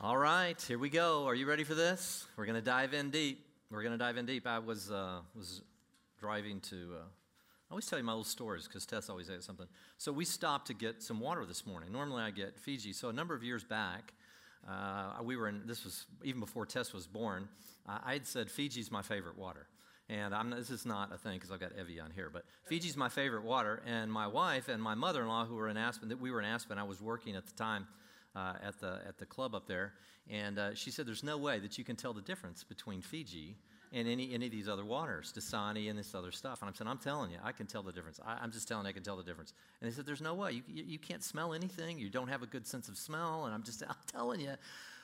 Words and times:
All 0.00 0.16
right, 0.16 0.62
here 0.62 0.78
we 0.78 0.90
go. 0.90 1.26
Are 1.26 1.34
you 1.34 1.44
ready 1.44 1.64
for 1.64 1.74
this? 1.74 2.24
We're 2.36 2.44
going 2.44 2.54
to 2.54 2.62
dive 2.62 2.94
in 2.94 3.10
deep. 3.10 3.44
We're 3.68 3.82
going 3.82 3.90
to 3.90 3.98
dive 3.98 4.16
in 4.16 4.26
deep. 4.26 4.46
I 4.46 4.60
was 4.60 4.92
uh, 4.92 5.22
was 5.34 5.62
driving 6.20 6.60
to. 6.70 6.76
Uh, 6.94 6.98
I 7.02 7.72
always 7.72 7.86
tell 7.86 7.98
you 7.98 8.04
my 8.04 8.12
little 8.12 8.22
stories 8.22 8.68
because 8.68 8.86
Tess 8.86 9.10
always 9.10 9.26
has 9.26 9.44
something. 9.44 9.66
So 9.96 10.12
we 10.12 10.24
stopped 10.24 10.68
to 10.68 10.74
get 10.74 11.02
some 11.02 11.18
water 11.18 11.44
this 11.44 11.66
morning. 11.66 11.90
Normally 11.90 12.22
I 12.22 12.30
get 12.30 12.56
Fiji. 12.60 12.92
So 12.92 13.08
a 13.08 13.12
number 13.12 13.34
of 13.34 13.42
years 13.42 13.64
back, 13.64 14.14
uh, 14.70 15.14
we 15.20 15.36
were 15.36 15.48
in. 15.48 15.62
This 15.66 15.82
was 15.82 16.06
even 16.22 16.38
before 16.38 16.64
Tess 16.64 16.92
was 16.92 17.08
born. 17.08 17.48
I 17.84 18.12
had 18.12 18.24
said 18.24 18.52
Fiji's 18.52 18.92
my 18.92 19.02
favorite 19.02 19.36
water. 19.36 19.66
And 20.08 20.32
I'm, 20.32 20.50
this 20.50 20.70
is 20.70 20.86
not 20.86 21.12
a 21.12 21.18
thing 21.18 21.34
because 21.34 21.50
I've 21.50 21.58
got 21.58 21.72
Evie 21.72 21.94
Evian 21.94 22.12
here, 22.14 22.30
but 22.32 22.44
Fiji's 22.66 22.96
my 22.96 23.08
favorite 23.08 23.42
water. 23.42 23.82
And 23.84 24.12
my 24.12 24.28
wife 24.28 24.68
and 24.68 24.80
my 24.80 24.94
mother-in-law, 24.94 25.46
who 25.46 25.56
were 25.56 25.68
in 25.68 25.76
Aspen, 25.76 26.08
that 26.10 26.20
we 26.20 26.30
were 26.30 26.38
in 26.38 26.46
Aspen. 26.46 26.78
I 26.78 26.84
was 26.84 27.02
working 27.02 27.34
at 27.34 27.46
the 27.46 27.52
time 27.54 27.88
uh, 28.38 28.54
at, 28.62 28.78
the, 28.80 29.00
at 29.06 29.18
the 29.18 29.26
club 29.26 29.54
up 29.54 29.66
there. 29.66 29.94
And 30.30 30.58
uh, 30.58 30.74
she 30.74 30.90
said, 30.90 31.06
There's 31.06 31.24
no 31.24 31.38
way 31.38 31.58
that 31.58 31.78
you 31.78 31.84
can 31.84 31.96
tell 31.96 32.12
the 32.12 32.22
difference 32.22 32.62
between 32.62 33.00
Fiji 33.00 33.56
and 33.92 34.06
any, 34.06 34.34
any 34.34 34.46
of 34.46 34.52
these 34.52 34.68
other 34.68 34.84
waters, 34.84 35.32
Dasani 35.36 35.88
and 35.88 35.98
this 35.98 36.14
other 36.14 36.30
stuff. 36.30 36.60
And 36.60 36.68
I'm 36.68 36.74
saying, 36.74 36.88
I'm 36.88 36.98
telling 36.98 37.30
you, 37.30 37.38
I 37.42 37.52
can 37.52 37.66
tell 37.66 37.82
the 37.82 37.92
difference. 37.92 38.20
I, 38.24 38.44
am 38.44 38.52
just 38.52 38.68
telling 38.68 38.84
you, 38.84 38.90
I 38.90 38.92
can 38.92 39.02
tell 39.02 39.16
the 39.16 39.22
difference. 39.22 39.54
And 39.80 39.90
they 39.90 39.94
said, 39.94 40.06
There's 40.06 40.20
no 40.20 40.34
way. 40.34 40.52
You, 40.52 40.62
you, 40.68 40.84
you, 40.84 40.98
can't 40.98 41.24
smell 41.24 41.54
anything. 41.54 41.98
You 41.98 42.10
don't 42.10 42.28
have 42.28 42.42
a 42.42 42.46
good 42.46 42.66
sense 42.66 42.88
of 42.88 42.96
smell. 42.96 43.46
And 43.46 43.54
I'm 43.54 43.62
just, 43.62 43.82
I'm 43.88 43.96
telling 44.06 44.40
you, 44.40 44.54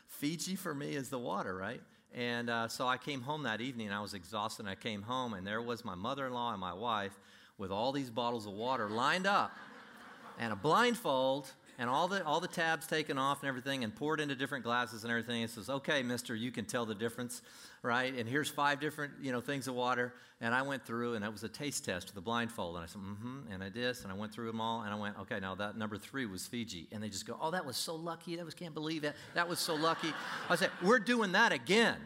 Fiji 0.06 0.56
for 0.56 0.74
me 0.74 0.94
is 0.94 1.08
the 1.08 1.18
water, 1.18 1.56
right? 1.56 1.80
And 2.14 2.48
uh, 2.48 2.68
so 2.68 2.86
I 2.86 2.96
came 2.96 3.22
home 3.22 3.42
that 3.42 3.60
evening 3.60 3.88
and 3.88 3.96
I 3.96 4.00
was 4.00 4.14
exhausted. 4.14 4.62
And 4.62 4.68
I 4.68 4.76
came 4.76 5.02
home 5.02 5.34
and 5.34 5.46
there 5.46 5.62
was 5.62 5.84
my 5.84 5.94
mother 5.94 6.26
in 6.26 6.32
law 6.34 6.52
and 6.52 6.60
my 6.60 6.74
wife 6.74 7.18
with 7.58 7.70
all 7.70 7.92
these 7.92 8.10
bottles 8.10 8.46
of 8.46 8.52
water 8.52 8.88
lined 8.88 9.26
up 9.26 9.52
and 10.38 10.52
a 10.52 10.56
blindfold 10.56 11.50
and 11.78 11.90
all 11.90 12.08
the 12.08 12.24
all 12.24 12.40
the 12.40 12.48
tabs 12.48 12.86
taken 12.86 13.18
off 13.18 13.42
and 13.42 13.48
everything 13.48 13.84
and 13.84 13.94
poured 13.94 14.20
into 14.20 14.34
different 14.34 14.64
glasses 14.64 15.04
and 15.04 15.10
everything 15.10 15.42
it 15.42 15.50
says 15.50 15.68
okay 15.68 16.02
mister 16.02 16.34
you 16.34 16.50
can 16.50 16.64
tell 16.64 16.86
the 16.86 16.94
difference 16.94 17.42
right? 17.84 18.14
And 18.16 18.26
here's 18.26 18.48
five 18.48 18.80
different 18.80 19.12
you 19.20 19.30
know 19.30 19.40
things 19.40 19.68
of 19.68 19.74
water. 19.74 20.14
And 20.40 20.52
i 20.54 20.62
went 20.62 20.84
through 20.84 21.14
and 21.14 21.24
it 21.24 21.30
was 21.30 21.44
a 21.44 21.48
taste 21.48 21.84
test 21.84 22.06
with 22.06 22.14
the 22.16 22.20
blindfold 22.20 22.74
and 22.74 22.82
i 22.82 22.86
said 22.86 23.00
mm-hmm 23.00 23.52
and 23.52 23.62
i 23.62 23.68
did 23.68 23.96
and 24.02 24.10
i 24.10 24.14
went 24.14 24.32
through 24.32 24.46
them 24.46 24.60
all 24.60 24.82
and 24.82 24.92
i 24.92 24.96
went 24.96 25.16
okay 25.18 25.38
now 25.38 25.54
that 25.54 25.76
number 25.76 25.96
three 25.96 26.26
was 26.26 26.46
fiji. 26.46 26.88
And 26.90 27.02
they 27.02 27.08
just 27.08 27.26
go 27.26 27.38
oh 27.40 27.50
that 27.52 27.64
was 27.64 27.76
so 27.76 27.94
lucky 27.94 28.36
that 28.36 28.44
was 28.44 28.54
can't 28.54 28.74
believe 28.74 29.04
it 29.04 29.14
that 29.34 29.48
was 29.48 29.58
so 29.58 29.74
lucky. 29.74 30.12
I 30.48 30.56
said 30.56 30.70
we're 30.82 30.98
doing 30.98 31.32
that 31.32 31.52
again. 31.52 31.96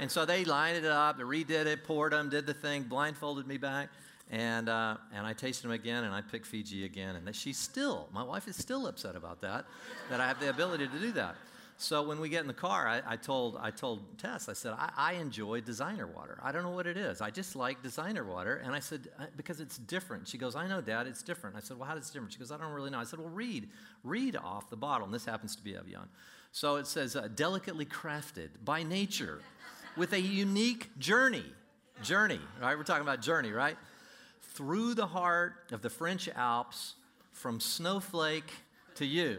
And 0.00 0.08
so 0.08 0.24
they 0.24 0.44
lined 0.44 0.76
it 0.76 0.84
up 0.84 1.18
they 1.18 1.24
redid 1.24 1.66
it 1.66 1.84
poured 1.84 2.12
them 2.12 2.30
did 2.30 2.46
the 2.46 2.54
thing 2.54 2.84
blindfolded 2.84 3.46
me 3.46 3.58
back 3.58 3.90
and, 4.30 4.68
uh, 4.68 4.96
and 5.14 5.26
I 5.26 5.32
tasted 5.32 5.64
them 5.64 5.72
again, 5.72 6.04
and 6.04 6.14
I 6.14 6.20
picked 6.20 6.46
Fiji 6.46 6.84
again. 6.84 7.16
And 7.16 7.34
she's 7.34 7.58
still, 7.58 8.08
my 8.12 8.22
wife 8.22 8.46
is 8.46 8.56
still 8.56 8.86
upset 8.86 9.16
about 9.16 9.40
that, 9.40 9.64
that 10.10 10.20
I 10.20 10.28
have 10.28 10.38
the 10.40 10.50
ability 10.50 10.88
to 10.88 10.98
do 10.98 11.12
that. 11.12 11.36
So 11.80 12.02
when 12.02 12.18
we 12.18 12.28
get 12.28 12.40
in 12.40 12.48
the 12.48 12.52
car, 12.52 12.88
I, 12.88 13.02
I 13.06 13.14
told, 13.14 13.56
I 13.60 13.70
told 13.70 14.18
Tess, 14.18 14.48
I 14.48 14.52
said, 14.52 14.72
I, 14.72 14.90
I, 14.96 15.12
enjoy 15.12 15.60
designer 15.60 16.08
water. 16.08 16.40
I 16.42 16.50
don't 16.50 16.64
know 16.64 16.72
what 16.72 16.88
it 16.88 16.96
is. 16.96 17.20
I 17.20 17.30
just 17.30 17.54
like 17.54 17.84
designer 17.84 18.24
water. 18.24 18.60
And 18.64 18.74
I 18.74 18.80
said, 18.80 19.06
because 19.36 19.60
it's 19.60 19.78
different. 19.78 20.26
She 20.26 20.38
goes, 20.38 20.56
I 20.56 20.66
know, 20.66 20.80
Dad, 20.80 21.06
it's 21.06 21.22
different. 21.22 21.54
I 21.54 21.60
said, 21.60 21.78
well, 21.78 21.88
how 21.88 21.94
does 21.94 22.10
it 22.10 22.12
different? 22.12 22.32
She 22.32 22.40
goes, 22.40 22.50
I 22.50 22.56
don't 22.56 22.72
really 22.72 22.90
know. 22.90 22.98
I 22.98 23.04
said, 23.04 23.20
well, 23.20 23.28
read. 23.28 23.68
Read 24.02 24.34
off 24.36 24.68
the 24.70 24.76
bottle. 24.76 25.04
And 25.04 25.14
this 25.14 25.24
happens 25.24 25.54
to 25.54 25.62
be 25.62 25.76
Evian. 25.76 26.08
So 26.50 26.76
it 26.76 26.88
says, 26.88 27.14
uh, 27.14 27.28
delicately 27.32 27.86
crafted 27.86 28.48
by 28.64 28.82
nature 28.82 29.40
with 29.96 30.12
a 30.14 30.20
unique 30.20 30.98
journey. 30.98 31.44
Journey, 32.02 32.40
right? 32.60 32.76
We're 32.76 32.82
talking 32.82 33.02
about 33.02 33.22
journey, 33.22 33.52
right? 33.52 33.76
Through 34.58 34.92
the 34.92 35.06
heart 35.06 35.70
of 35.70 35.82
the 35.82 35.88
French 35.88 36.28
Alps 36.34 36.96
from 37.30 37.60
snowflake 37.60 38.50
to 38.96 39.06
you. 39.06 39.38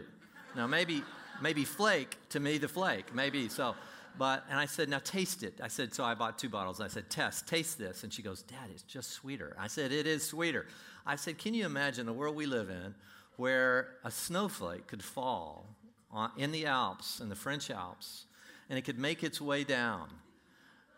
Now, 0.56 0.66
maybe, 0.66 1.02
maybe 1.42 1.66
flake 1.66 2.16
to 2.30 2.40
me, 2.40 2.56
the 2.56 2.68
flake, 2.68 3.14
maybe 3.14 3.50
so. 3.50 3.74
But, 4.18 4.44
and 4.48 4.58
I 4.58 4.64
said, 4.64 4.88
now 4.88 4.98
taste 5.04 5.42
it. 5.42 5.60
I 5.62 5.68
said, 5.68 5.92
so 5.92 6.04
I 6.04 6.14
bought 6.14 6.38
two 6.38 6.48
bottles. 6.48 6.80
I 6.80 6.88
said, 6.88 7.10
Tess, 7.10 7.42
taste 7.42 7.76
this. 7.76 8.02
And 8.02 8.10
she 8.10 8.22
goes, 8.22 8.40
Dad, 8.40 8.70
it's 8.70 8.80
just 8.82 9.10
sweeter. 9.10 9.54
I 9.58 9.66
said, 9.66 9.92
it 9.92 10.06
is 10.06 10.26
sweeter. 10.26 10.66
I 11.04 11.16
said, 11.16 11.36
can 11.36 11.52
you 11.52 11.66
imagine 11.66 12.06
the 12.06 12.14
world 12.14 12.34
we 12.34 12.46
live 12.46 12.70
in 12.70 12.94
where 13.36 13.88
a 14.02 14.10
snowflake 14.10 14.86
could 14.86 15.04
fall 15.04 15.66
on, 16.10 16.30
in 16.38 16.50
the 16.50 16.64
Alps, 16.64 17.20
in 17.20 17.28
the 17.28 17.36
French 17.36 17.70
Alps, 17.70 18.24
and 18.70 18.78
it 18.78 18.86
could 18.86 18.98
make 18.98 19.22
its 19.22 19.38
way 19.38 19.64
down 19.64 20.08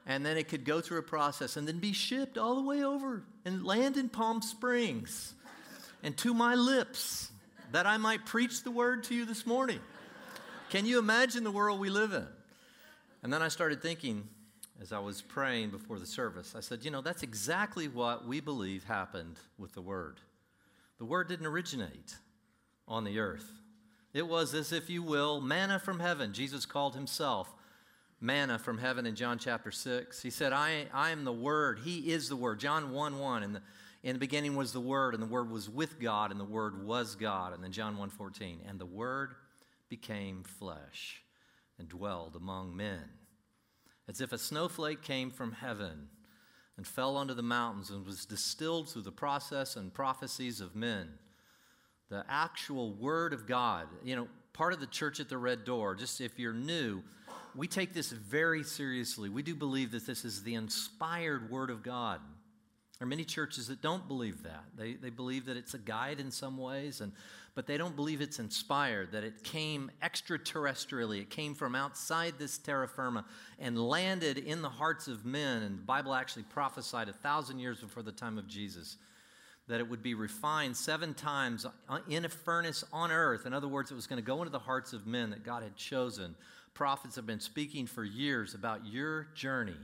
and 0.06 0.24
then 0.24 0.36
it 0.36 0.48
could 0.48 0.64
go 0.64 0.80
through 0.80 0.98
a 0.98 1.02
process 1.02 1.56
and 1.56 1.66
then 1.66 1.78
be 1.78 1.92
shipped 1.92 2.36
all 2.36 2.56
the 2.56 2.62
way 2.62 2.84
over 2.84 3.22
and 3.44 3.64
land 3.64 3.96
in 3.96 4.08
Palm 4.08 4.42
Springs 4.42 5.34
and 6.02 6.16
to 6.18 6.34
my 6.34 6.54
lips 6.54 7.30
that 7.72 7.86
I 7.86 7.96
might 7.96 8.26
preach 8.26 8.62
the 8.62 8.70
word 8.70 9.04
to 9.04 9.14
you 9.14 9.24
this 9.24 9.46
morning. 9.46 9.80
Can 10.70 10.86
you 10.86 10.98
imagine 10.98 11.44
the 11.44 11.50
world 11.50 11.78
we 11.78 11.90
live 11.90 12.12
in? 12.12 12.26
And 13.22 13.32
then 13.32 13.42
I 13.42 13.48
started 13.48 13.82
thinking 13.82 14.28
as 14.82 14.92
I 14.92 14.98
was 14.98 15.22
praying 15.22 15.70
before 15.70 16.00
the 16.00 16.06
service, 16.06 16.54
I 16.56 16.60
said, 16.60 16.84
you 16.84 16.90
know, 16.90 17.02
that's 17.02 17.22
exactly 17.22 17.86
what 17.86 18.26
we 18.26 18.40
believe 18.40 18.82
happened 18.82 19.38
with 19.56 19.74
the 19.74 19.80
word. 19.80 20.18
The 20.98 21.04
word 21.04 21.28
didn't 21.28 21.46
originate 21.46 22.16
on 22.88 23.04
the 23.04 23.20
earth. 23.20 23.48
It 24.12 24.26
was, 24.26 24.54
as 24.54 24.72
if 24.72 24.90
you 24.90 25.02
will, 25.02 25.40
manna 25.40 25.78
from 25.78 26.00
heaven. 26.00 26.32
Jesus 26.32 26.66
called 26.66 26.96
himself 26.96 27.54
manna 28.22 28.58
from 28.58 28.78
heaven 28.78 29.04
in 29.04 29.16
John 29.16 29.38
chapter 29.38 29.70
6. 29.70 30.22
He 30.22 30.30
said, 30.30 30.52
I, 30.52 30.86
I 30.94 31.10
am 31.10 31.24
the 31.24 31.32
Word. 31.32 31.80
He 31.84 32.12
is 32.12 32.28
the 32.28 32.36
Word. 32.36 32.60
John 32.60 32.92
1 32.92 33.18
1. 33.18 33.42
In 33.42 33.52
the, 33.52 33.62
in 34.04 34.14
the 34.14 34.20
beginning 34.20 34.54
was 34.54 34.72
the 34.72 34.80
Word, 34.80 35.14
and 35.14 35.22
the 35.22 35.26
Word 35.26 35.50
was 35.50 35.68
with 35.68 36.00
God, 36.00 36.30
and 36.30 36.38
the 36.38 36.44
Word 36.44 36.84
was 36.86 37.16
God. 37.16 37.52
And 37.52 37.62
then 37.62 37.72
John 37.72 37.96
1 37.96 38.10
14. 38.10 38.60
And 38.66 38.78
the 38.78 38.86
Word 38.86 39.34
became 39.88 40.44
flesh 40.44 41.22
and 41.78 41.88
dwelled 41.88 42.36
among 42.36 42.76
men. 42.76 43.02
As 44.08 44.20
if 44.20 44.32
a 44.32 44.38
snowflake 44.38 45.02
came 45.02 45.30
from 45.30 45.52
heaven 45.52 46.08
and 46.76 46.86
fell 46.86 47.16
onto 47.16 47.34
the 47.34 47.42
mountains 47.42 47.90
and 47.90 48.06
was 48.06 48.24
distilled 48.24 48.88
through 48.88 49.02
the 49.02 49.12
process 49.12 49.76
and 49.76 49.92
prophecies 49.92 50.60
of 50.60 50.76
men. 50.76 51.08
The 52.08 52.24
actual 52.28 52.92
Word 52.92 53.32
of 53.32 53.46
God. 53.46 53.88
You 54.04 54.16
know, 54.16 54.28
part 54.52 54.72
of 54.72 54.80
the 54.80 54.86
church 54.86 55.18
at 55.18 55.28
the 55.28 55.38
Red 55.38 55.64
Door, 55.64 55.96
just 55.96 56.20
if 56.20 56.38
you're 56.38 56.52
new, 56.52 57.02
we 57.54 57.66
take 57.66 57.92
this 57.92 58.10
very 58.10 58.62
seriously. 58.62 59.28
We 59.28 59.42
do 59.42 59.54
believe 59.54 59.92
that 59.92 60.06
this 60.06 60.24
is 60.24 60.42
the 60.42 60.54
inspired 60.54 61.50
Word 61.50 61.70
of 61.70 61.82
God. 61.82 62.20
There 62.98 63.06
are 63.06 63.08
many 63.08 63.24
churches 63.24 63.66
that 63.68 63.82
don't 63.82 64.06
believe 64.06 64.44
that. 64.44 64.64
They, 64.76 64.94
they 64.94 65.10
believe 65.10 65.46
that 65.46 65.56
it's 65.56 65.74
a 65.74 65.78
guide 65.78 66.20
in 66.20 66.30
some 66.30 66.56
ways, 66.56 67.00
and, 67.00 67.12
but 67.54 67.66
they 67.66 67.76
don't 67.76 67.96
believe 67.96 68.20
it's 68.20 68.38
inspired, 68.38 69.12
that 69.12 69.24
it 69.24 69.42
came 69.42 69.90
extraterrestrially. 70.02 71.20
It 71.20 71.28
came 71.28 71.54
from 71.54 71.74
outside 71.74 72.34
this 72.38 72.58
terra 72.58 72.86
firma 72.86 73.24
and 73.58 73.76
landed 73.76 74.38
in 74.38 74.62
the 74.62 74.68
hearts 74.68 75.08
of 75.08 75.26
men. 75.26 75.62
And 75.62 75.78
the 75.78 75.82
Bible 75.82 76.14
actually 76.14 76.44
prophesied 76.44 77.08
a 77.08 77.12
thousand 77.12 77.58
years 77.58 77.80
before 77.80 78.04
the 78.04 78.12
time 78.12 78.38
of 78.38 78.46
Jesus 78.46 78.96
that 79.68 79.80
it 79.80 79.88
would 79.88 80.02
be 80.02 80.14
refined 80.14 80.76
seven 80.76 81.14
times 81.14 81.64
in 82.08 82.24
a 82.24 82.28
furnace 82.28 82.84
on 82.92 83.12
earth. 83.12 83.46
In 83.46 83.54
other 83.54 83.68
words, 83.68 83.90
it 83.90 83.94
was 83.94 84.06
going 84.06 84.20
to 84.20 84.26
go 84.26 84.38
into 84.38 84.50
the 84.50 84.58
hearts 84.58 84.92
of 84.92 85.06
men 85.06 85.30
that 85.30 85.44
God 85.44 85.62
had 85.62 85.76
chosen 85.76 86.34
prophets 86.74 87.16
have 87.16 87.26
been 87.26 87.40
speaking 87.40 87.86
for 87.86 88.04
years 88.04 88.54
about 88.54 88.86
your 88.86 89.28
journey 89.34 89.76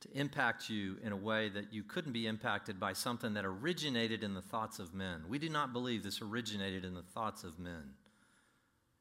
to 0.00 0.18
impact 0.18 0.68
you 0.68 0.96
in 1.02 1.12
a 1.12 1.16
way 1.16 1.48
that 1.48 1.72
you 1.72 1.82
couldn't 1.82 2.12
be 2.12 2.26
impacted 2.26 2.78
by 2.78 2.92
something 2.92 3.34
that 3.34 3.44
originated 3.44 4.22
in 4.22 4.34
the 4.34 4.42
thoughts 4.42 4.78
of 4.78 4.92
men. 4.92 5.22
We 5.28 5.38
do 5.38 5.48
not 5.48 5.72
believe 5.72 6.02
this 6.02 6.20
originated 6.20 6.84
in 6.84 6.94
the 6.94 7.02
thoughts 7.02 7.42
of 7.42 7.58
men. 7.58 7.94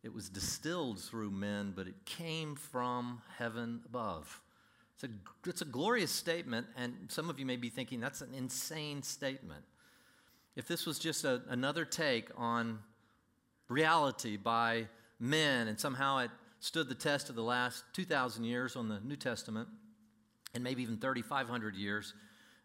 It 0.03 0.13
was 0.13 0.29
distilled 0.29 1.01
through 1.01 1.31
men, 1.31 1.73
but 1.75 1.87
it 1.87 2.05
came 2.05 2.55
from 2.55 3.21
heaven 3.37 3.81
above. 3.85 4.41
It's 4.95 5.03
a, 5.05 5.49
it's 5.49 5.61
a 5.61 5.65
glorious 5.65 6.11
statement, 6.11 6.67
and 6.77 6.93
some 7.07 7.29
of 7.29 7.39
you 7.39 7.45
may 7.45 7.55
be 7.55 7.69
thinking 7.69 7.99
that's 7.99 8.21
an 8.21 8.33
insane 8.33 9.01
statement. 9.01 9.63
If 10.55 10.67
this 10.67 10.85
was 10.85 10.99
just 10.99 11.25
a, 11.25 11.41
another 11.49 11.83
take 11.83 12.29
on 12.37 12.79
reality 13.69 14.37
by 14.37 14.87
men, 15.23 15.67
and 15.69 15.79
somehow 15.79 16.19
it 16.19 16.31
stood 16.59 16.89
the 16.89 16.95
test 16.95 17.29
of 17.29 17.35
the 17.35 17.43
last 17.43 17.83
2,000 17.93 18.43
years 18.43 18.75
on 18.75 18.89
the 18.89 18.99
New 18.99 19.15
Testament, 19.15 19.69
and 20.53 20.63
maybe 20.63 20.83
even 20.83 20.97
3,500 20.97 21.75
years 21.75 22.13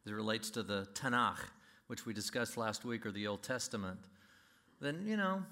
as 0.04 0.12
it 0.12 0.14
relates 0.14 0.50
to 0.50 0.62
the 0.62 0.88
Tanakh, 0.94 1.38
which 1.86 2.04
we 2.04 2.12
discussed 2.12 2.56
last 2.56 2.84
week, 2.84 3.06
or 3.06 3.12
the 3.12 3.26
Old 3.26 3.42
Testament, 3.42 3.98
then, 4.80 5.04
you 5.06 5.16
know, 5.16 5.42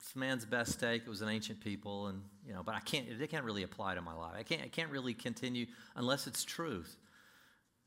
it's 0.00 0.16
man's 0.16 0.44
best 0.44 0.80
take. 0.80 1.02
It 1.02 1.08
was 1.08 1.22
an 1.22 1.28
ancient 1.28 1.60
people, 1.60 2.08
and, 2.08 2.22
you 2.46 2.54
know, 2.54 2.62
but 2.62 2.74
I 2.74 2.80
can't, 2.80 3.06
it 3.08 3.30
can't 3.30 3.44
really 3.44 3.62
apply 3.62 3.94
to 3.94 4.02
my 4.02 4.14
life. 4.14 4.34
I 4.36 4.42
can't, 4.42 4.62
I 4.62 4.68
can't 4.68 4.90
really 4.90 5.14
continue 5.14 5.66
unless 5.94 6.26
it's 6.26 6.44
truth. 6.44 6.96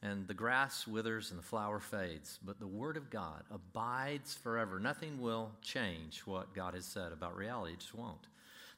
And 0.02 0.28
the 0.28 0.34
grass 0.34 0.88
withers 0.88 1.32
and 1.32 1.40
the 1.40 1.44
flower 1.44 1.80
fades, 1.80 2.40
but 2.44 2.60
the 2.60 2.68
Word 2.68 2.98
of 2.98 3.10
God 3.10 3.44
abides 3.52 4.36
forever. 4.36 4.80
Nothing 4.80 5.20
will 5.20 5.52
change 5.62 6.22
what 6.22 6.54
God 6.54 6.74
has 6.74 6.86
said 6.86 7.12
about 7.12 7.36
reality, 7.36 7.74
it 7.74 7.80
just 7.80 7.96
won't. 7.96 8.28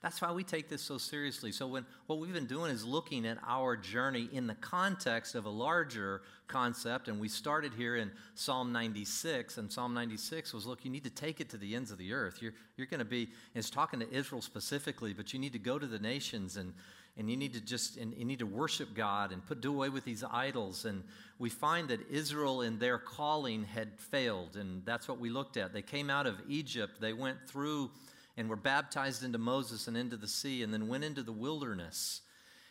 That's 0.01 0.19
why 0.19 0.31
we 0.31 0.44
take 0.44 0.68
this 0.68 0.81
so 0.81 0.98
seriously. 0.98 1.51
So, 1.51 1.68
when, 1.68 1.86
what 2.07 2.18
we've 2.18 2.33
been 2.33 2.48
doing 2.48 2.71
is 2.71 2.83
looking 2.83 3.25
at 3.27 3.38
our 3.48 3.77
journey 3.77 4.27
in 4.31 4.48
the 4.48 4.56
context 4.56 5.36
of 5.36 5.45
a 5.45 5.50
larger 5.50 6.24
concept. 6.48 7.07
And 7.07 7.19
we 7.19 7.30
started 7.30 7.74
here 7.74 7.95
in 7.95 8.12
Psalm 8.33 8.71
96. 8.71 9.57
And 9.57 9.71
Psalm 9.71 9.94
96 9.94 10.53
was 10.53 10.65
look, 10.65 10.83
you 10.83 10.92
need 10.92 11.03
to 11.03 11.09
take 11.09 11.39
it 11.39 11.50
to 11.50 11.57
the 11.57 11.75
ends 11.75 11.92
of 11.92 11.98
the 11.98 12.13
earth. 12.13 12.42
You're, 12.42 12.53
you're 12.77 12.88
going 12.88 13.00
to 13.00 13.06
be, 13.06 13.30
it's 13.53 13.69
talking 13.69 14.00
to 14.00 14.12
Israel 14.12 14.42
specifically, 14.42 15.13
but 15.13 15.33
you 15.33 15.39
need 15.39 15.53
to 15.53 15.59
go 15.59 15.77
to 15.80 15.88
the 15.88 16.00
nations 16.00 16.57
and 16.57 16.74
and 17.18 17.30
you 17.30 17.36
need 17.36 17.53
to 17.53 17.62
just 17.62 17.98
and 17.98 18.13
you 18.15 18.24
need 18.24 18.39
to 18.39 18.45
worship 18.45 18.94
God 18.95 19.33
and 19.33 19.45
put 19.45 19.59
do 19.59 19.74
away 19.74 19.89
with 19.89 20.06
these 20.06 20.24
idols. 20.24 20.86
And 20.86 21.03
we 21.39 21.50
find 21.50 21.89
that 21.89 22.09
Israel 22.09 22.62
in 22.62 22.80
their 22.80 22.98
calling 22.98 23.63
had 23.63 24.00
failed, 24.00 24.56
and 24.56 24.86
that's 24.86 25.09
what 25.09 25.19
we 25.19 25.30
looked 25.30 25.57
at. 25.57 25.74
They 25.74 25.81
came 25.81 26.09
out 26.09 26.25
of 26.25 26.42
Egypt, 26.48 27.01
they 27.01 27.12
went 27.13 27.38
through 27.48 27.92
and 28.38 28.50
were 28.50 28.56
baptized 28.56 29.24
into 29.24 29.38
Moses 29.38 29.88
and 29.88 29.98
into 29.98 30.18
the 30.18 30.28
sea, 30.28 30.63
and 30.63 30.74
then 30.74 30.88
went 30.88 31.04
into 31.04 31.24
the 31.24 31.31
wilderness. 31.31 32.22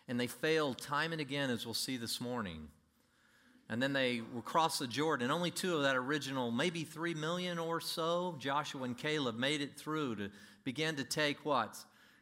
And 0.09 0.19
they 0.19 0.27
failed 0.27 0.79
time 0.79 1.13
and 1.13 1.21
again, 1.21 1.51
as 1.51 1.65
we'll 1.65 1.75
see 1.75 1.97
this 1.97 2.21
morning. 2.21 2.69
And 3.69 3.81
then 3.81 3.93
they 3.93 4.21
will 4.35 4.43
cross 4.43 4.81
the 4.81 4.89
Jordan. 4.89 5.31
Only 5.31 5.53
two 5.53 5.77
of 5.77 5.83
that 5.83 5.95
original, 5.95 6.51
maybe 6.51 6.83
three 6.83 7.15
million 7.15 7.59
or 7.59 7.81
so, 7.81 8.35
Joshua 8.41 8.83
and 8.83 8.99
Caleb, 8.99 9.39
made 9.39 9.61
it 9.61 9.79
through 9.79 10.17
to 10.17 10.31
begin 10.65 10.97
to 10.97 11.05
take 11.05 11.45
what? 11.45 11.77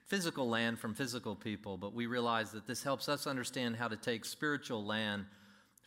Physical 0.06 0.46
land 0.48 0.78
from 0.78 0.94
physical 0.94 1.34
people. 1.34 1.78
But 1.78 1.94
we 1.94 2.06
realize 2.06 2.50
that 2.52 2.66
this 2.66 2.82
helps 2.82 3.08
us 3.08 3.26
understand 3.26 3.76
how 3.76 3.88
to 3.88 3.96
take 3.96 4.26
spiritual 4.26 4.84
land 4.84 5.24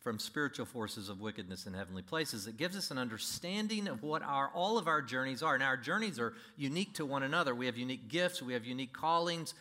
from 0.02 0.18
spiritual 0.18 0.66
forces 0.66 1.08
of 1.08 1.20
wickedness 1.20 1.66
in 1.66 1.74
heavenly 1.74 2.02
places. 2.02 2.46
It 2.46 2.56
gives 2.56 2.76
us 2.76 2.90
an 2.90 2.98
understanding 2.98 3.86
of 3.86 4.02
what 4.02 4.22
our 4.22 4.50
all 4.52 4.76
of 4.76 4.88
our 4.88 5.00
journeys 5.00 5.42
are. 5.42 5.54
And 5.54 5.62
our 5.62 5.76
journeys 5.76 6.18
are 6.18 6.34
unique 6.56 6.94
to 6.94 7.06
one 7.06 7.22
another. 7.22 7.54
We 7.54 7.66
have 7.66 7.76
unique 7.76 8.08
gifts, 8.08 8.42
we 8.42 8.54
have 8.54 8.64
unique 8.64 8.92
callings, 8.92 9.54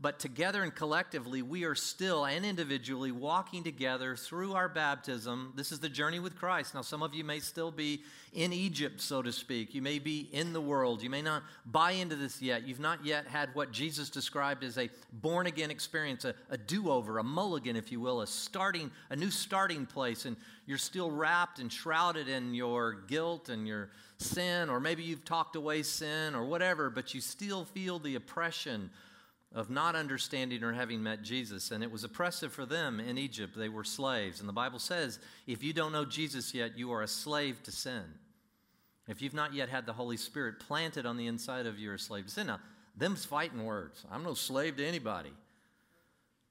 but 0.00 0.20
together 0.20 0.62
and 0.62 0.72
collectively, 0.72 1.42
we 1.42 1.64
are 1.64 1.74
still 1.74 2.24
and 2.24 2.46
individually 2.46 3.10
walking 3.10 3.64
together 3.64 4.14
through 4.14 4.52
our 4.52 4.68
baptism. 4.68 5.52
This 5.56 5.72
is 5.72 5.80
the 5.80 5.88
journey 5.88 6.20
with 6.20 6.36
Christ. 6.36 6.74
Now, 6.74 6.82
some 6.82 7.02
of 7.02 7.14
you 7.14 7.24
may 7.24 7.40
still 7.40 7.72
be 7.72 8.02
in 8.32 8.52
Egypt, 8.52 9.00
so 9.00 9.22
to 9.22 9.32
speak. 9.32 9.74
You 9.74 9.82
may 9.82 9.98
be 9.98 10.28
in 10.30 10.52
the 10.52 10.60
world. 10.60 11.02
You 11.02 11.10
may 11.10 11.22
not 11.22 11.42
buy 11.66 11.92
into 11.92 12.14
this 12.14 12.40
yet. 12.40 12.64
You've 12.66 12.78
not 12.78 13.04
yet 13.04 13.26
had 13.26 13.52
what 13.54 13.72
Jesus 13.72 14.08
described 14.08 14.62
as 14.62 14.78
a 14.78 14.88
born 15.14 15.48
again 15.48 15.72
experience, 15.72 16.24
a, 16.24 16.34
a 16.48 16.56
do 16.56 16.90
over, 16.90 17.18
a 17.18 17.24
mulligan, 17.24 17.74
if 17.74 17.90
you 17.90 17.98
will, 17.98 18.20
a 18.20 18.26
starting, 18.26 18.92
a 19.10 19.16
new 19.16 19.32
starting 19.32 19.84
place. 19.84 20.26
And 20.26 20.36
you're 20.66 20.78
still 20.78 21.10
wrapped 21.10 21.58
and 21.58 21.72
shrouded 21.72 22.28
in 22.28 22.54
your 22.54 22.92
guilt 23.08 23.48
and 23.48 23.66
your 23.66 23.90
sin, 24.18 24.68
or 24.70 24.78
maybe 24.78 25.02
you've 25.02 25.24
talked 25.24 25.56
away 25.56 25.82
sin 25.82 26.36
or 26.36 26.44
whatever, 26.44 26.88
but 26.88 27.14
you 27.14 27.20
still 27.20 27.64
feel 27.64 27.98
the 27.98 28.14
oppression 28.14 28.90
of 29.54 29.70
not 29.70 29.96
understanding 29.96 30.62
or 30.62 30.72
having 30.72 31.02
met 31.02 31.22
Jesus. 31.22 31.70
And 31.70 31.82
it 31.82 31.90
was 31.90 32.04
oppressive 32.04 32.52
for 32.52 32.66
them 32.66 33.00
in 33.00 33.16
Egypt. 33.16 33.56
They 33.56 33.68
were 33.68 33.84
slaves. 33.84 34.40
And 34.40 34.48
the 34.48 34.52
Bible 34.52 34.78
says 34.78 35.18
if 35.46 35.62
you 35.62 35.72
don't 35.72 35.92
know 35.92 36.04
Jesus 36.04 36.52
yet, 36.52 36.76
you 36.76 36.92
are 36.92 37.02
a 37.02 37.08
slave 37.08 37.62
to 37.62 37.72
sin. 37.72 38.04
If 39.06 39.22
you've 39.22 39.34
not 39.34 39.54
yet 39.54 39.70
had 39.70 39.86
the 39.86 39.94
Holy 39.94 40.18
Spirit 40.18 40.60
planted 40.60 41.06
on 41.06 41.16
the 41.16 41.26
inside 41.26 41.64
of 41.64 41.78
you, 41.78 41.86
you're 41.86 41.94
a 41.94 41.98
slave 41.98 42.26
to 42.26 42.30
sin. 42.30 42.48
Now, 42.48 42.60
them's 42.94 43.24
fighting 43.24 43.64
words. 43.64 44.04
I'm 44.10 44.22
no 44.22 44.34
slave 44.34 44.76
to 44.76 44.86
anybody. 44.86 45.32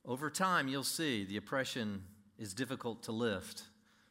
Over 0.03 0.31
time, 0.31 0.67
you'll 0.67 0.83
see 0.83 1.23
the 1.23 1.37
oppression 1.37 2.01
is 2.39 2.55
difficult 2.55 3.03
to 3.03 3.11
lift. 3.11 3.63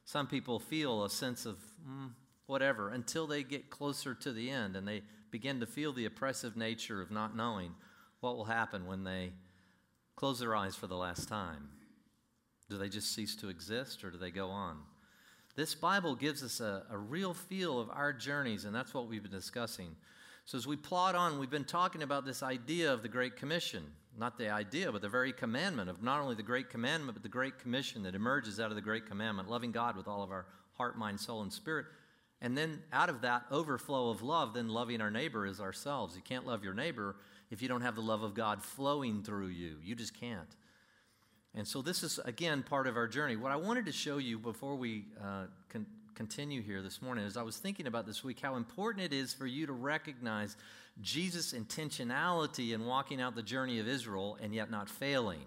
Some 0.05 0.29
people 0.29 0.61
feel 0.61 1.05
a 1.05 1.11
sense 1.11 1.45
of 1.45 1.57
mm, 1.89 2.11
whatever 2.47 2.91
until 2.91 3.27
they 3.27 3.43
get 3.43 3.71
closer 3.71 4.15
to 4.15 4.33
the 4.33 4.51
end 4.51 4.77
and 4.77 4.87
they 4.87 5.03
begin 5.33 5.59
to 5.59 5.67
feel 5.67 5.93
the 5.93 6.05
oppressive 6.05 6.57
nature 6.57 7.03
of 7.03 7.11
not 7.11 7.37
knowing 7.37 7.75
what 8.27 8.37
will 8.37 8.45
happen 8.45 8.87
when 8.87 9.05
they 9.05 9.31
close 10.17 10.41
their 10.41 10.57
eyes 10.57 10.75
for 10.75 10.89
the 10.89 10.97
last 10.97 11.29
time? 11.29 11.69
Do 12.69 12.77
they 12.77 12.89
just 12.89 13.15
cease 13.15 13.37
to 13.37 13.49
exist 13.49 14.03
or 14.03 14.11
do 14.11 14.19
they 14.19 14.33
go 14.33 14.49
on? 14.49 14.79
This 15.55 15.77
Bible 15.77 16.17
gives 16.17 16.43
us 16.43 16.59
a, 16.59 16.83
a 16.91 16.99
real 16.99 17.33
feel 17.33 17.79
of 17.79 17.89
our 17.89 18.13
journeys, 18.13 18.65
and 18.65 18.75
that's 18.75 18.93
what 18.93 19.07
we've 19.07 19.23
been 19.23 19.31
discussing. 19.31 19.95
So, 20.45 20.59
as 20.59 20.67
we 20.67 20.75
plot 20.75 21.15
on, 21.15 21.39
we've 21.39 21.51
been 21.51 21.65
talking 21.65 22.03
about 22.03 22.27
this 22.27 22.43
idea 22.43 22.93
of 22.93 23.03
the 23.03 23.09
Great 23.09 23.37
Commission. 23.37 23.85
Not 24.19 24.39
the 24.39 24.51
idea, 24.51 24.91
but 24.91 25.03
the 25.03 25.09
very 25.09 25.33
commandment 25.33 25.89
of 25.89 26.03
not 26.03 26.21
only 26.21 26.35
the 26.35 26.43
Great 26.43 26.69
Commandment, 26.69 27.15
but 27.15 27.23
the 27.23 27.29
Great 27.29 27.61
Commission 27.61 28.03
that 28.03 28.17
emerges 28.17 28.59
out 28.59 28.71
of 28.71 28.75
the 28.75 28.83
Great 28.83 29.07
Commandment, 29.07 29.49
loving 29.49 29.71
God 29.71 29.97
with 29.97 30.09
all 30.09 30.25
of 30.25 30.33
our 30.33 30.47
heart, 30.77 30.99
mind, 30.99 31.21
soul, 31.21 31.43
and 31.43 31.53
spirit. 31.53 31.87
And 32.43 32.59
then 32.59 32.83
out 32.93 33.09
of 33.09 33.21
that 33.21 33.45
overflow 33.53 34.11
of 34.11 34.23
love, 34.23 34.53
then 34.53 34.69
loving 34.69 35.01
our 35.01 35.13
neighbor 35.13 35.47
as 35.47 35.61
ourselves. 35.61 36.17
You 36.17 36.23
can't 36.23 36.45
love 36.45 36.65
your 36.65 36.75
neighbor 36.75 37.15
if 37.51 37.63
you 37.63 37.69
don't 37.69 37.83
have 37.83 37.95
the 37.95 38.03
love 38.03 38.23
of 38.23 38.35
God 38.35 38.63
flowing 38.63 39.23
through 39.23 39.49
you. 39.49 39.77
You 39.83 39.95
just 39.95 40.19
can't. 40.19 40.49
And 41.55 41.67
so, 41.67 41.81
this 41.81 42.03
is 42.03 42.19
again 42.25 42.63
part 42.63 42.87
of 42.87 42.97
our 42.97 43.09
journey. 43.09 43.37
What 43.37 43.53
I 43.53 43.57
wanted 43.57 43.87
to 43.87 43.93
show 43.93 44.19
you 44.19 44.39
before 44.39 44.77
we 44.77 45.07
uh, 45.23 45.47
con- 45.71 45.87
continue 46.15 46.61
here 46.63 46.83
this 46.83 47.01
morning 47.01 47.25
is 47.25 47.37
I 47.37 47.43
was 47.43 47.57
thinking 47.57 47.87
about 47.87 48.07
this 48.07 48.23
week 48.23 48.41
how 48.41 48.57
important 48.57 49.05
it 49.05 49.15
is 49.15 49.33
for 49.33 49.47
you 49.47 49.67
to 49.67 49.73
recognize 49.73 50.57
Jesus' 51.01 51.53
intentionality 51.53 52.73
in 52.73 52.85
walking 52.85 53.21
out 53.21 53.35
the 53.35 53.43
journey 53.43 53.79
of 53.81 53.89
Israel 53.89 54.39
and 54.43 54.55
yet 54.55 54.71
not 54.71 54.89
failing. 54.89 55.41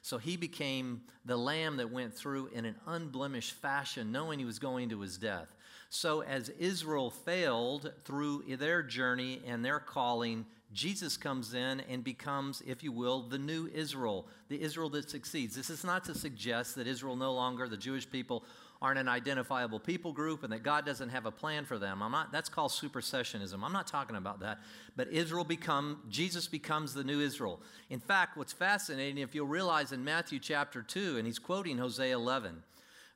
So 0.00 0.18
he 0.18 0.36
became 0.36 1.02
the 1.24 1.36
lamb 1.36 1.76
that 1.76 1.92
went 1.92 2.14
through 2.14 2.48
in 2.48 2.64
an 2.64 2.74
unblemished 2.86 3.52
fashion, 3.52 4.10
knowing 4.10 4.40
he 4.40 4.44
was 4.44 4.58
going 4.58 4.88
to 4.88 5.00
his 5.00 5.16
death. 5.16 5.46
So, 5.90 6.22
as 6.22 6.48
Israel 6.48 7.10
failed 7.10 7.92
through 8.04 8.44
their 8.56 8.82
journey 8.82 9.42
and 9.46 9.64
their 9.64 9.78
calling, 9.78 10.46
Jesus 10.72 11.16
comes 11.16 11.54
in 11.54 11.80
and 11.80 12.02
becomes, 12.02 12.62
if 12.66 12.82
you 12.82 12.92
will, 12.92 13.22
the 13.22 13.38
new 13.38 13.68
Israel, 13.74 14.26
the 14.48 14.60
Israel 14.60 14.88
that 14.90 15.10
succeeds. 15.10 15.54
This 15.54 15.70
is 15.70 15.84
not 15.84 16.04
to 16.04 16.14
suggest 16.14 16.76
that 16.76 16.86
Israel 16.86 17.16
no 17.16 17.32
longer, 17.34 17.68
the 17.68 17.76
Jewish 17.76 18.10
people, 18.10 18.44
aren't 18.80 18.98
an 18.98 19.08
identifiable 19.08 19.78
people 19.78 20.12
group 20.12 20.42
and 20.42 20.52
that 20.52 20.64
God 20.64 20.84
doesn't 20.84 21.10
have 21.10 21.24
a 21.24 21.30
plan 21.30 21.64
for 21.64 21.78
them. 21.78 22.02
I'm 22.02 22.10
not, 22.10 22.32
that's 22.32 22.48
called 22.48 22.72
supersessionism. 22.72 23.62
I'm 23.62 23.72
not 23.72 23.86
talking 23.86 24.16
about 24.16 24.40
that. 24.40 24.58
But 24.96 25.08
Israel 25.12 25.44
become, 25.44 26.00
Jesus 26.08 26.48
becomes 26.48 26.92
the 26.92 27.04
new 27.04 27.20
Israel. 27.20 27.60
In 27.90 28.00
fact, 28.00 28.36
what's 28.36 28.52
fascinating, 28.52 29.18
if 29.18 29.34
you'll 29.36 29.46
realize 29.46 29.92
in 29.92 30.02
Matthew 30.02 30.40
chapter 30.40 30.82
2, 30.82 31.16
and 31.16 31.26
he's 31.26 31.38
quoting 31.38 31.78
Hosea 31.78 32.14
11, 32.14 32.62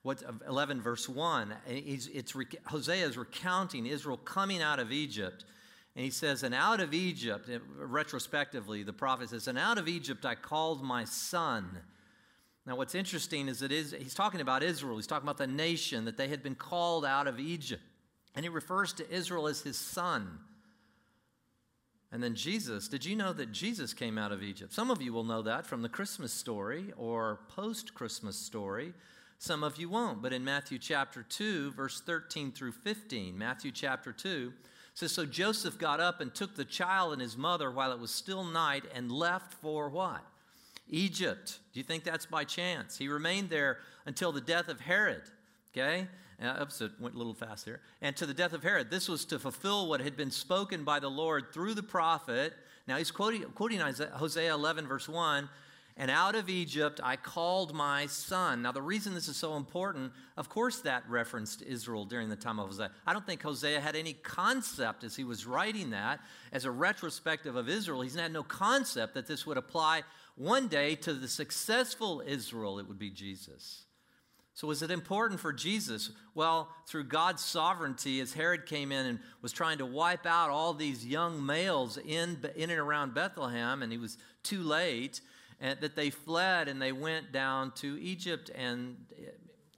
what, 0.02 0.22
11 0.46 0.80
verse 0.80 1.08
1, 1.08 1.52
it's, 1.66 2.32
Hosea 2.66 3.06
is 3.06 3.16
recounting 3.16 3.86
Israel 3.86 4.18
coming 4.18 4.62
out 4.62 4.78
of 4.78 4.92
Egypt 4.92 5.44
and 5.96 6.04
he 6.04 6.10
says, 6.10 6.42
And 6.42 6.54
out 6.54 6.80
of 6.80 6.92
Egypt, 6.92 7.48
retrospectively, 7.78 8.82
the 8.82 8.92
prophet 8.92 9.30
says, 9.30 9.48
And 9.48 9.58
out 9.58 9.78
of 9.78 9.88
Egypt 9.88 10.26
I 10.26 10.34
called 10.34 10.84
my 10.84 11.04
son. 11.04 11.78
Now, 12.66 12.76
what's 12.76 12.94
interesting 12.94 13.48
is 13.48 13.60
that 13.60 13.72
is, 13.72 13.94
he's 13.98 14.14
talking 14.14 14.42
about 14.42 14.62
Israel. 14.62 14.96
He's 14.96 15.06
talking 15.06 15.26
about 15.26 15.38
the 15.38 15.46
nation, 15.46 16.04
that 16.04 16.18
they 16.18 16.28
had 16.28 16.42
been 16.42 16.54
called 16.54 17.06
out 17.06 17.26
of 17.26 17.40
Egypt. 17.40 17.82
And 18.34 18.44
he 18.44 18.50
refers 18.50 18.92
to 18.94 19.10
Israel 19.10 19.46
as 19.46 19.62
his 19.62 19.78
son. 19.78 20.40
And 22.12 22.22
then 22.22 22.34
Jesus, 22.34 22.88
did 22.88 23.04
you 23.04 23.16
know 23.16 23.32
that 23.32 23.50
Jesus 23.50 23.94
came 23.94 24.18
out 24.18 24.32
of 24.32 24.42
Egypt? 24.42 24.74
Some 24.74 24.90
of 24.90 25.00
you 25.00 25.14
will 25.14 25.24
know 25.24 25.42
that 25.42 25.64
from 25.64 25.80
the 25.80 25.88
Christmas 25.88 26.32
story 26.32 26.92
or 26.98 27.40
post 27.48 27.94
Christmas 27.94 28.36
story. 28.36 28.92
Some 29.38 29.64
of 29.64 29.78
you 29.78 29.88
won't. 29.88 30.20
But 30.20 30.34
in 30.34 30.44
Matthew 30.44 30.78
chapter 30.78 31.22
2, 31.22 31.72
verse 31.72 32.02
13 32.02 32.52
through 32.52 32.72
15, 32.72 33.36
Matthew 33.36 33.70
chapter 33.70 34.12
2, 34.12 34.52
says, 34.96 35.12
So 35.12 35.26
Joseph 35.26 35.78
got 35.78 36.00
up 36.00 36.20
and 36.20 36.34
took 36.34 36.56
the 36.56 36.64
child 36.64 37.12
and 37.12 37.20
his 37.20 37.36
mother 37.36 37.70
while 37.70 37.92
it 37.92 38.00
was 38.00 38.10
still 38.10 38.44
night 38.44 38.84
and 38.94 39.12
left 39.12 39.54
for 39.54 39.88
what? 39.88 40.24
Egypt. 40.88 41.58
Do 41.72 41.80
you 41.80 41.84
think 41.84 42.02
that's 42.02 42.26
by 42.26 42.44
chance? 42.44 42.96
He 42.96 43.08
remained 43.08 43.50
there 43.50 43.78
until 44.06 44.32
the 44.32 44.40
death 44.40 44.68
of 44.68 44.80
Herod. 44.80 45.22
Okay? 45.72 46.06
Uh, 46.42 46.62
oops, 46.62 46.80
it 46.80 46.92
went 46.98 47.14
a 47.14 47.18
little 47.18 47.34
fast 47.34 47.64
here. 47.66 47.80
And 48.00 48.16
to 48.16 48.26
the 48.26 48.34
death 48.34 48.54
of 48.54 48.62
Herod. 48.62 48.90
This 48.90 49.08
was 49.08 49.24
to 49.26 49.38
fulfill 49.38 49.88
what 49.88 50.00
had 50.00 50.16
been 50.16 50.30
spoken 50.30 50.84
by 50.84 50.98
the 50.98 51.10
Lord 51.10 51.52
through 51.52 51.74
the 51.74 51.82
prophet. 51.82 52.54
Now 52.86 52.96
he's 52.96 53.10
quoting, 53.10 53.42
quoting 53.54 53.80
Hosea 53.80 54.54
11, 54.54 54.86
verse 54.86 55.08
1 55.08 55.48
and 55.96 56.10
out 56.10 56.34
of 56.34 56.48
Egypt 56.48 57.00
I 57.02 57.16
called 57.16 57.74
my 57.74 58.06
son. 58.06 58.62
Now, 58.62 58.72
the 58.72 58.82
reason 58.82 59.14
this 59.14 59.28
is 59.28 59.36
so 59.36 59.56
important, 59.56 60.12
of 60.36 60.48
course, 60.48 60.80
that 60.80 61.08
referenced 61.08 61.62
Israel 61.62 62.04
during 62.04 62.28
the 62.28 62.36
time 62.36 62.58
of 62.58 62.66
Hosea. 62.66 62.90
I 63.06 63.12
don't 63.12 63.24
think 63.24 63.42
Hosea 63.42 63.80
had 63.80 63.96
any 63.96 64.12
concept 64.12 65.04
as 65.04 65.16
he 65.16 65.24
was 65.24 65.46
writing 65.46 65.90
that, 65.90 66.20
as 66.52 66.64
a 66.64 66.70
retrospective 66.70 67.56
of 67.56 67.68
Israel. 67.68 68.02
He's 68.02 68.14
had 68.14 68.32
no 68.32 68.42
concept 68.42 69.14
that 69.14 69.26
this 69.26 69.46
would 69.46 69.56
apply 69.56 70.02
one 70.36 70.68
day 70.68 70.96
to 70.96 71.14
the 71.14 71.28
successful 71.28 72.22
Israel, 72.26 72.78
it 72.78 72.86
would 72.86 72.98
be 72.98 73.10
Jesus. 73.10 73.86
So, 74.52 74.66
was 74.66 74.82
it 74.82 74.90
important 74.90 75.38
for 75.38 75.52
Jesus? 75.52 76.10
Well, 76.34 76.70
through 76.86 77.04
God's 77.04 77.44
sovereignty, 77.44 78.20
as 78.20 78.32
Herod 78.32 78.64
came 78.64 78.90
in 78.90 79.04
and 79.04 79.18
was 79.42 79.52
trying 79.52 79.78
to 79.78 79.86
wipe 79.86 80.24
out 80.24 80.48
all 80.48 80.72
these 80.72 81.04
young 81.04 81.44
males 81.44 81.98
in, 81.98 82.38
in 82.56 82.70
and 82.70 82.78
around 82.78 83.12
Bethlehem, 83.12 83.82
and 83.82 83.92
he 83.92 83.98
was 83.98 84.16
too 84.42 84.62
late, 84.62 85.20
and 85.60 85.80
that 85.80 85.96
they 85.96 86.10
fled 86.10 86.68
and 86.68 86.80
they 86.80 86.92
went 86.92 87.32
down 87.32 87.72
to 87.76 87.98
Egypt. 88.00 88.50
And, 88.54 88.96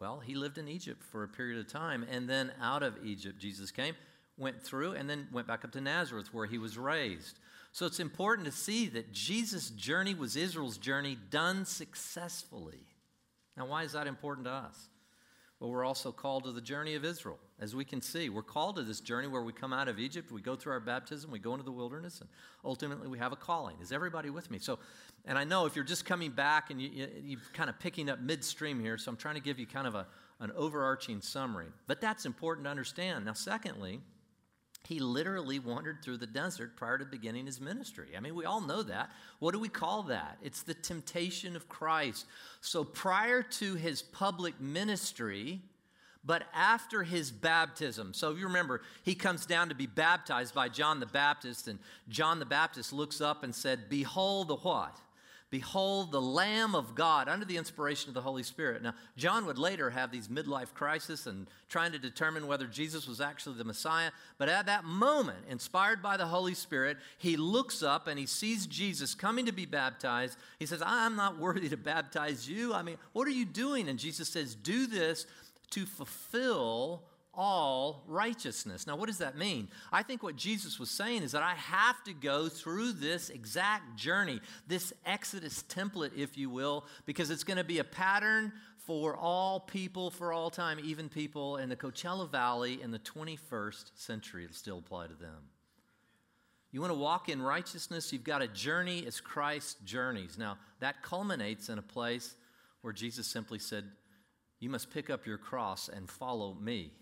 well, 0.00 0.20
he 0.20 0.35
lived 0.35 0.58
in 0.58 0.68
Egypt 0.68 1.02
for 1.02 1.23
a 1.23 1.28
period 1.28 1.58
of 1.58 1.73
time. 1.73 2.04
And 2.11 2.28
then 2.28 2.52
out 2.61 2.82
of 2.82 2.94
Egypt, 3.04 3.38
Jesus 3.38 3.70
came, 3.70 3.94
went 4.37 4.62
through, 4.62 4.92
and 4.92 5.08
then 5.08 5.28
went 5.32 5.47
back 5.47 5.64
up 5.64 5.73
to 5.73 5.80
Nazareth 5.80 6.32
where 6.32 6.47
he 6.47 6.58
was 6.58 6.78
raised. 6.78 7.38
So 7.73 7.87
it's 7.87 8.00
important 8.00 8.47
to 8.47 8.52
see 8.52 8.87
that 8.88 9.12
Jesus' 9.12 9.70
journey 9.70 10.14
was 10.14 10.37
Israel's 10.37 10.78
journey 10.78 11.16
done 11.30 11.64
successfully. 11.64 12.87
Now, 13.56 13.66
why 13.66 13.82
is 13.82 13.92
that 13.92 14.06
important 14.06 14.47
to 14.47 14.52
us? 14.52 14.88
Well, 15.60 15.70
we're 15.70 15.84
also 15.84 16.12
called 16.12 16.44
to 16.44 16.52
the 16.52 16.60
journey 16.60 16.94
of 16.94 17.04
Israel. 17.04 17.38
As 17.58 17.74
we 17.74 17.84
can 17.84 18.00
see, 18.00 18.28
we're 18.28 18.42
called 18.42 18.76
to 18.76 18.84
this 18.84 19.00
journey 19.00 19.26
where 19.26 19.42
we 19.42 19.52
come 19.52 19.72
out 19.72 19.88
of 19.88 19.98
Egypt, 19.98 20.30
we 20.30 20.40
go 20.40 20.54
through 20.54 20.72
our 20.72 20.80
baptism, 20.80 21.32
we 21.32 21.40
go 21.40 21.52
into 21.52 21.64
the 21.64 21.72
wilderness, 21.72 22.20
and 22.20 22.30
ultimately 22.64 23.08
we 23.08 23.18
have 23.18 23.32
a 23.32 23.36
calling. 23.36 23.76
Is 23.82 23.90
everybody 23.90 24.30
with 24.30 24.52
me? 24.52 24.60
So, 24.60 24.78
and 25.24 25.36
I 25.36 25.42
know 25.42 25.66
if 25.66 25.74
you're 25.74 25.84
just 25.84 26.04
coming 26.04 26.30
back 26.30 26.70
and 26.70 26.80
you, 26.80 26.88
you, 26.88 27.08
you're 27.24 27.40
kind 27.54 27.68
of 27.68 27.76
picking 27.80 28.08
up 28.08 28.20
midstream 28.20 28.78
here, 28.78 28.96
so 28.96 29.10
I'm 29.10 29.16
trying 29.16 29.34
to 29.34 29.40
give 29.40 29.58
you 29.58 29.66
kind 29.66 29.88
of 29.88 29.96
a, 29.96 30.06
an 30.38 30.52
overarching 30.54 31.20
summary. 31.20 31.66
But 31.88 32.00
that's 32.00 32.24
important 32.24 32.66
to 32.66 32.70
understand. 32.70 33.24
Now, 33.24 33.32
secondly, 33.32 34.00
he 34.88 35.00
literally 35.00 35.59
wandered 35.59 36.02
through 36.02 36.16
the 36.16 36.26
desert 36.26 36.75
prior 36.75 36.97
to 36.97 37.04
beginning 37.04 37.45
his 37.45 37.61
ministry. 37.61 38.14
I 38.16 38.21
mean, 38.21 38.35
we 38.35 38.47
all 38.47 38.62
know 38.62 38.83
that. 38.83 39.11
What 39.38 39.52
do 39.52 39.59
we 39.59 39.68
call 39.68 40.04
that? 40.04 40.38
It's 40.42 40.62
the 40.62 40.73
temptation 40.73 41.57
of 41.57 41.68
Christ. 41.68 42.25
So 42.62 42.85
prior 42.85 43.42
to 43.42 43.75
his 43.75 44.00
public 44.00 44.59
ministry, 44.62 45.61
but 46.25 46.45
after 46.54 47.02
his 47.02 47.30
baptism. 47.30 48.14
So 48.14 48.30
if 48.30 48.38
you 48.38 48.47
remember, 48.47 48.80
he 49.02 49.14
comes 49.14 49.45
down 49.45 49.68
to 49.68 49.75
be 49.75 49.87
baptized 49.87 50.54
by 50.54 50.71
John 50.71 51.00
the 51.00 51.07
Baptist, 51.07 51.68
and 51.68 51.78
John 52.09 52.38
the 52.38 52.47
Baptist 52.47 52.90
looks 52.90 53.21
up 53.21 53.45
and 53.45 53.54
said, 53.54 53.90
Behold 53.90 54.49
the 54.49 54.57
what? 54.57 54.97
Behold 55.50 56.12
the 56.12 56.20
Lamb 56.20 56.74
of 56.74 56.94
God 56.94 57.26
under 57.26 57.46
the 57.46 57.56
inspiration 57.56 58.10
of 58.10 58.14
the 58.14 58.20
Holy 58.20 58.42
Spirit. 58.42 58.82
Now, 58.82 58.94
John 59.16 59.46
would 59.46 59.58
later 59.58 59.88
have 59.88 60.10
these 60.10 60.28
midlife 60.28 60.74
crises 60.74 61.26
and 61.26 61.48
trying 61.70 61.92
to 61.92 61.98
determine 61.98 62.46
whether 62.46 62.66
Jesus 62.66 63.08
was 63.08 63.20
actually 63.20 63.56
the 63.56 63.64
Messiah. 63.64 64.10
But 64.36 64.50
at 64.50 64.66
that 64.66 64.84
moment, 64.84 65.38
inspired 65.48 66.02
by 66.02 66.18
the 66.18 66.26
Holy 66.26 66.52
Spirit, 66.52 66.98
he 67.16 67.38
looks 67.38 67.82
up 67.82 68.08
and 68.08 68.18
he 68.18 68.26
sees 68.26 68.66
Jesus 68.66 69.14
coming 69.14 69.46
to 69.46 69.52
be 69.52 69.64
baptized. 69.64 70.36
He 70.58 70.66
says, 70.66 70.82
I'm 70.84 71.16
not 71.16 71.38
worthy 71.38 71.70
to 71.70 71.78
baptize 71.78 72.48
you. 72.48 72.74
I 72.74 72.82
mean, 72.82 72.98
what 73.14 73.26
are 73.26 73.32
you 73.32 73.46
doing? 73.46 73.88
And 73.88 73.98
Jesus 73.98 74.28
says, 74.28 74.54
Do 74.54 74.86
this 74.86 75.26
to 75.70 75.86
fulfill 75.86 77.04
all 77.38 78.02
righteousness. 78.09 78.85
Now, 78.85 78.97
what 78.97 79.07
does 79.07 79.18
that 79.18 79.38
mean? 79.38 79.68
I 79.92 80.02
think 80.02 80.25
what 80.25 80.35
Jesus 80.35 80.80
was 80.80 80.90
saying 80.90 81.23
is 81.23 81.33
that 81.33 81.42
I 81.45 81.54
have 81.54 82.02
to 82.04 82.12
go 82.12 82.49
through 82.49 82.95
this 82.95 83.30
exact 83.30 83.97
journey, 83.97 84.40
this 84.66 84.92
Exodus 85.07 85.62
template, 85.68 86.11
if 86.16 86.37
you 86.37 86.50
will, 86.50 86.85
because 87.07 87.30
it's 87.30 87.45
going 87.45 87.57
to 87.57 87.64
be 87.64 87.78
a 87.78 87.85
pattern 87.85 88.52
for 88.76 89.16
all 89.16 89.61
people 89.61 90.11
for 90.11 90.33
all 90.33 90.50
time, 90.50 90.80
even 90.83 91.09
people 91.09 91.59
in 91.59 91.68
the 91.68 91.76
Coachella 91.76 92.28
Valley 92.28 92.83
in 92.83 92.90
the 92.90 92.99
21st 92.99 93.92
century. 93.95 94.42
It'll 94.45 94.57
still 94.57 94.78
apply 94.78 95.07
to 95.07 95.14
them. 95.14 95.50
You 96.73 96.80
want 96.80 96.92
to 96.92 96.99
walk 96.99 97.28
in 97.28 97.40
righteousness, 97.40 98.12
you've 98.12 98.25
got 98.25 98.42
a 98.42 98.49
journey 98.49 99.07
as 99.07 99.21
Christ 99.21 99.85
journeys. 99.85 100.37
Now, 100.37 100.59
that 100.80 101.02
culminates 101.02 101.68
in 101.68 101.78
a 101.78 101.83
place 101.83 102.35
where 102.80 102.92
Jesus 102.92 103.28
simply 103.28 103.61
said, 103.61 103.85
You 104.59 104.71
must 104.71 104.90
pick 104.90 105.09
up 105.09 105.25
your 105.25 105.38
cross 105.38 105.88
and 105.88 106.11
follow 106.11 106.54
me. 106.61 106.92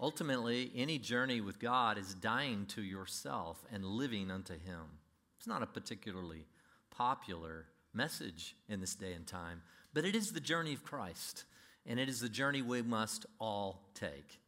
Ultimately, 0.00 0.72
any 0.74 0.98
journey 0.98 1.42
with 1.42 1.60
God 1.60 1.98
is 1.98 2.14
dying 2.14 2.64
to 2.68 2.82
yourself 2.82 3.62
and 3.70 3.84
living 3.84 4.30
unto 4.30 4.54
Him. 4.54 4.98
It's 5.36 5.46
not 5.46 5.62
a 5.62 5.66
particularly 5.66 6.46
popular 6.90 7.66
message 7.92 8.56
in 8.68 8.80
this 8.80 8.94
day 8.94 9.12
and 9.12 9.26
time, 9.26 9.60
but 9.92 10.06
it 10.06 10.14
is 10.14 10.32
the 10.32 10.40
journey 10.40 10.72
of 10.72 10.84
Christ, 10.84 11.44
and 11.86 12.00
it 12.00 12.08
is 12.08 12.20
the 12.20 12.28
journey 12.30 12.62
we 12.62 12.80
must 12.80 13.26
all 13.38 13.90
take. 13.94 14.40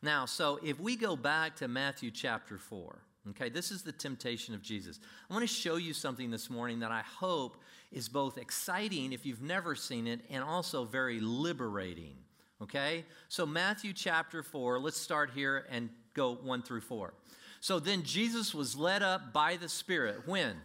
Now, 0.00 0.24
so 0.24 0.58
if 0.64 0.80
we 0.80 0.96
go 0.96 1.16
back 1.16 1.56
to 1.56 1.68
Matthew 1.68 2.10
chapter 2.10 2.56
4, 2.56 2.98
okay, 3.30 3.48
this 3.50 3.70
is 3.70 3.82
the 3.82 3.92
temptation 3.92 4.54
of 4.54 4.62
Jesus. 4.62 5.00
I 5.28 5.34
want 5.34 5.46
to 5.46 5.52
show 5.54 5.76
you 5.76 5.92
something 5.92 6.30
this 6.30 6.48
morning 6.48 6.80
that 6.80 6.92
I 6.92 7.02
hope 7.02 7.58
is 7.90 8.08
both 8.08 8.38
exciting 8.38 9.12
if 9.12 9.26
you've 9.26 9.42
never 9.42 9.74
seen 9.74 10.06
it 10.06 10.20
and 10.30 10.42
also 10.42 10.84
very 10.84 11.20
liberating. 11.20 12.16
Okay? 12.62 13.04
So, 13.28 13.46
Matthew 13.46 13.92
chapter 13.92 14.42
4, 14.42 14.78
let's 14.80 14.96
start 14.96 15.30
here 15.34 15.66
and 15.70 15.90
go 16.14 16.34
1 16.34 16.62
through 16.62 16.80
4. 16.80 17.14
So, 17.60 17.78
then 17.78 18.02
Jesus 18.02 18.54
was 18.54 18.76
led 18.76 19.02
up 19.02 19.32
by 19.32 19.56
the 19.56 19.68
Spirit. 19.68 20.26
When? 20.26 20.56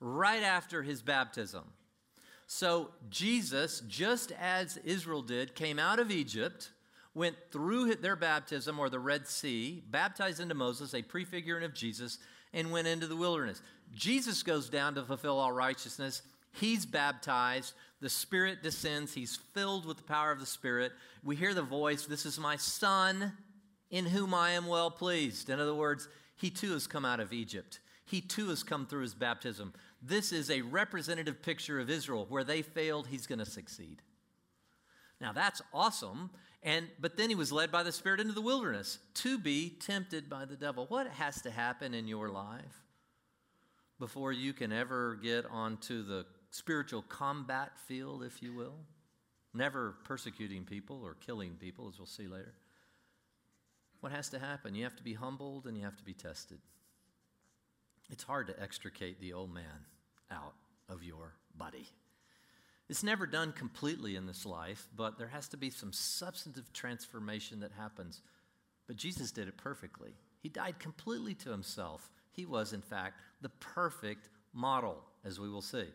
Right 0.00 0.42
after 0.42 0.82
his 0.82 1.02
baptism. 1.02 1.64
So, 2.46 2.90
Jesus, 3.10 3.82
just 3.88 4.32
as 4.32 4.76
Israel 4.78 5.22
did, 5.22 5.54
came 5.54 5.78
out 5.78 5.98
of 5.98 6.10
Egypt, 6.10 6.70
went 7.14 7.36
through 7.50 7.94
their 7.96 8.14
baptism 8.14 8.78
or 8.78 8.88
the 8.88 9.00
Red 9.00 9.26
Sea, 9.26 9.82
baptized 9.90 10.38
into 10.38 10.54
Moses, 10.54 10.94
a 10.94 11.02
prefiguring 11.02 11.64
of 11.64 11.74
Jesus, 11.74 12.18
and 12.52 12.70
went 12.70 12.86
into 12.86 13.06
the 13.06 13.16
wilderness. 13.16 13.62
Jesus 13.94 14.42
goes 14.42 14.68
down 14.68 14.94
to 14.94 15.02
fulfill 15.02 15.38
all 15.38 15.52
righteousness. 15.52 16.22
He's 16.52 16.86
baptized. 16.86 17.74
The 18.00 18.08
Spirit 18.10 18.62
descends. 18.62 19.14
He's 19.14 19.36
filled 19.36 19.86
with 19.86 19.96
the 19.96 20.02
power 20.02 20.30
of 20.30 20.40
the 20.40 20.46
Spirit. 20.46 20.92
We 21.24 21.36
hear 21.36 21.54
the 21.54 21.62
voice, 21.62 22.06
This 22.06 22.26
is 22.26 22.38
my 22.38 22.56
Son 22.56 23.32
in 23.90 24.06
whom 24.06 24.34
I 24.34 24.50
am 24.50 24.66
well 24.66 24.90
pleased. 24.90 25.48
In 25.48 25.60
other 25.60 25.74
words, 25.74 26.08
he 26.36 26.50
too 26.50 26.72
has 26.72 26.86
come 26.86 27.04
out 27.04 27.20
of 27.20 27.32
Egypt. 27.32 27.80
He 28.04 28.20
too 28.20 28.48
has 28.50 28.62
come 28.62 28.86
through 28.86 29.02
his 29.02 29.14
baptism. 29.14 29.72
This 30.02 30.30
is 30.32 30.50
a 30.50 30.62
representative 30.62 31.42
picture 31.42 31.80
of 31.80 31.90
Israel. 31.90 32.26
Where 32.28 32.44
they 32.44 32.62
failed, 32.62 33.08
he's 33.08 33.26
going 33.26 33.38
to 33.38 33.46
succeed. 33.46 34.02
Now 35.20 35.32
that's 35.32 35.62
awesome. 35.72 36.30
And 36.62 36.88
but 37.00 37.16
then 37.16 37.30
he 37.30 37.34
was 37.34 37.52
led 37.52 37.72
by 37.72 37.82
the 37.82 37.92
Spirit 37.92 38.20
into 38.20 38.34
the 38.34 38.42
wilderness 38.42 38.98
to 39.14 39.38
be 39.38 39.70
tempted 39.70 40.28
by 40.28 40.44
the 40.44 40.56
devil. 40.56 40.86
What 40.88 41.08
has 41.08 41.40
to 41.42 41.50
happen 41.50 41.94
in 41.94 42.06
your 42.06 42.28
life 42.28 42.84
before 43.98 44.32
you 44.32 44.52
can 44.52 44.72
ever 44.72 45.18
get 45.22 45.46
onto 45.50 46.02
the 46.02 46.26
spiritual 46.50 47.02
combat 47.02 47.72
field, 47.86 48.22
if 48.22 48.42
you 48.42 48.54
will, 48.54 48.74
never 49.54 49.94
persecuting 50.04 50.64
people 50.64 51.02
or 51.04 51.14
killing 51.14 51.54
people, 51.54 51.88
as 51.88 51.98
we'll 51.98 52.06
see 52.06 52.28
later. 52.28 52.54
What 54.00 54.12
has 54.12 54.28
to 54.30 54.38
happen? 54.38 54.74
You 54.74 54.84
have 54.84 54.96
to 54.96 55.02
be 55.02 55.14
humbled 55.14 55.66
and 55.66 55.76
you 55.76 55.84
have 55.84 55.96
to 55.96 56.04
be 56.04 56.12
tested. 56.12 56.58
It's 58.10 58.22
hard 58.22 58.46
to 58.48 58.62
extricate 58.62 59.20
the 59.20 59.32
old 59.32 59.52
man 59.52 59.86
out 60.30 60.54
of 60.88 61.02
your 61.02 61.34
body. 61.56 61.88
It's 62.88 63.02
never 63.02 63.26
done 63.26 63.52
completely 63.52 64.14
in 64.14 64.26
this 64.26 64.46
life, 64.46 64.86
but 64.94 65.18
there 65.18 65.26
has 65.26 65.48
to 65.48 65.56
be 65.56 65.70
some 65.70 65.92
substantive 65.92 66.72
transformation 66.72 67.60
that 67.60 67.72
happens. 67.72 68.22
But 68.86 68.96
Jesus 68.96 69.32
did 69.32 69.48
it 69.48 69.56
perfectly. 69.56 70.14
He 70.40 70.48
died 70.48 70.78
completely 70.78 71.34
to 71.34 71.50
himself. 71.50 72.08
He 72.30 72.46
was, 72.46 72.72
in 72.72 72.82
fact, 72.82 73.20
the 73.40 73.48
perfect 73.48 74.28
model, 74.52 75.02
as 75.24 75.38
we 75.38 75.48
will 75.48 75.62
see. 75.62 75.86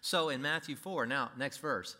So 0.00 0.28
in 0.28 0.42
Matthew 0.42 0.76
4, 0.76 1.06
now, 1.06 1.30
next 1.36 1.58
verse. 1.58 1.96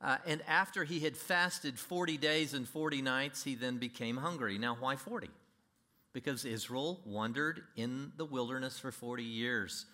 Uh, 0.00 0.18
and 0.26 0.42
after 0.46 0.84
he 0.84 1.00
had 1.00 1.16
fasted 1.16 1.78
40 1.78 2.18
days 2.18 2.52
and 2.54 2.68
40 2.68 3.02
nights, 3.02 3.44
he 3.44 3.54
then 3.54 3.78
became 3.78 4.16
hungry. 4.16 4.58
Now, 4.58 4.76
why 4.78 4.96
40? 4.96 5.30
Because 6.12 6.44
Israel 6.44 7.00
wandered 7.04 7.62
in 7.76 8.12
the 8.16 8.24
wilderness 8.24 8.78
for 8.78 8.92
40 8.92 9.22
years. 9.22 9.86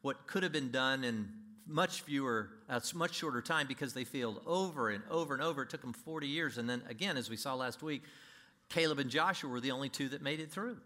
What 0.00 0.26
could 0.26 0.42
have 0.42 0.52
been 0.52 0.70
done 0.70 1.04
in 1.04 1.28
much 1.68 2.00
fewer, 2.00 2.48
uh, 2.68 2.80
much 2.94 3.14
shorter 3.14 3.42
time 3.42 3.66
because 3.66 3.92
they 3.92 4.04
failed 4.04 4.40
over 4.46 4.88
and 4.88 5.04
over 5.10 5.34
and 5.34 5.42
over. 5.42 5.62
It 5.62 5.70
took 5.70 5.82
them 5.82 5.92
40 5.92 6.26
years. 6.26 6.56
And 6.56 6.68
then 6.68 6.82
again, 6.88 7.16
as 7.16 7.28
we 7.28 7.36
saw 7.36 7.54
last 7.54 7.82
week, 7.82 8.02
Caleb 8.70 8.98
and 8.98 9.10
Joshua 9.10 9.50
were 9.50 9.60
the 9.60 9.70
only 9.70 9.88
two 9.88 10.08
that 10.08 10.22
made 10.22 10.40
it 10.40 10.50
through. 10.50 10.78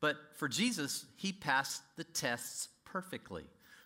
But 0.00 0.16
for 0.34 0.48
Jesus, 0.48 1.06
he 1.16 1.32
passed 1.32 1.82
the 1.96 2.04
tests 2.04 2.68
perfectly. 2.96 3.44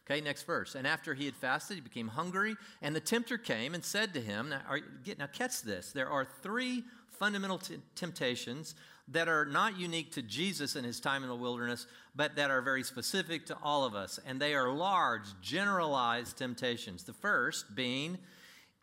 Okay, 0.09 0.21
next 0.21 0.45
verse. 0.45 0.76
And 0.76 0.87
after 0.87 1.14
he 1.14 1.25
had 1.25 1.35
fasted, 1.35 1.76
he 1.76 1.81
became 1.81 2.07
hungry, 2.07 2.55
and 2.81 2.95
the 2.95 3.00
tempter 3.00 3.38
came 3.38 3.75
and 3.75 3.85
said 3.85 4.14
to 4.14 4.21
him, 4.21 4.50
Now, 4.50 4.61
are, 4.69 4.79
get, 5.05 5.19
now 5.19 5.26
catch 5.26 5.62
this. 5.62 5.90
There 5.90 6.09
are 6.09 6.25
three 6.25 6.85
fundamental 7.19 7.59
t- 7.59 7.79
temptations 7.97 8.76
that 9.09 9.26
are 9.26 9.45
not 9.45 9.76
unique 9.76 10.12
to 10.12 10.23
Jesus 10.23 10.76
in 10.76 10.85
his 10.85 11.00
time 11.00 11.25
in 11.25 11.29
the 11.29 11.35
wilderness, 11.35 11.88
but 12.14 12.37
that 12.37 12.52
are 12.52 12.62
very 12.62 12.85
specific 12.85 13.47
to 13.47 13.59
all 13.64 13.85
of 13.85 13.97
us. 13.97 14.21
And 14.25 14.40
they 14.40 14.55
are 14.55 14.73
large, 14.73 15.25
generalized 15.43 16.37
temptations. 16.37 17.02
The 17.02 17.12
first 17.12 17.75
being, 17.75 18.17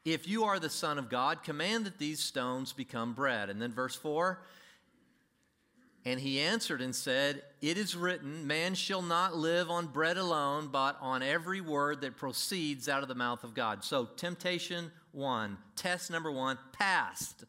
If 0.03 0.27
you 0.27 0.43
are 0.43 0.60
the 0.60 0.69
Son 0.69 0.98
of 0.98 1.10
God, 1.10 1.41
command 1.41 1.86
that 1.86 2.00
these 2.00 2.19
stones 2.19 2.74
become 2.74 3.13
bread. 3.13 3.50
And 3.50 3.62
then 3.62 3.72
verse 3.72 3.96
4 3.96 4.41
and 6.08 6.22
he 6.22 6.40
answered 6.40 6.80
and 6.82 6.96
said, 6.96 7.44
It 7.62 7.78
is 7.78 7.94
written, 7.94 8.48
Man 8.48 8.76
shall 8.76 9.02
not 9.02 9.36
live 9.36 9.70
on 9.70 9.88
bread 9.88 10.16
alone, 10.16 10.70
but 10.72 10.98
on 11.02 11.22
every 11.22 11.60
word 11.60 12.00
that 12.00 12.16
proceeds 12.16 12.88
out 12.88 13.04
of 13.04 13.10
the 13.10 13.16
mouth 13.16 13.44
of 13.44 13.54
God. 13.54 13.84
So, 13.84 14.06
temptation 14.16 14.90
one, 15.12 15.58
test 15.76 16.10
number 16.10 16.32
one, 16.32 16.58
passed. 16.72 17.44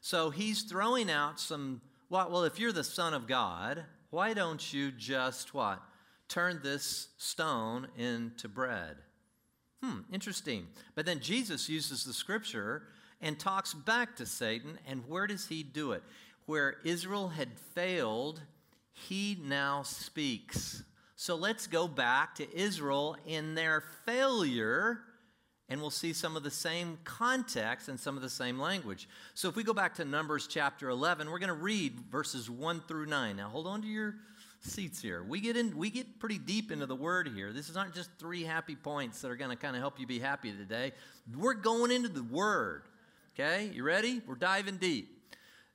So, 0.00 0.30
he's 0.30 0.62
throwing 0.62 1.08
out 1.08 1.38
some, 1.38 1.82
well, 2.10 2.28
well, 2.32 2.42
if 2.42 2.58
you're 2.58 2.72
the 2.72 2.82
Son 2.82 3.14
of 3.14 3.28
God, 3.28 3.84
why 4.10 4.34
don't 4.34 4.72
you 4.72 4.90
just 4.90 5.54
what? 5.54 5.80
Turn 6.28 6.58
this 6.64 7.10
stone 7.16 7.86
into 7.96 8.48
bread. 8.48 8.96
Hmm, 9.84 10.00
interesting. 10.12 10.66
But 10.96 11.06
then 11.06 11.20
Jesus 11.20 11.68
uses 11.68 12.04
the 12.04 12.12
scripture 12.12 12.82
and 13.20 13.38
talks 13.38 13.72
back 13.72 14.16
to 14.16 14.26
Satan, 14.26 14.78
and 14.84 15.08
where 15.08 15.28
does 15.28 15.46
he 15.46 15.62
do 15.62 15.92
it? 15.92 16.02
Where 16.46 16.76
Israel 16.84 17.28
had 17.28 17.58
failed, 17.74 18.40
he 18.92 19.38
now 19.42 19.82
speaks. 19.82 20.82
So 21.16 21.36
let's 21.36 21.66
go 21.66 21.88
back 21.88 22.34
to 22.36 22.56
Israel 22.56 23.16
in 23.26 23.54
their 23.54 23.82
failure, 24.04 25.00
and 25.68 25.80
we'll 25.80 25.90
see 25.90 26.12
some 26.12 26.36
of 26.36 26.42
the 26.42 26.50
same 26.50 26.98
context 27.04 27.88
and 27.88 27.98
some 27.98 28.16
of 28.16 28.22
the 28.22 28.28
same 28.28 28.58
language. 28.58 29.08
So 29.32 29.48
if 29.48 29.56
we 29.56 29.64
go 29.64 29.72
back 29.72 29.94
to 29.94 30.04
Numbers 30.04 30.46
chapter 30.46 30.90
11, 30.90 31.30
we're 31.30 31.38
going 31.38 31.48
to 31.48 31.54
read 31.54 31.98
verses 32.10 32.50
1 32.50 32.82
through 32.86 33.06
9. 33.06 33.36
Now 33.36 33.48
hold 33.48 33.66
on 33.66 33.80
to 33.82 33.88
your 33.88 34.16
seats 34.60 35.00
here. 35.00 35.22
We 35.22 35.40
get 35.40 35.56
in 35.56 35.76
we 35.76 35.90
get 35.90 36.18
pretty 36.18 36.38
deep 36.38 36.72
into 36.72 36.86
the 36.86 36.96
word 36.96 37.28
here. 37.34 37.52
This 37.52 37.68
is 37.68 37.74
not 37.74 37.94
just 37.94 38.10
three 38.18 38.42
happy 38.42 38.76
points 38.76 39.20
that 39.20 39.30
are 39.30 39.36
going 39.36 39.50
to 39.50 39.56
kind 39.56 39.76
of 39.76 39.80
help 39.80 40.00
you 40.00 40.06
be 40.06 40.18
happy 40.18 40.52
today. 40.52 40.92
We're 41.36 41.54
going 41.54 41.90
into 41.90 42.08
the 42.08 42.22
word. 42.22 42.82
Okay? 43.34 43.70
You 43.72 43.82
ready? 43.82 44.20
We're 44.26 44.36
diving 44.36 44.76
deep. 44.76 45.13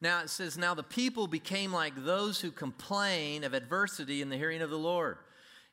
Now 0.02 0.22
it 0.22 0.30
says, 0.30 0.58
Now 0.58 0.74
the 0.74 0.84
people 0.84 1.28
became 1.28 1.74
like 1.74 1.94
those 1.96 2.40
who 2.40 2.52
complain 2.52 3.44
of 3.44 3.54
adversity 3.54 4.22
in 4.22 4.30
the 4.30 4.38
hearing 4.38 4.62
of 4.62 4.70
the 4.70 4.78
Lord. 4.78 5.18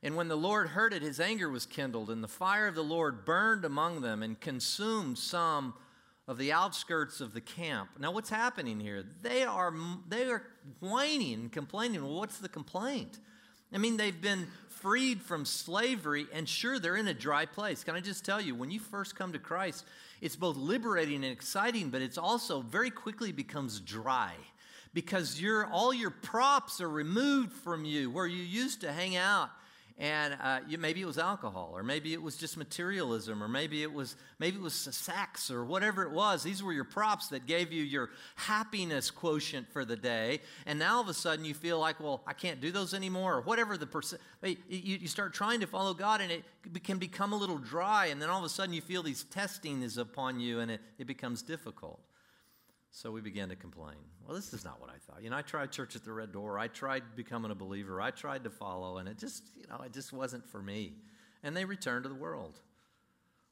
And 0.02 0.14
when 0.14 0.28
the 0.28 0.36
Lord 0.36 0.68
heard 0.68 0.92
it, 0.92 1.02
his 1.02 1.20
anger 1.20 1.48
was 1.48 1.66
kindled, 1.66 2.10
and 2.10 2.22
the 2.22 2.28
fire 2.28 2.66
of 2.66 2.74
the 2.74 2.84
Lord 2.84 3.24
burned 3.24 3.64
among 3.64 4.02
them 4.02 4.22
and 4.22 4.38
consumed 4.40 5.18
some 5.18 5.74
of 6.28 6.38
the 6.38 6.52
outskirts 6.52 7.20
of 7.20 7.32
the 7.32 7.40
camp. 7.40 7.90
Now, 7.98 8.10
what's 8.10 8.30
happening 8.30 8.80
here? 8.80 9.04
They 9.22 9.44
are, 9.44 9.72
they 10.08 10.24
are 10.28 10.42
whining 10.80 11.34
and 11.34 11.52
complaining. 11.52 12.02
Well, 12.02 12.18
what's 12.18 12.38
the 12.38 12.48
complaint? 12.48 13.20
I 13.72 13.78
mean, 13.78 13.96
they've 13.96 14.20
been 14.20 14.48
freed 14.68 15.22
from 15.22 15.44
slavery, 15.44 16.26
and 16.32 16.48
sure, 16.48 16.78
they're 16.78 16.96
in 16.96 17.08
a 17.08 17.14
dry 17.14 17.46
place. 17.46 17.82
Can 17.82 17.94
I 17.94 18.00
just 18.00 18.24
tell 18.24 18.40
you, 18.40 18.54
when 18.54 18.70
you 18.70 18.80
first 18.80 19.16
come 19.16 19.32
to 19.32 19.38
Christ, 19.38 19.84
it's 20.20 20.36
both 20.36 20.56
liberating 20.56 21.16
and 21.16 21.32
exciting, 21.32 21.90
but 21.90 22.02
it's 22.02 22.18
also 22.18 22.60
very 22.60 22.90
quickly 22.90 23.32
becomes 23.32 23.80
dry 23.80 24.32
because 24.94 25.40
your, 25.40 25.66
all 25.66 25.92
your 25.92 26.10
props 26.10 26.80
are 26.80 26.88
removed 26.88 27.52
from 27.52 27.84
you 27.84 28.10
where 28.10 28.26
you 28.26 28.42
used 28.42 28.80
to 28.80 28.92
hang 28.92 29.16
out 29.16 29.50
and 29.98 30.36
uh, 30.42 30.60
you, 30.68 30.76
maybe 30.76 31.00
it 31.00 31.06
was 31.06 31.16
alcohol 31.16 31.70
or 31.74 31.82
maybe 31.82 32.12
it 32.12 32.20
was 32.20 32.36
just 32.36 32.58
materialism 32.58 33.42
or 33.42 33.48
maybe 33.48 33.82
it 33.82 33.90
was 33.90 34.16
maybe 34.38 34.58
it 34.58 34.62
was 34.62 34.74
sex 34.74 35.50
or 35.50 35.64
whatever 35.64 36.02
it 36.02 36.10
was. 36.10 36.42
These 36.42 36.62
were 36.62 36.72
your 36.74 36.84
props 36.84 37.28
that 37.28 37.46
gave 37.46 37.72
you 37.72 37.82
your 37.82 38.10
happiness 38.34 39.10
quotient 39.10 39.66
for 39.72 39.86
the 39.86 39.96
day. 39.96 40.40
And 40.66 40.78
now 40.78 40.96
all 40.96 41.00
of 41.00 41.08
a 41.08 41.14
sudden 41.14 41.46
you 41.46 41.54
feel 41.54 41.78
like 41.78 41.98
well 41.98 42.22
i 42.26 42.34
can't 42.34 42.60
do 42.60 42.70
those 42.70 42.92
anymore 42.92 43.36
or 43.36 43.40
whatever 43.40 43.78
the 43.78 43.86
percent 43.86 44.20
you, 44.42 44.56
you 44.68 45.08
start 45.08 45.32
trying 45.32 45.60
to 45.60 45.66
follow 45.66 45.94
god 45.94 46.20
and 46.20 46.30
it 46.30 46.44
can 46.84 46.98
become 46.98 47.32
a 47.32 47.36
little 47.36 47.58
dry. 47.58 48.06
And 48.06 48.20
then 48.20 48.28
all 48.28 48.38
of 48.38 48.44
a 48.44 48.50
sudden 48.50 48.74
you 48.74 48.82
feel 48.82 49.02
these 49.02 49.24
testing 49.24 49.82
is 49.82 49.96
upon 49.96 50.40
you 50.40 50.60
and 50.60 50.70
it, 50.70 50.80
it 50.98 51.06
becomes 51.06 51.40
difficult 51.40 52.00
so 52.96 53.10
we 53.10 53.20
began 53.20 53.50
to 53.50 53.56
complain. 53.56 53.98
Well, 54.26 54.34
this 54.34 54.54
is 54.54 54.64
not 54.64 54.80
what 54.80 54.88
I 54.88 54.94
thought. 55.06 55.22
You 55.22 55.28
know, 55.28 55.36
I 55.36 55.42
tried 55.42 55.70
church 55.70 55.96
at 55.96 56.04
the 56.04 56.14
Red 56.14 56.32
Door. 56.32 56.58
I 56.58 56.68
tried 56.68 57.02
becoming 57.14 57.50
a 57.50 57.54
believer. 57.54 58.00
I 58.00 58.10
tried 58.10 58.44
to 58.44 58.50
follow, 58.50 58.96
and 58.96 59.06
it 59.06 59.18
just, 59.18 59.42
you 59.54 59.66
know, 59.68 59.84
it 59.84 59.92
just 59.92 60.14
wasn't 60.14 60.48
for 60.48 60.62
me. 60.62 60.94
And 61.42 61.54
they 61.54 61.66
returned 61.66 62.04
to 62.04 62.08
the 62.08 62.14
world. 62.14 62.58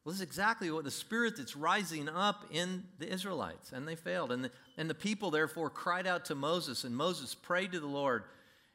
Well, 0.03 0.13
this 0.13 0.15
is 0.15 0.23
exactly 0.23 0.71
what 0.71 0.85
the 0.85 0.91
spirit 0.91 1.37
that's 1.37 1.57
rising 1.57 2.09
up 2.09 2.47
in 2.53 2.85
the 2.99 3.13
Israelites, 3.13 3.73
and 3.73 3.87
they 3.87 3.97
failed. 3.97 4.33
And 4.33 4.45
the, 4.47 4.51
and 4.79 4.89
the 4.89 4.95
people, 4.95 5.31
therefore, 5.31 5.69
cried 5.69 6.07
out 6.07 6.25
to 6.27 6.35
Moses, 6.35 6.85
and 6.85 6.97
Moses 6.97 7.35
prayed 7.35 7.73
to 7.73 7.81
the 7.81 7.87
Lord, 7.87 8.25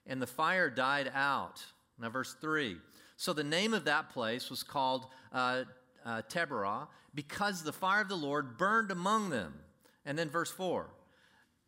and 0.06 0.22
the 0.22 0.28
fire 0.28 0.70
died 0.70 1.12
out. 1.16 1.64
Now, 2.00 2.10
verse 2.10 2.36
3. 2.42 2.78
So 3.18 3.34
the 3.34 3.44
name 3.44 3.74
of 3.74 3.86
that 3.86 4.12
place 4.12 4.52
was 4.52 4.62
called 4.62 5.08
uh, 5.34 5.64
uh, 6.06 6.22
Taberah, 6.30 6.88
because 7.16 7.64
the 7.64 7.74
fire 7.74 8.02
of 8.02 8.08
the 8.08 8.16
Lord 8.16 8.60
burned 8.60 8.92
among 8.92 9.32
them. 9.32 9.56
And 10.06 10.18
then 10.18 10.30
verse 10.30 10.52
4 10.52 10.88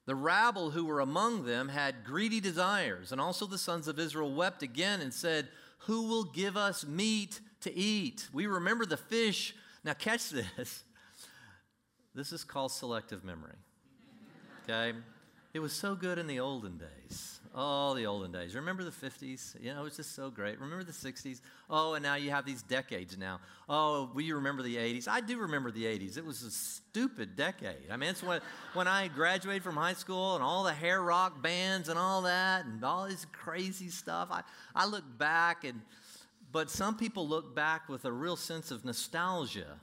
The 0.06 0.16
rabble 0.16 0.72
who 0.72 0.86
were 0.86 1.00
among 1.00 1.46
them 1.46 1.70
had 1.70 2.04
greedy 2.04 2.40
desires, 2.40 3.12
and 3.12 3.20
also 3.20 3.46
the 3.46 3.58
sons 3.58 3.88
of 3.88 4.00
Israel 4.00 4.34
wept 4.34 4.64
again 4.64 5.02
and 5.02 5.14
said, 5.14 5.48
Who 5.80 6.08
will 6.08 6.24
give 6.24 6.58
us 6.58 6.86
meat 6.86 7.40
to 7.62 7.74
eat? 7.74 8.28
We 8.34 8.48
remember 8.48 8.86
the 8.86 8.98
fish. 8.98 9.56
Now, 9.84 9.94
catch 9.94 10.30
this. 10.30 10.84
This 12.14 12.34
is 12.34 12.44
called 12.44 12.74
selective 12.74 13.24
memory. 13.24 13.56
Okay? 14.64 14.98
It 15.54 15.60
was 15.60 15.74
so 15.74 15.96
good 15.96 16.18
in 16.18 16.28
the 16.28 16.40
olden 16.40 16.78
days. 16.78 17.41
Oh, 17.54 17.94
the 17.96 18.06
olden 18.06 18.32
days. 18.32 18.56
Remember 18.56 18.84
the 18.84 18.92
50s? 18.92 19.62
You 19.62 19.74
know, 19.74 19.82
it 19.82 19.84
was 19.84 19.98
just 19.98 20.16
so 20.16 20.30
great. 20.30 20.60
Remember 20.62 20.86
the 20.86 20.94
60s? 20.94 21.42
Oh, 21.70 21.96
and 21.96 22.04
now 22.04 22.16
you 22.16 22.30
have 22.30 22.46
these 22.46 22.62
decades 22.62 23.18
now. 23.18 23.42
Oh, 23.68 24.10
will 24.14 24.22
you 24.22 24.36
remember 24.36 24.64
the 24.64 24.78
80s? 24.78 25.10
I 25.10 25.20
do 25.20 25.38
remember 25.38 25.70
the 25.70 25.84
80s. 25.84 26.18
It 26.18 26.26
was 26.26 26.44
a 26.44 26.52
stupid 26.52 27.36
decade. 27.36 27.92
I 27.92 27.98
mean, 27.98 28.12
it's 28.12 28.24
when, 28.24 28.40
when 28.74 28.88
I 28.88 29.10
graduated 29.10 29.64
from 29.64 29.76
high 29.76 29.94
school 29.94 30.36
and 30.36 30.44
all 30.44 30.64
the 30.64 30.74
hair 30.74 31.02
rock 31.02 31.42
bands 31.42 31.90
and 31.90 32.00
all 32.00 32.22
that 32.22 32.66
and 32.66 32.82
all 32.86 33.10
this 33.10 33.26
crazy 33.34 33.90
stuff. 33.90 34.30
I, 34.32 34.44
I 34.74 34.86
look 34.86 35.04
back 35.18 35.66
and, 35.66 35.82
but 36.54 36.70
some 36.70 36.96
people 36.96 37.28
look 37.28 37.54
back 37.54 37.90
with 37.90 38.06
a 38.06 38.12
real 38.12 38.38
sense 38.38 38.72
of 38.72 38.86
nostalgia 38.86 39.78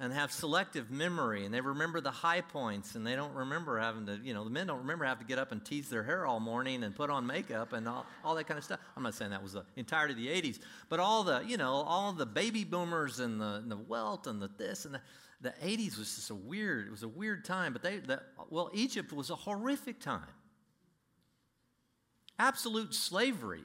and 0.00 0.12
have 0.12 0.32
selective 0.32 0.90
memory 0.90 1.44
and 1.44 1.54
they 1.54 1.60
remember 1.60 2.00
the 2.00 2.10
high 2.10 2.40
points 2.40 2.96
and 2.96 3.06
they 3.06 3.14
don't 3.14 3.32
remember 3.32 3.78
having 3.78 4.06
to, 4.06 4.18
you 4.24 4.34
know, 4.34 4.42
the 4.42 4.50
men 4.50 4.66
don't 4.66 4.80
remember 4.80 5.04
having 5.04 5.24
to 5.24 5.28
get 5.28 5.38
up 5.38 5.52
and 5.52 5.64
tease 5.64 5.88
their 5.88 6.02
hair 6.02 6.26
all 6.26 6.40
morning 6.40 6.82
and 6.82 6.96
put 6.96 7.10
on 7.10 7.24
makeup 7.24 7.72
and 7.72 7.88
all, 7.88 8.04
all 8.24 8.34
that 8.34 8.44
kind 8.48 8.58
of 8.58 8.64
stuff. 8.64 8.80
I'm 8.96 9.04
not 9.04 9.14
saying 9.14 9.30
that 9.30 9.42
was 9.42 9.52
the 9.52 9.64
entirety 9.76 10.14
of 10.14 10.18
the 10.18 10.50
80s, 10.50 10.58
but 10.88 10.98
all 10.98 11.22
the, 11.22 11.44
you 11.46 11.56
know, 11.56 11.72
all 11.72 12.12
the 12.12 12.26
baby 12.26 12.64
boomers 12.64 13.20
and 13.20 13.40
the, 13.40 13.56
and 13.56 13.70
the 13.70 13.76
wealth 13.76 14.26
and 14.26 14.42
the 14.42 14.50
this 14.58 14.84
and 14.84 14.94
the, 14.94 15.00
the 15.40 15.54
80s 15.64 15.96
was 15.96 16.16
just 16.16 16.30
a 16.30 16.34
weird, 16.34 16.88
it 16.88 16.90
was 16.90 17.04
a 17.04 17.08
weird 17.08 17.44
time, 17.44 17.72
but 17.72 17.82
they, 17.82 17.98
the, 17.98 18.20
well, 18.50 18.70
Egypt 18.74 19.12
was 19.12 19.30
a 19.30 19.36
horrific 19.36 20.00
time. 20.00 20.22
Absolute 22.36 22.94
slavery 22.94 23.62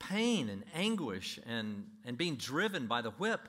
pain 0.00 0.48
and 0.48 0.64
anguish 0.74 1.38
and, 1.46 1.84
and 2.04 2.16
being 2.16 2.36
driven 2.36 2.86
by 2.86 3.02
the 3.02 3.10
whip 3.10 3.40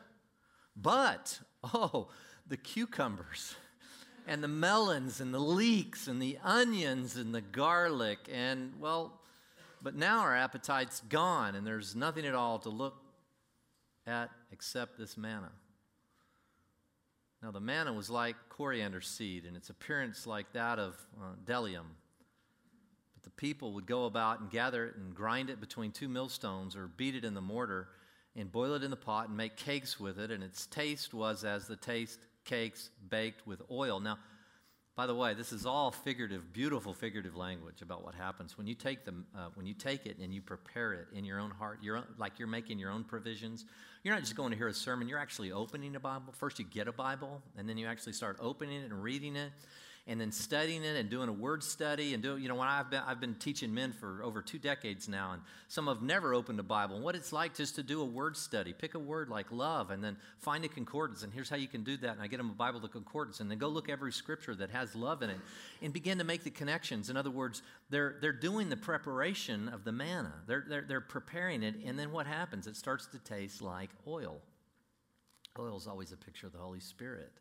but, 0.82 1.40
oh, 1.74 2.10
the 2.48 2.58
cucumbers 2.58 3.56
and 4.28 4.44
the 4.44 4.48
melons 4.48 5.22
and 5.22 5.34
the 5.34 5.40
leeks 5.40 6.08
and 6.08 6.22
the 6.22 6.38
onions 6.44 7.16
and 7.16 7.34
the 7.34 7.42
garlic 7.42 8.20
and, 8.32 8.74
well, 8.80 9.20
but 9.82 9.96
now 9.96 10.20
our 10.20 10.36
appetite's 10.36 11.02
gone 11.10 11.56
and 11.56 11.66
there's 11.66 11.96
nothing 11.96 12.26
at 12.26 12.36
all 12.36 12.60
to 12.60 12.70
look 12.70 12.96
at 14.06 14.30
except 14.52 14.98
this 14.98 15.18
manna. 15.18 15.52
Now, 17.42 17.52
the 17.52 17.62
manna 17.62 17.94
was 17.94 18.10
like 18.10 18.36
coriander 18.50 19.02
seed 19.02 19.46
and 19.46 19.56
its 19.56 19.70
appearance 19.70 20.28
like 20.28 20.52
that 20.54 20.78
of 20.78 20.98
uh, 21.18 21.36
bdellium. 21.46 21.86
But 23.14 23.24
the 23.24 23.30
people 23.30 23.74
would 23.74 23.86
go 23.86 24.06
about 24.06 24.42
and 24.42 24.50
gather 24.50 24.86
it 24.86 24.96
and 24.98 25.16
grind 25.16 25.50
it 25.50 25.62
between 25.62 25.92
two 25.92 26.10
millstones 26.10 26.76
or 26.76 26.88
beat 26.88 27.16
it 27.16 27.24
in 27.24 27.34
the 27.34 27.42
mortar 27.42 27.88
and 28.40 28.52
boil 28.52 28.74
it 28.74 28.84
in 28.84 28.90
the 28.90 28.98
pot 28.98 29.28
and 29.28 29.38
make 29.38 29.56
cakes 29.58 30.00
with 30.00 30.20
it, 30.20 30.32
and 30.32 30.44
its 30.44 30.66
taste 30.66 31.14
was 31.14 31.44
as 31.44 31.68
the 31.68 31.76
taste 31.76 32.20
cakes 32.46 32.90
baked 33.10 33.46
with 33.46 33.62
oil. 33.70 34.00
Now, 34.00 34.18
by 34.96 35.06
the 35.06 35.16
way, 35.16 35.34
this 35.34 35.54
is 35.54 35.66
all 35.66 35.92
figurative, 35.92 36.52
beautiful 36.52 36.94
figurative 36.94 37.36
language 37.36 37.82
about 37.82 38.04
what 38.04 38.16
happens 38.16 38.58
when 38.58 38.68
you 38.68 38.76
take 38.76 39.06
them, 39.06 39.26
uh, 39.34 39.48
when 39.56 39.66
you 39.66 39.74
take 39.74 40.06
it 40.06 40.18
and 40.18 40.34
you 40.34 40.42
prepare 40.42 40.94
it 40.94 41.08
in 41.14 41.24
your 41.24 41.40
own 41.40 41.52
heart. 41.52 41.80
You're 41.82 42.04
like 42.18 42.38
you're 42.38 42.50
making 42.50 42.80
your 42.80 42.92
own 42.92 43.06
provisions. 43.06 43.66
You're 44.04 44.14
not 44.14 44.24
just 44.24 44.36
going 44.36 44.52
to 44.52 44.58
hear 44.58 44.68
a 44.68 44.74
sermon. 44.74 45.08
You're 45.08 45.20
actually 45.20 45.52
opening 45.52 45.96
a 45.96 46.00
Bible. 46.00 46.34
First, 46.34 46.60
you 46.60 46.66
get 46.66 46.88
a 46.88 46.92
Bible, 46.92 47.42
and 47.58 47.68
then 47.68 47.78
you 47.78 47.88
actually 47.88 48.14
start 48.14 48.38
opening 48.42 48.82
it 48.82 48.92
and 48.92 49.02
reading 49.02 49.36
it 49.36 49.52
and 50.10 50.20
then 50.20 50.32
studying 50.32 50.84
it 50.84 50.96
and 50.96 51.08
doing 51.08 51.30
a 51.30 51.34
word 51.34 51.64
study 51.64 52.16
and 52.16 52.24
doing, 52.24 52.42
you 52.42 52.50
know, 52.50 52.56
when 52.56 52.68
I've 52.68 52.90
been, 52.90 53.04
I've 53.06 53.22
been 53.22 53.36
teaching 53.36 53.72
men 53.72 53.94
for 53.94 54.24
over 54.24 54.42
two 54.42 54.58
decades 54.58 55.08
now, 55.08 55.34
and 55.34 55.42
some 55.68 55.86
have 55.86 56.02
never 56.02 56.34
opened 56.34 56.60
a 56.60 56.64
Bible, 56.64 56.96
and 56.96 57.06
what 57.06 57.16
it's 57.16 57.32
like 57.32 57.54
just 57.54 57.76
to 57.76 57.84
do 57.84 58.02
a 58.02 58.06
word 58.06 58.36
study. 58.36 58.74
Pick 58.74 58.96
a 58.96 59.00
word 59.00 59.30
like 59.30 59.52
love 59.52 59.92
and 59.92 60.04
then 60.04 60.18
find 60.40 60.66
a 60.66 60.68
concordance, 60.68 61.22
and 61.22 61.32
here's 61.32 61.48
how 61.48 61.58
you 61.58 61.68
can 61.68 61.84
do 61.84 61.96
that. 61.98 62.14
And 62.14 62.22
I 62.24 62.28
get 62.28 62.38
them 62.38 62.50
a 62.50 62.54
Bible, 62.54 62.80
the 62.80 62.88
concordance, 62.88 63.40
and 63.40 63.52
then 63.52 63.60
go 63.60 63.68
look 63.68 63.88
every 63.88 64.12
scripture 64.12 64.56
that 64.56 64.72
has 64.72 64.96
love 64.96 65.22
in 65.22 65.30
it 65.30 65.38
and 65.84 65.94
begin 65.94 66.18
to 66.18 66.24
make 66.24 66.44
the 66.44 66.50
connections. 66.50 67.12
In 67.12 67.16
other 67.16 67.30
words, 67.32 67.62
they're, 67.92 68.16
they're 68.20 68.34
doing 68.34 68.70
the 68.70 68.78
preparation 68.78 69.70
of 69.70 69.84
the 69.84 69.92
manna, 69.92 70.34
they're, 70.48 70.66
they're, 70.68 70.86
they're 70.88 71.02
preparing 71.02 71.62
it, 71.62 71.76
and 71.86 72.00
then 72.00 72.12
what 72.12 72.26
happens? 72.26 72.66
It 72.66 72.76
starts 72.76 73.06
to 73.08 73.20
taste 73.20 73.62
like 73.62 73.92
oil. 74.08 74.42
Oil 75.60 75.78
is 75.78 75.86
always 75.86 76.12
a 76.12 76.18
picture 76.18 76.48
of 76.48 76.54
the 76.54 76.60
Holy 76.60 76.80
Spirit. 76.80 77.32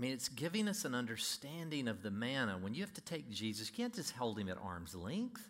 I 0.00 0.02
mean, 0.02 0.12
it's 0.12 0.30
giving 0.30 0.66
us 0.66 0.86
an 0.86 0.94
understanding 0.94 1.86
of 1.86 2.02
the 2.02 2.10
manna. 2.10 2.56
When 2.58 2.72
you 2.72 2.80
have 2.80 2.94
to 2.94 3.02
take 3.02 3.28
Jesus, 3.28 3.68
you 3.68 3.76
can't 3.76 3.94
just 3.94 4.16
hold 4.16 4.38
him 4.38 4.48
at 4.48 4.56
arm's 4.56 4.94
length. 4.94 5.46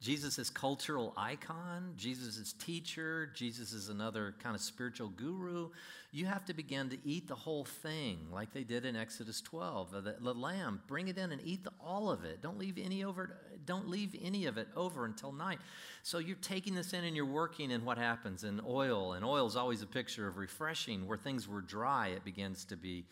Jesus 0.00 0.38
is 0.38 0.48
cultural 0.50 1.12
icon, 1.16 1.94
Jesus 1.96 2.36
is 2.36 2.52
teacher, 2.52 3.32
Jesus 3.34 3.72
is 3.72 3.88
another 3.88 4.36
kind 4.40 4.54
of 4.54 4.62
spiritual 4.62 5.08
guru. 5.08 5.70
You 6.12 6.26
have 6.26 6.44
to 6.44 6.54
begin 6.54 6.90
to 6.90 6.98
eat 7.04 7.26
the 7.26 7.34
whole 7.34 7.64
thing 7.64 8.18
like 8.30 8.52
they 8.52 8.62
did 8.62 8.84
in 8.84 8.94
Exodus 8.94 9.40
12. 9.40 9.90
The, 9.90 10.16
the 10.20 10.32
lamb, 10.32 10.80
bring 10.86 11.08
it 11.08 11.18
in 11.18 11.32
and 11.32 11.42
eat 11.44 11.64
the, 11.64 11.72
all 11.84 12.08
of 12.08 12.24
it. 12.24 12.40
Don't 12.40 12.56
leave 12.56 12.78
any 12.78 13.02
over 13.02 13.36
don't 13.66 13.88
leave 13.88 14.14
any 14.22 14.46
of 14.46 14.58
it 14.58 14.68
over 14.76 15.06
until 15.06 15.32
night. 15.32 15.58
So 16.04 16.18
you're 16.18 16.36
taking 16.36 16.76
this 16.76 16.92
in 16.92 17.02
and 17.02 17.16
you're 17.16 17.26
working 17.26 17.72
in 17.72 17.84
what 17.84 17.98
happens 17.98 18.44
in 18.44 18.60
oil, 18.64 19.14
and 19.14 19.24
oil 19.24 19.46
is 19.46 19.56
always 19.56 19.82
a 19.82 19.86
picture 19.86 20.28
of 20.28 20.36
refreshing. 20.36 21.08
Where 21.08 21.18
things 21.18 21.48
were 21.48 21.60
dry, 21.60 22.08
it 22.08 22.24
begins 22.24 22.64
to 22.66 22.76
be 22.76 23.06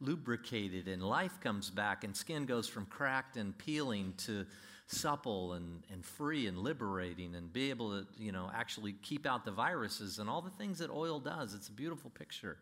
lubricated 0.00 0.88
and 0.88 1.02
life 1.02 1.38
comes 1.40 1.70
back 1.70 2.04
and 2.04 2.16
skin 2.16 2.46
goes 2.46 2.68
from 2.68 2.86
cracked 2.86 3.36
and 3.36 3.56
peeling 3.58 4.14
to 4.16 4.46
supple 4.86 5.52
and, 5.52 5.82
and 5.92 6.04
free 6.04 6.46
and 6.46 6.58
liberating 6.58 7.34
and 7.34 7.52
be 7.52 7.70
able 7.70 7.90
to, 7.90 8.06
you 8.18 8.32
know, 8.32 8.50
actually 8.54 8.94
keep 9.02 9.26
out 9.26 9.44
the 9.44 9.50
viruses 9.50 10.18
and 10.18 10.28
all 10.28 10.40
the 10.40 10.50
things 10.50 10.78
that 10.78 10.90
oil 10.90 11.20
does. 11.20 11.54
It's 11.54 11.68
a 11.68 11.72
beautiful 11.72 12.10
picture. 12.10 12.52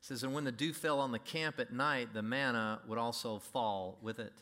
It 0.00 0.06
says, 0.06 0.22
And 0.22 0.32
when 0.32 0.44
the 0.44 0.52
dew 0.52 0.72
fell 0.72 1.00
on 1.00 1.10
the 1.10 1.18
camp 1.18 1.58
at 1.58 1.72
night, 1.72 2.14
the 2.14 2.22
manna 2.22 2.80
would 2.86 2.98
also 2.98 3.38
fall 3.38 3.98
with 4.02 4.20
it. 4.20 4.32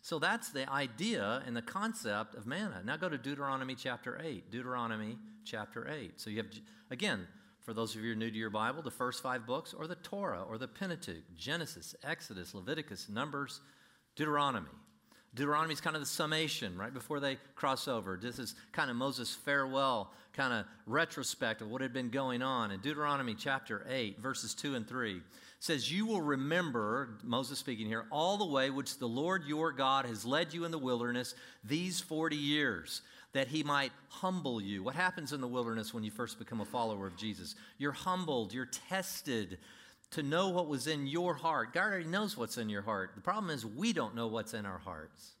So 0.00 0.18
that's 0.18 0.50
the 0.50 0.70
idea 0.70 1.42
and 1.46 1.54
the 1.54 1.62
concept 1.62 2.34
of 2.34 2.46
manna. 2.46 2.80
Now 2.84 2.96
go 2.96 3.10
to 3.10 3.18
Deuteronomy 3.18 3.74
chapter 3.74 4.18
8. 4.22 4.50
Deuteronomy 4.50 5.18
chapter 5.44 5.86
8. 5.90 6.18
So 6.18 6.30
you 6.30 6.38
have, 6.38 6.46
again, 6.90 7.26
for 7.68 7.74
those 7.74 7.94
of 7.94 8.00
you 8.00 8.06
who 8.06 8.12
are 8.12 8.16
new 8.16 8.30
to 8.30 8.38
your 8.38 8.48
Bible, 8.48 8.80
the 8.80 8.90
first 8.90 9.22
five 9.22 9.44
books, 9.44 9.74
or 9.74 9.86
the 9.86 9.96
Torah, 9.96 10.42
or 10.48 10.56
the 10.56 10.66
Pentateuch, 10.66 11.22
Genesis, 11.36 11.94
Exodus, 12.02 12.54
Leviticus, 12.54 13.10
Numbers, 13.10 13.60
Deuteronomy. 14.16 14.70
Deuteronomy 15.34 15.74
is 15.74 15.80
kind 15.82 15.94
of 15.94 16.00
the 16.00 16.06
summation 16.06 16.78
right 16.78 16.94
before 16.94 17.20
they 17.20 17.36
cross 17.56 17.86
over. 17.86 18.16
This 18.16 18.38
is 18.38 18.54
kind 18.72 18.88
of 18.88 18.96
Moses' 18.96 19.34
farewell, 19.34 20.14
kind 20.32 20.54
of 20.54 20.64
retrospect 20.86 21.60
of 21.60 21.70
what 21.70 21.82
had 21.82 21.92
been 21.92 22.08
going 22.08 22.40
on. 22.40 22.70
In 22.70 22.80
Deuteronomy 22.80 23.34
chapter 23.34 23.84
8, 23.86 24.18
verses 24.18 24.54
2 24.54 24.74
and 24.74 24.88
3, 24.88 25.20
says, 25.60 25.92
You 25.92 26.06
will 26.06 26.22
remember, 26.22 27.18
Moses 27.22 27.58
speaking 27.58 27.86
here, 27.86 28.06
all 28.10 28.38
the 28.38 28.46
way 28.46 28.70
which 28.70 28.96
the 28.96 29.06
Lord 29.06 29.44
your 29.44 29.72
God 29.72 30.06
has 30.06 30.24
led 30.24 30.54
you 30.54 30.64
in 30.64 30.70
the 30.70 30.78
wilderness 30.78 31.34
these 31.62 32.00
40 32.00 32.34
years, 32.34 33.02
that 33.38 33.46
he 33.46 33.62
might 33.62 33.92
humble 34.08 34.60
you. 34.60 34.82
What 34.82 34.96
happens 34.96 35.32
in 35.32 35.40
the 35.40 35.46
wilderness 35.46 35.94
when 35.94 36.02
you 36.02 36.10
first 36.10 36.40
become 36.40 36.60
a 36.60 36.64
follower 36.64 37.06
of 37.06 37.16
Jesus? 37.16 37.54
You're 37.78 37.92
humbled, 37.92 38.52
you're 38.52 38.66
tested 38.66 39.58
to 40.10 40.24
know 40.24 40.48
what 40.48 40.66
was 40.66 40.88
in 40.88 41.06
your 41.06 41.34
heart. 41.34 41.72
God 41.72 41.84
already 41.84 42.06
knows 42.06 42.36
what's 42.36 42.58
in 42.58 42.68
your 42.68 42.82
heart. 42.82 43.12
The 43.14 43.20
problem 43.20 43.50
is 43.50 43.64
we 43.64 43.92
don't 43.92 44.16
know 44.16 44.26
what's 44.26 44.54
in 44.54 44.66
our 44.66 44.78
hearts. 44.78 45.36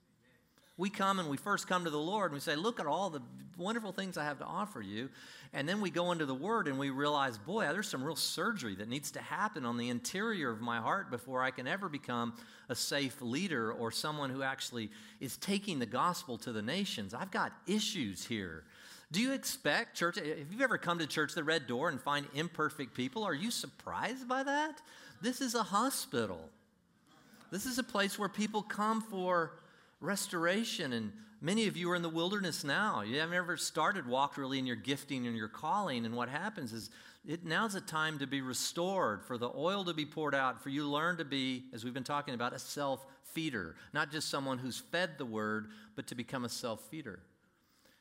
We 0.78 0.90
come 0.90 1.18
and 1.18 1.28
we 1.28 1.36
first 1.36 1.66
come 1.66 1.84
to 1.84 1.90
the 1.90 1.98
Lord 1.98 2.30
and 2.30 2.34
we 2.34 2.40
say, 2.40 2.54
Look 2.54 2.78
at 2.78 2.86
all 2.86 3.10
the 3.10 3.20
wonderful 3.58 3.90
things 3.90 4.16
I 4.16 4.24
have 4.24 4.38
to 4.38 4.44
offer 4.44 4.80
you. 4.80 5.10
And 5.52 5.68
then 5.68 5.80
we 5.80 5.90
go 5.90 6.12
into 6.12 6.24
the 6.24 6.34
Word 6.34 6.68
and 6.68 6.78
we 6.78 6.90
realize, 6.90 7.36
Boy, 7.36 7.66
there's 7.72 7.88
some 7.88 8.04
real 8.04 8.16
surgery 8.16 8.76
that 8.76 8.88
needs 8.88 9.10
to 9.10 9.20
happen 9.20 9.66
on 9.66 9.76
the 9.76 9.88
interior 9.88 10.50
of 10.50 10.60
my 10.60 10.78
heart 10.78 11.10
before 11.10 11.42
I 11.42 11.50
can 11.50 11.66
ever 11.66 11.88
become 11.88 12.32
a 12.68 12.76
safe 12.76 13.20
leader 13.20 13.72
or 13.72 13.90
someone 13.90 14.30
who 14.30 14.44
actually 14.44 14.90
is 15.20 15.36
taking 15.36 15.80
the 15.80 15.86
gospel 15.86 16.38
to 16.38 16.52
the 16.52 16.62
nations. 16.62 17.12
I've 17.12 17.32
got 17.32 17.52
issues 17.66 18.24
here. 18.24 18.62
Do 19.10 19.20
you 19.20 19.32
expect 19.32 19.96
church? 19.96 20.16
If 20.18 20.52
you've 20.52 20.60
ever 20.60 20.78
come 20.78 21.00
to 21.00 21.06
church, 21.06 21.34
the 21.34 21.42
red 21.42 21.66
door, 21.66 21.88
and 21.88 22.00
find 22.00 22.26
imperfect 22.34 22.94
people, 22.94 23.24
are 23.24 23.34
you 23.34 23.50
surprised 23.50 24.28
by 24.28 24.44
that? 24.44 24.80
This 25.20 25.40
is 25.40 25.56
a 25.56 25.62
hospital. 25.64 26.50
This 27.50 27.66
is 27.66 27.78
a 27.78 27.82
place 27.82 28.18
where 28.18 28.28
people 28.28 28.62
come 28.62 29.00
for 29.00 29.54
restoration. 30.00 30.92
And 30.92 31.12
many 31.40 31.66
of 31.66 31.76
you 31.76 31.90
are 31.90 31.96
in 31.96 32.02
the 32.02 32.08
wilderness 32.08 32.64
now. 32.64 33.02
You 33.02 33.18
haven't 33.20 33.36
ever 33.36 33.56
started, 33.56 34.06
walked 34.06 34.36
really 34.36 34.58
in 34.58 34.66
your 34.66 34.76
gifting 34.76 35.26
and 35.26 35.36
your 35.36 35.48
calling. 35.48 36.06
And 36.06 36.16
what 36.16 36.28
happens 36.28 36.72
is 36.72 36.90
it, 37.26 37.44
now's 37.44 37.74
a 37.74 37.80
time 37.80 38.18
to 38.20 38.26
be 38.26 38.40
restored, 38.40 39.24
for 39.24 39.36
the 39.36 39.50
oil 39.54 39.84
to 39.84 39.94
be 39.94 40.06
poured 40.06 40.34
out, 40.34 40.62
for 40.62 40.70
you 40.70 40.82
to 40.82 40.88
learn 40.88 41.18
to 41.18 41.24
be, 41.24 41.64
as 41.74 41.84
we've 41.84 41.94
been 41.94 42.04
talking 42.04 42.34
about, 42.34 42.52
a 42.52 42.58
self 42.58 43.04
feeder, 43.24 43.76
not 43.92 44.10
just 44.10 44.30
someone 44.30 44.58
who's 44.58 44.78
fed 44.78 45.18
the 45.18 45.26
word, 45.26 45.68
but 45.94 46.06
to 46.06 46.14
become 46.14 46.44
a 46.44 46.48
self 46.48 46.80
feeder. 46.90 47.20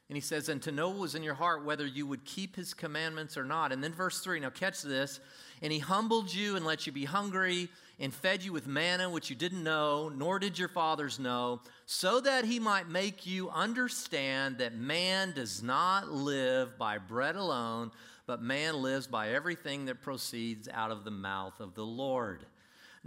And 0.10 0.16
he 0.16 0.22
says, 0.22 0.48
and 0.48 0.62
to 0.62 0.72
know 0.72 0.90
what 0.90 1.00
was 1.00 1.16
in 1.16 1.24
your 1.24 1.34
heart, 1.34 1.66
whether 1.66 1.86
you 1.86 2.08
would 2.08 2.24
keep 2.24 2.56
his 2.56 2.74
commandments 2.74 3.36
or 3.36 3.44
not. 3.44 3.74
And 3.74 3.84
then 3.84 3.92
verse 3.92 4.22
3, 4.22 4.40
now 4.40 4.50
catch 4.50 4.82
this. 4.82 5.20
And 5.62 5.74
he 5.74 5.80
humbled 5.80 6.34
you 6.34 6.56
and 6.56 6.66
let 6.66 6.86
you 6.86 6.92
be 6.92 7.06
hungry 7.06 7.70
and 8.00 8.14
fed 8.14 8.44
you 8.44 8.54
with 8.54 8.68
manna, 8.68 9.10
which 9.10 9.30
you 9.30 9.36
didn't 9.36 9.64
know, 9.64 10.10
nor 10.10 10.38
did 10.38 10.60
your 10.60 10.68
fathers 10.68 11.18
know, 11.18 11.62
so 11.86 12.22
that 12.22 12.46
he 12.46 12.60
might 12.60 12.88
make 12.88 13.26
you 13.26 13.50
understand 13.50 14.60
that 14.60 14.76
man 14.76 15.32
does 15.32 15.64
not 15.64 16.12
live 16.12 16.78
by 16.78 17.00
bread 17.00 17.36
alone, 17.36 17.92
but 18.28 18.42
man 18.42 18.82
lives 18.82 19.08
by 19.08 19.30
everything 19.30 19.86
that 19.86 20.02
proceeds 20.02 20.70
out 20.72 20.92
of 20.92 21.04
the 21.04 21.12
mouth 21.12 21.60
of 21.60 21.74
the 21.74 21.86
Lord. 21.86 22.46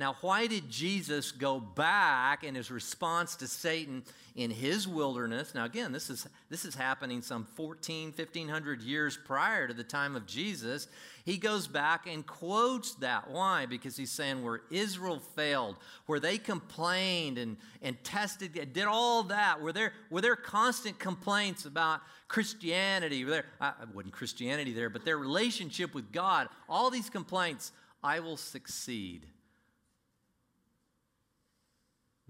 Now, 0.01 0.17
why 0.23 0.47
did 0.47 0.71
Jesus 0.71 1.31
go 1.31 1.61
back 1.61 2.43
in 2.43 2.55
his 2.55 2.71
response 2.71 3.37
to 3.37 3.47
Satan 3.47 4.03
in 4.35 4.51
his 4.51 4.89
wilderness? 4.89 5.55
Now, 5.55 5.67
again, 5.67 5.93
this 5.93 6.09
is, 6.09 6.27
this 6.49 6.65
is 6.65 6.75
happening 6.75 7.21
some 7.21 7.45
14, 7.45 8.15
1500 8.17 8.81
years 8.81 9.19
prior 9.27 9.69
to 9.69 9.75
the 9.75 9.85
time 9.85 10.17
of 10.17 10.25
Jesus. 10.25 10.89
He 11.27 11.37
goes 11.37 11.67
back 11.67 12.07
and 12.07 12.27
quotes 12.27 12.95
that. 12.95 13.31
Why? 13.31 13.67
Because 13.67 13.95
he's 13.95 14.11
saying 14.11 14.43
where 14.43 14.63
Israel 14.71 15.21
failed, 15.37 15.77
where 16.07 16.19
they 16.19 16.39
complained 16.39 17.37
and, 17.37 17.59
and 17.83 18.03
tested, 18.03 18.55
did 18.73 18.87
all 18.87 19.25
that, 19.25 19.61
where 19.61 19.75
there, 19.75 19.93
were 20.09 20.23
there 20.23 20.35
constant 20.35 20.99
complaints 20.99 21.67
about 21.67 22.01
Christianity, 22.27 23.23
were 23.27 23.33
there, 23.33 23.45
I 23.61 23.75
wasn't 23.93 24.15
Christianity 24.15 24.73
there, 24.73 24.89
but 24.89 25.05
their 25.05 25.19
relationship 25.19 25.95
with 25.95 26.11
God, 26.11 26.49
all 26.71 26.91
these 26.91 27.11
complaints, 27.11 27.73
I 28.03 28.21
will 28.21 28.39
succeed 28.39 29.27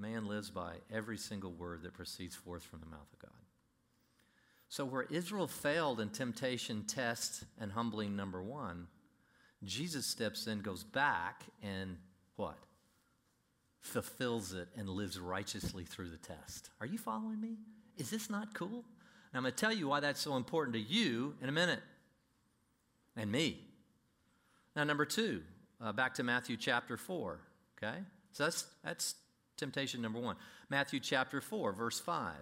Man 0.01 0.27
lives 0.27 0.51
by 0.51 0.75
every 0.93 1.19
single 1.19 1.53
word 1.53 1.83
that 1.83 1.95
proceeds 1.95 2.35
forth 2.35 2.63
from 2.63 2.81
the 2.81 2.87
mouth 2.87 3.13
of 3.13 3.19
God. 3.19 3.31
So, 4.69 4.85
where 4.85 5.03
Israel 5.11 5.47
failed 5.47 6.01
in 6.01 6.11
temptation, 6.11 6.85
test, 6.87 7.45
and 7.61 7.73
humbling 7.73 8.17
number 8.17 8.43
one, 8.43 8.87
Jesus 9.65 10.07
steps 10.07 10.47
in, 10.47 10.61
goes 10.61 10.85
back, 10.85 11.43
and 11.63 11.97
what? 12.37 12.57
Fulfills 13.81 14.53
it 14.53 14.69
and 14.77 14.89
lives 14.89 15.19
righteously 15.19 15.85
through 15.85 16.11
the 16.11 16.17
test. 16.17 16.71
Are 16.81 16.87
you 16.87 16.99
following 16.99 17.41
me? 17.41 17.57
Is 17.99 18.11
this 18.11 18.31
not 18.31 18.55
cool? 18.55 18.85
Now, 19.33 19.39
I'm 19.39 19.43
going 19.43 19.53
to 19.53 19.59
tell 19.59 19.73
you 19.73 19.89
why 19.89 20.01
that's 20.01 20.21
so 20.21 20.37
important 20.37 20.75
to 20.75 20.81
you 20.81 21.35
in 21.43 21.49
a 21.49 21.53
minute 21.53 21.81
and 23.17 23.31
me. 23.31 23.59
Now, 24.77 24.85
number 24.85 25.05
two, 25.05 25.43
uh, 25.81 25.93
back 25.93 26.15
to 26.15 26.23
Matthew 26.23 26.57
chapter 26.57 26.97
4, 26.97 27.41
okay? 27.77 27.99
So 28.33 28.45
that's, 28.45 28.67
that's 28.85 29.15
temptation 29.61 30.03
number 30.03 30.19
one. 30.19 30.37
Matthew 30.69 30.99
chapter 31.01 31.41
4, 31.41 31.73
verse 31.73 32.01
5. 32.01 32.33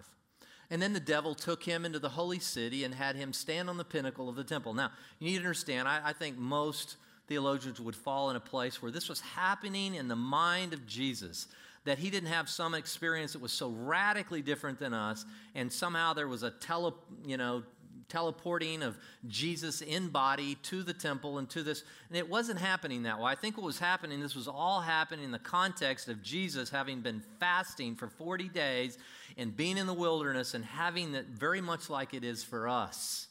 And 0.71 0.81
then 0.81 0.93
the 0.93 0.99
devil 0.99 1.35
took 1.35 1.63
him 1.63 1.85
into 1.85 1.99
the 1.99 2.09
holy 2.09 2.39
city 2.39 2.83
and 2.83 2.93
had 2.93 3.15
him 3.15 3.33
stand 3.33 3.69
on 3.69 3.77
the 3.77 3.83
pinnacle 3.83 4.29
of 4.29 4.35
the 4.35 4.43
temple. 4.43 4.73
Now, 4.73 4.91
you 5.19 5.27
need 5.27 5.37
to 5.37 5.39
understand, 5.39 5.87
I, 5.87 6.01
I 6.05 6.13
think 6.13 6.37
most 6.37 6.97
theologians 7.27 7.79
would 7.79 7.95
fall 7.95 8.29
in 8.29 8.35
a 8.35 8.39
place 8.39 8.81
where 8.81 8.91
this 8.91 9.07
was 9.09 9.21
happening 9.21 9.95
in 9.95 10.07
the 10.07 10.15
mind 10.15 10.73
of 10.73 10.85
Jesus 10.85 11.47
that 11.85 11.97
he 11.97 12.09
didn't 12.09 12.29
have 12.29 12.49
some 12.49 12.73
experience 12.73 13.33
that 13.33 13.41
was 13.41 13.53
so 13.53 13.69
radically 13.69 14.41
different 14.41 14.79
than 14.79 14.93
us 14.93 15.25
and 15.55 15.71
somehow 15.71 16.13
there 16.13 16.27
was 16.27 16.43
a 16.43 16.51
tele 16.51 16.93
you 17.25 17.37
know 17.37 17.63
teleporting 18.09 18.83
of 18.83 18.97
Jesus 19.27 19.81
in 19.81 20.09
body 20.09 20.55
to 20.63 20.83
the 20.83 20.93
temple 20.93 21.37
and 21.37 21.49
to 21.51 21.63
this. 21.63 21.83
And 22.09 22.17
it 22.17 22.29
wasn't 22.29 22.59
happening 22.59 23.03
that 23.03 23.19
way. 23.19 23.31
I 23.31 23.35
think 23.35 23.55
what 23.55 23.65
was 23.65 23.79
happening, 23.79 24.19
this 24.19 24.35
was 24.35 24.47
all 24.47 24.81
happening 24.81 25.23
in 25.23 25.31
the 25.31 25.39
context 25.39 26.09
of 26.09 26.21
Jesus 26.21 26.69
having 26.69 27.01
been 27.01 27.23
fasting 27.39 27.95
for 27.95 28.09
40 28.09 28.49
days 28.49 28.97
and 29.37 29.55
being 29.55 29.77
in 29.77 29.87
the 29.87 29.93
wilderness 29.93 30.53
and 30.53 30.65
having 30.65 31.13
that 31.13 31.27
very 31.27 31.61
much 31.61 31.89
like 31.89 32.13
it 32.13 32.23
is 32.23 32.43
for 32.43 32.67
us. 32.67 33.27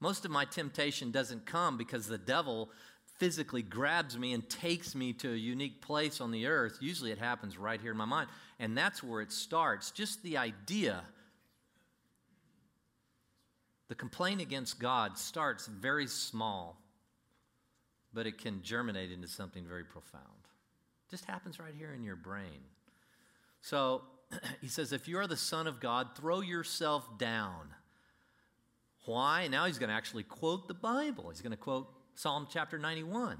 Most 0.00 0.24
of 0.24 0.32
my 0.32 0.44
temptation 0.44 1.12
doesn't 1.12 1.46
come 1.46 1.76
because 1.76 2.08
the 2.08 2.18
devil 2.18 2.70
physically 3.18 3.62
grabs 3.62 4.18
me 4.18 4.32
and 4.32 4.48
takes 4.50 4.96
me 4.96 5.12
to 5.12 5.32
a 5.32 5.36
unique 5.36 5.80
place 5.80 6.20
on 6.20 6.32
the 6.32 6.46
earth. 6.46 6.78
Usually 6.80 7.12
it 7.12 7.18
happens 7.18 7.56
right 7.56 7.80
here 7.80 7.92
in 7.92 7.96
my 7.96 8.04
mind. 8.04 8.28
And 8.58 8.76
that's 8.76 9.00
where 9.00 9.20
it 9.20 9.30
starts. 9.30 9.92
Just 9.92 10.22
the 10.24 10.38
idea 10.38 11.04
the 13.92 13.96
complaint 13.96 14.40
against 14.40 14.80
God 14.80 15.18
starts 15.18 15.66
very 15.66 16.06
small, 16.06 16.80
but 18.14 18.26
it 18.26 18.38
can 18.38 18.62
germinate 18.62 19.12
into 19.12 19.28
something 19.28 19.66
very 19.66 19.84
profound. 19.84 20.24
It 21.06 21.10
just 21.10 21.26
happens 21.26 21.60
right 21.60 21.74
here 21.76 21.92
in 21.92 22.02
your 22.02 22.16
brain. 22.16 22.62
So 23.60 24.00
he 24.62 24.68
says, 24.68 24.94
if 24.94 25.08
you 25.08 25.18
are 25.18 25.26
the 25.26 25.36
Son 25.36 25.66
of 25.66 25.78
God, 25.78 26.16
throw 26.16 26.40
yourself 26.40 27.18
down. 27.18 27.68
Why? 29.04 29.46
Now 29.48 29.66
he's 29.66 29.76
going 29.76 29.90
to 29.90 29.94
actually 29.94 30.22
quote 30.22 30.68
the 30.68 30.74
Bible. 30.74 31.28
He's 31.28 31.42
going 31.42 31.50
to 31.50 31.58
quote 31.58 31.92
Psalm 32.14 32.48
chapter 32.50 32.78
91. 32.78 33.36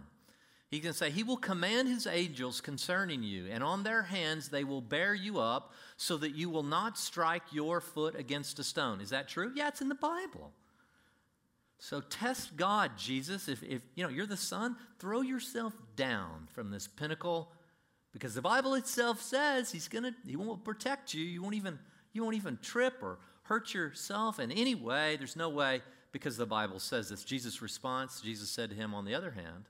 He 0.73 0.81
can 0.81 0.95
say, 0.95 1.11
He 1.11 1.23
will 1.23 1.37
command 1.37 1.87
His 1.87 2.07
angels 2.07 2.63
concerning 2.63 3.23
you, 3.23 3.47
and 3.51 3.63
on 3.63 3.83
their 3.83 4.03
hands 4.03 4.49
they 4.49 4.65
will 4.65 4.81
bear 4.81 5.15
you 5.15 5.39
up 5.39 5.75
so 5.99 6.17
that 6.17 6.35
you 6.35 6.49
will 6.49 6.63
not 6.63 6.99
strike 6.99 7.43
your 7.53 7.83
foot 7.83 8.15
against 8.15 8.59
a 8.59 8.65
stone. 8.65 9.03
Is 9.03 9.11
that 9.11 9.29
true? 9.29 9.53
Yeah, 9.55 9.69
it's 9.69 9.83
in 9.83 9.91
the 9.91 9.95
Bible. 9.95 10.51
So 11.79 12.01
test 12.01 12.57
God, 12.57 12.93
Jesus. 12.97 13.49
If, 13.49 13.63
if 13.63 13.83
you 13.95 14.03
know 14.03 14.09
you're 14.09 14.25
the 14.25 14.35
son, 14.35 14.77
throw 14.99 15.21
yourself 15.21 15.75
down 15.95 16.49
from 16.55 16.71
this 16.71 16.89
pinnacle 16.89 17.53
because 18.15 18.35
the 18.35 18.41
Bible 18.41 18.73
itself 18.73 19.21
says 19.21 19.71
He's 19.71 19.89
gonna 19.89 20.15
He 20.27 20.37
won't 20.37 20.65
protect 20.65 21.13
you. 21.13 21.23
You 21.23 21.43
won't 21.43 21.55
even 21.55 21.79
you 22.15 22.23
won't 22.23 22.37
even 22.37 22.59
trip 22.63 22.95
or 23.03 23.19
hurt 23.43 23.75
yourself 23.75 24.41
in 24.41 24.51
any 24.51 24.75
way. 24.75 25.17
There's 25.17 25.37
no 25.37 25.51
way 25.51 25.83
because 26.13 26.39
the 26.39 26.47
Bible 26.47 26.79
says 26.79 27.11
this. 27.11 27.25
Jesus' 27.25 27.61
response, 27.61 28.23
Jesus 28.23 28.49
said 28.49 28.71
to 28.71 28.77
him, 28.77 28.95
on 28.95 29.05
the 29.05 29.15
other 29.15 29.33
hand, 29.33 29.67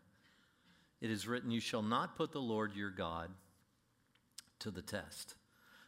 it 1.03 1.11
is 1.11 1.27
written, 1.27 1.51
You 1.51 1.61
shall 1.61 1.83
not 1.83 2.17
put 2.17 2.31
the 2.33 2.41
Lord 2.41 2.75
your 2.75 2.91
God 2.91 3.29
to 4.61 4.71
the 4.71 4.81
test. 4.81 5.35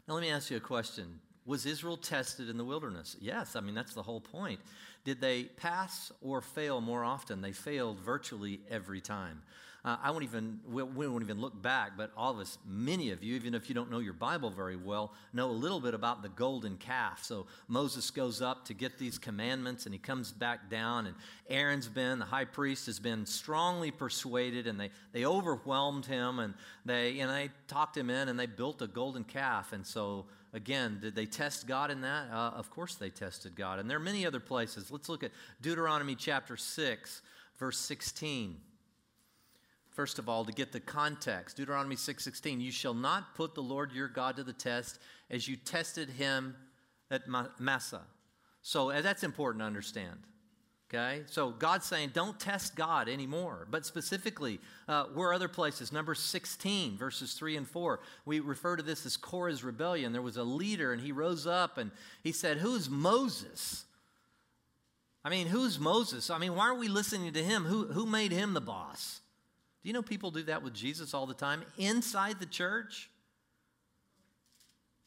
Now, 0.07 0.15
let 0.15 0.21
me 0.21 0.31
ask 0.31 0.51
you 0.51 0.57
a 0.57 0.61
question. 0.61 1.21
Was 1.47 1.67
Israel 1.67 1.97
tested 1.97 2.51
in 2.51 2.57
the 2.57 2.65
wilderness? 2.65 3.17
Yes, 3.21 3.55
I 3.55 3.61
mean, 3.61 3.75
that's 3.75 3.95
the 3.95 4.03
whole 4.03 4.21
point. 4.21 4.59
Did 5.05 5.21
they 5.21 5.45
pass 5.45 6.11
or 6.21 6.41
fail 6.41 6.81
more 6.81 7.05
often? 7.05 7.43
They 7.43 7.53
failed 7.53 8.01
virtually 8.01 8.61
every 8.69 9.01
time. 9.01 9.43
Uh, 9.85 9.99
I 10.03 10.11
won't 10.13 10.25
even, 10.25 10.61
we, 10.67 10.83
we, 10.83 11.07
won't 11.07 11.23
even 11.23 11.43
look 11.43 11.61
back, 11.61 11.93
but 11.95 12.11
all 12.17 12.33
of 12.33 12.39
us, 12.39 12.57
many 12.67 13.11
of 13.11 13.23
you, 13.23 13.35
even 13.35 13.53
if 13.53 13.69
you 13.69 13.75
don't 13.75 13.91
know 13.91 13.99
your 13.99 14.15
Bible 14.15 14.49
very 14.49 14.77
well, 14.77 15.13
know 15.35 15.51
a 15.51 15.53
little 15.53 15.79
bit 15.79 15.93
about 15.93 16.23
the 16.23 16.31
golden 16.31 16.79
calf. 16.79 17.23
So 17.23 17.45
Moses 17.69 18.11
goes 18.11 18.41
up 18.41 18.65
to 18.67 18.75
get 18.75 18.99
these 18.99 19.19
commandments 19.19 19.85
and 19.85 19.95
he 19.95 19.99
comes 19.99 20.33
back 20.33 20.71
down, 20.71 21.07
and 21.07 21.15
Aaron's 21.51 21.87
been, 21.87 22.19
the 22.19 22.25
high 22.25 22.47
priest, 22.47 22.87
has 22.87 22.99
been 22.99 23.27
strongly 23.27 23.91
persuaded, 23.91 24.67
and 24.67 24.81
they, 24.81 24.89
they 25.13 25.27
overwhelmed 25.27 26.07
him, 26.07 26.39
and 26.39 26.55
they, 26.87 27.21
and 27.21 27.31
they 27.31 27.51
talked 27.69 27.95
him 27.95 28.09
in, 28.09 28.31
and 28.31 28.41
they 28.41 28.47
built 28.47 28.81
a 28.81 28.87
golden 28.87 29.25
calf. 29.25 29.75
And 29.75 29.87
so, 29.87 30.25
again, 30.55 30.99
did 31.03 31.15
they 31.15 31.27
test 31.27 31.67
God 31.67 31.91
in 31.91 32.01
that? 32.01 32.31
Uh, 32.33 32.53
of 32.57 32.71
course 32.71 32.95
they 32.95 33.11
tested 33.11 33.55
God. 33.55 33.79
And 33.79 33.91
there 33.91 33.99
are 33.99 34.01
many 34.01 34.25
other 34.25 34.41
places. 34.41 34.91
Let's 34.91 35.11
look 35.11 35.23
at 35.23 35.31
Deuteronomy 35.61 36.15
chapter 36.15 36.57
6, 36.57 37.21
verse 37.59 37.79
16 37.79 38.57
first 39.95 40.19
of 40.19 40.29
all 40.29 40.45
to 40.45 40.53
get 40.53 40.73
the 40.73 40.81
context. 40.81 41.57
Deuteronomy 41.57 41.97
6.16 41.97 42.61
you 42.61 42.71
shall 42.71 42.95
not 42.95 43.35
put 43.35 43.55
the 43.55 43.63
lord 43.63 43.93
your 43.93 44.09
god 44.09 44.37
to 44.37 44.45
the 44.45 44.53
test 44.53 44.99
as 45.31 45.49
you 45.49 45.57
tested 45.57 46.11
him 46.11 46.55
at 47.11 47.23
Massah. 47.59 48.03
so 48.61 48.91
uh, 48.91 49.01
that's 49.01 49.23
important 49.23 49.63
to 49.63 49.67
understand 49.67 50.19
okay? 50.95 51.23
So 51.27 51.51
god's 51.51 51.87
saying 51.87 52.11
don't 52.13 52.39
test 52.39 52.77
god 52.77 53.09
anymore. 53.09 53.67
But 53.71 53.87
specifically 53.87 54.61
uh, 54.89 55.05
where 55.15 55.33
other 55.33 55.49
places 55.49 55.93
number 55.93 56.15
16 56.15 56.97
verses 56.97 57.35
3 57.35 57.57
and 57.57 57.69
4 57.69 58.01
we 58.25 58.41
refer 58.41 58.77
to 58.77 58.83
this 58.83 59.07
as 59.07 59.17
korah's 59.17 59.65
rebellion. 59.65 60.13
There 60.13 60.23
was 60.23 60.37
a 60.37 60.45
leader 60.45 60.93
and 60.93 61.03
he 61.03 61.13
rose 61.13 61.47
up 61.47 61.79
and 61.79 61.91
he 62.23 62.33
said 62.33 62.59
who's 62.59 62.89
moses? 62.89 63.85
I 65.25 65.31
mean 65.31 65.49
who's 65.49 65.79
moses? 65.79 66.31
I 66.31 66.39
mean 66.39 66.55
why 66.55 66.69
are 66.69 66.79
we 66.79 66.89
listening 66.89 67.33
to 67.33 67.43
him? 67.43 67.65
Who, 67.65 67.87
who 67.89 68.07
made 68.07 68.33
him 68.33 68.55
the 68.55 68.61
boss 68.61 69.21
do 69.85 69.89
you 69.89 69.93
know 69.93 70.01
people 70.01 70.31
do 70.31 70.43
that 70.45 70.63
with 70.63 70.73
Jesus 70.73 71.13
all 71.13 71.27
the 71.27 71.35
time 71.35 71.63
inside 71.77 72.41
the 72.41 72.47
church? 72.47 73.11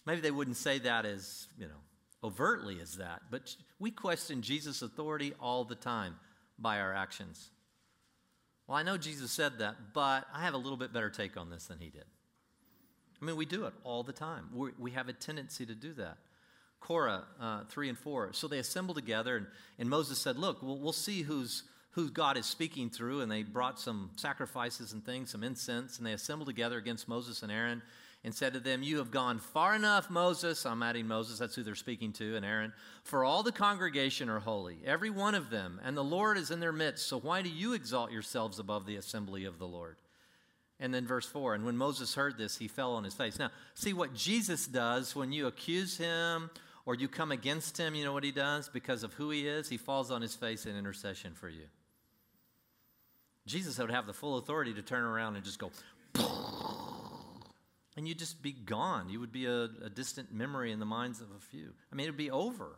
Maybe 0.05 0.21
they 0.21 0.29
wouldn't 0.29 0.57
say 0.57 0.77
that 0.77 1.03
as, 1.03 1.47
you 1.57 1.65
know, 1.65 1.81
overtly 2.23 2.79
as 2.79 2.97
that, 2.97 3.23
but 3.31 3.55
we 3.79 3.89
question 3.89 4.43
Jesus' 4.43 4.83
authority 4.83 5.33
all 5.41 5.63
the 5.63 5.73
time 5.73 6.15
by 6.59 6.79
our 6.79 6.93
actions. 6.93 7.49
Well, 8.67 8.77
I 8.77 8.83
know 8.83 8.97
Jesus 8.97 9.31
said 9.31 9.57
that, 9.57 9.75
but 9.95 10.27
I 10.31 10.43
have 10.43 10.53
a 10.53 10.57
little 10.57 10.77
bit 10.77 10.93
better 10.93 11.09
take 11.09 11.37
on 11.37 11.49
this 11.49 11.65
than 11.65 11.79
he 11.79 11.89
did. 11.89 12.05
I 13.19 13.25
mean, 13.25 13.35
we 13.35 13.47
do 13.47 13.65
it 13.65 13.73
all 13.83 14.03
the 14.03 14.13
time. 14.13 14.45
we 14.53 14.69
we 14.77 14.91
have 14.91 15.09
a 15.09 15.13
tendency 15.13 15.65
to 15.65 15.73
do 15.73 15.93
that. 15.93 16.17
Korah 16.79 17.23
uh, 17.41 17.63
3 17.67 17.89
and 17.89 17.97
4. 17.97 18.33
So 18.33 18.47
they 18.47 18.59
assembled 18.59 18.97
together, 18.97 19.37
and, 19.37 19.47
and 19.79 19.89
Moses 19.89 20.19
said, 20.19 20.37
Look, 20.37 20.61
we'll, 20.61 20.77
we'll 20.77 20.93
see 20.93 21.23
who's 21.23 21.63
who 21.97 22.11
God 22.11 22.37
is 22.37 22.45
speaking 22.45 22.91
through, 22.91 23.21
and 23.21 23.31
they 23.31 23.41
brought 23.41 23.79
some 23.79 24.11
sacrifices 24.17 24.93
and 24.93 25.03
things, 25.03 25.31
some 25.31 25.43
incense, 25.43 25.97
and 25.97 26.05
they 26.05 26.13
assembled 26.13 26.47
together 26.47 26.77
against 26.77 27.07
Moses 27.07 27.41
and 27.41 27.51
Aaron 27.51 27.81
and 28.23 28.35
said 28.35 28.53
to 28.53 28.59
them, 28.59 28.83
You 28.83 28.99
have 28.99 29.09
gone 29.09 29.39
far 29.39 29.73
enough, 29.73 30.07
Moses. 30.07 30.63
I'm 30.67 30.83
adding 30.83 31.07
Moses, 31.07 31.39
that's 31.39 31.55
who 31.55 31.63
they're 31.63 31.73
speaking 31.73 32.13
to, 32.13 32.35
and 32.35 32.45
Aaron. 32.45 32.71
For 33.03 33.25
all 33.25 33.41
the 33.41 33.51
congregation 33.51 34.29
are 34.29 34.37
holy, 34.37 34.77
every 34.85 35.09
one 35.09 35.33
of 35.33 35.49
them, 35.49 35.81
and 35.83 35.97
the 35.97 36.03
Lord 36.03 36.37
is 36.37 36.51
in 36.51 36.59
their 36.59 36.71
midst. 36.71 37.07
So 37.07 37.19
why 37.19 37.41
do 37.41 37.49
you 37.49 37.73
exalt 37.73 38.11
yourselves 38.11 38.59
above 38.59 38.85
the 38.85 38.97
assembly 38.97 39.45
of 39.45 39.57
the 39.57 39.67
Lord? 39.67 39.95
And 40.79 40.93
then 40.93 41.07
verse 41.07 41.25
4 41.25 41.55
And 41.55 41.65
when 41.65 41.77
Moses 41.77 42.13
heard 42.13 42.37
this, 42.37 42.59
he 42.59 42.67
fell 42.67 42.93
on 42.93 43.05
his 43.05 43.15
face. 43.15 43.39
Now, 43.39 43.49
see 43.73 43.93
what 43.93 44.13
Jesus 44.13 44.67
does 44.67 45.15
when 45.15 45.31
you 45.31 45.47
accuse 45.47 45.97
him 45.97 46.51
or 46.85 46.93
you 46.93 47.07
come 47.07 47.31
against 47.31 47.75
him, 47.75 47.95
you 47.95 48.05
know 48.05 48.13
what 48.13 48.23
he 48.23 48.31
does? 48.31 48.69
Because 48.69 49.01
of 49.01 49.13
who 49.13 49.31
he 49.31 49.47
is, 49.47 49.67
he 49.67 49.77
falls 49.77 50.11
on 50.11 50.21
his 50.21 50.35
face 50.35 50.67
in 50.67 50.77
intercession 50.77 51.33
for 51.33 51.49
you. 51.49 51.63
Jesus 53.47 53.79
would 53.79 53.89
have 53.89 54.05
the 54.05 54.13
full 54.13 54.37
authority 54.37 54.73
to 54.73 54.81
turn 54.81 55.03
around 55.03 55.35
and 55.35 55.45
just 55.45 55.57
go, 55.57 55.71
and 57.95 58.07
you'd 58.07 58.19
just 58.19 58.41
be 58.41 58.51
gone. 58.51 59.09
You 59.09 59.19
would 59.19 59.31
be 59.31 59.45
a, 59.45 59.69
a, 59.83 59.89
distant 59.89 60.31
memory 60.33 60.71
in 60.71 60.79
the 60.79 60.85
minds 60.85 61.21
of 61.21 61.27
a 61.35 61.39
few. 61.39 61.71
I 61.91 61.95
mean, 61.95 62.05
it 62.05 62.09
would 62.11 62.17
be 62.17 62.29
over. 62.29 62.77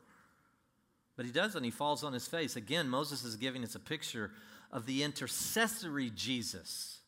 But 1.17 1.25
he 1.25 1.31
doesn't. 1.33 1.63
He 1.63 1.71
falls 1.71 2.03
on 2.03 2.13
his 2.13 2.27
face. 2.27 2.55
Again, 2.55 2.87
Moses 2.87 3.25
is 3.25 3.35
giving 3.35 3.63
us 3.63 3.75
a 3.75 3.79
picture 3.79 4.31
of 4.71 4.85
the 4.85 5.03
intercessory 5.03 6.11
Jesus 6.15 6.99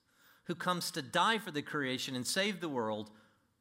who 0.45 0.55
comes 0.55 0.91
to 0.91 1.01
die 1.01 1.37
for 1.37 1.51
the 1.51 1.61
creation 1.61 2.15
and 2.15 2.27
save 2.27 2.59
the 2.59 2.67
world, 2.67 3.11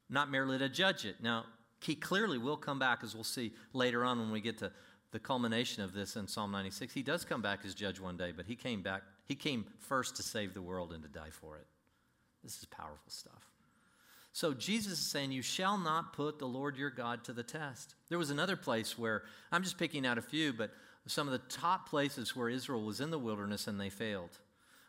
not 0.09 0.29
merely 0.29 0.57
to 0.57 0.67
judge 0.67 1.05
it. 1.05 1.17
Now, 1.21 1.45
he 1.79 1.95
clearly 1.95 2.37
will 2.37 2.57
come 2.57 2.79
back, 2.79 2.99
as 3.03 3.15
we'll 3.15 3.23
see 3.23 3.53
later 3.71 4.03
on 4.03 4.19
when 4.19 4.31
we 4.31 4.41
get 4.41 4.57
to 4.57 4.71
the 5.11 5.19
culmination 5.19 5.83
of 5.83 5.93
this 5.93 6.15
in 6.15 6.27
Psalm 6.27 6.51
96. 6.51 6.93
He 6.93 7.03
does 7.03 7.23
come 7.23 7.41
back 7.41 7.59
as 7.65 7.73
judge 7.73 7.99
one 7.99 8.17
day, 8.17 8.33
but 8.35 8.45
he 8.45 8.55
came 8.55 8.81
back 8.81 9.03
he 9.31 9.35
came 9.35 9.65
first 9.79 10.17
to 10.17 10.23
save 10.23 10.53
the 10.53 10.61
world 10.61 10.91
and 10.91 11.01
to 11.03 11.07
die 11.07 11.29
for 11.31 11.55
it. 11.55 11.65
This 12.43 12.57
is 12.57 12.65
powerful 12.65 12.99
stuff. 13.07 13.49
So 14.33 14.53
Jesus 14.53 14.99
is 14.99 15.07
saying, 15.07 15.31
You 15.31 15.41
shall 15.41 15.77
not 15.77 16.11
put 16.11 16.37
the 16.37 16.47
Lord 16.47 16.75
your 16.75 16.89
God 16.89 17.23
to 17.23 17.33
the 17.33 17.41
test. 17.41 17.95
There 18.09 18.17
was 18.17 18.29
another 18.29 18.57
place 18.57 18.97
where, 18.99 19.23
I'm 19.49 19.63
just 19.63 19.77
picking 19.77 20.05
out 20.05 20.17
a 20.17 20.21
few, 20.21 20.51
but 20.51 20.71
some 21.07 21.29
of 21.29 21.31
the 21.31 21.47
top 21.47 21.87
places 21.87 22.35
where 22.35 22.49
Israel 22.49 22.83
was 22.83 22.99
in 22.99 23.09
the 23.09 23.17
wilderness 23.17 23.67
and 23.67 23.79
they 23.79 23.89
failed. 23.89 24.37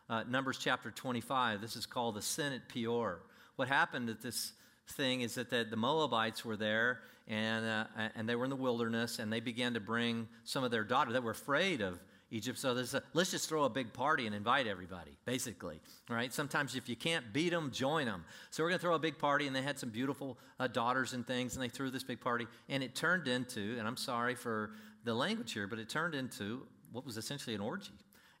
Uh, 0.09 0.23
Numbers 0.23 0.57
chapter 0.57 0.91
25, 0.91 1.61
this 1.61 1.77
is 1.77 1.85
called 1.85 2.15
the 2.15 2.21
sin 2.21 2.51
at 2.51 2.67
Peor. 2.67 3.19
What 3.55 3.69
happened 3.69 4.09
at 4.09 4.21
this 4.21 4.51
thing 4.89 5.21
is 5.21 5.35
that 5.35 5.49
the, 5.49 5.65
the 5.69 5.77
Moabites 5.77 6.43
were 6.43 6.57
there 6.57 6.99
and, 7.29 7.65
uh, 7.65 7.85
and 8.13 8.27
they 8.27 8.35
were 8.35 8.43
in 8.43 8.49
the 8.49 8.57
wilderness 8.57 9.19
and 9.19 9.31
they 9.31 9.39
began 9.39 9.73
to 9.75 9.79
bring 9.79 10.27
some 10.43 10.65
of 10.65 10.71
their 10.71 10.83
daughters. 10.83 11.13
that 11.13 11.23
were 11.23 11.31
afraid 11.31 11.79
of 11.79 12.03
Egypt. 12.33 12.57
So 12.57 12.73
there's 12.73 12.93
a, 12.95 13.03
let's 13.13 13.31
just 13.31 13.47
throw 13.47 13.63
a 13.63 13.69
big 13.69 13.93
party 13.93 14.25
and 14.25 14.35
invite 14.35 14.65
everybody, 14.65 15.11
basically. 15.23 15.79
Right? 16.09 16.33
Sometimes 16.33 16.75
if 16.75 16.89
you 16.89 16.95
can't 16.95 17.31
beat 17.31 17.51
them, 17.51 17.71
join 17.71 18.05
them. 18.05 18.25
So 18.49 18.63
we're 18.63 18.69
going 18.69 18.79
to 18.79 18.81
throw 18.81 18.95
a 18.95 18.99
big 18.99 19.19
party, 19.19 19.45
and 19.47 19.55
they 19.55 19.61
had 19.61 19.77
some 19.77 19.89
beautiful 19.89 20.37
uh, 20.59 20.67
daughters 20.67 21.13
and 21.13 21.25
things, 21.25 21.55
and 21.55 21.63
they 21.63 21.69
threw 21.69 21.91
this 21.91 22.03
big 22.03 22.19
party, 22.19 22.47
and 22.69 22.81
it 22.81 22.95
turned 22.95 23.27
into, 23.27 23.75
and 23.77 23.87
I'm 23.87 23.97
sorry 23.97 24.35
for 24.35 24.71
the 25.03 25.13
language 25.13 25.53
here, 25.53 25.67
but 25.67 25.77
it 25.79 25.89
turned 25.89 26.15
into 26.15 26.65
what 26.91 27.05
was 27.05 27.17
essentially 27.17 27.55
an 27.55 27.61
orgy 27.61 27.93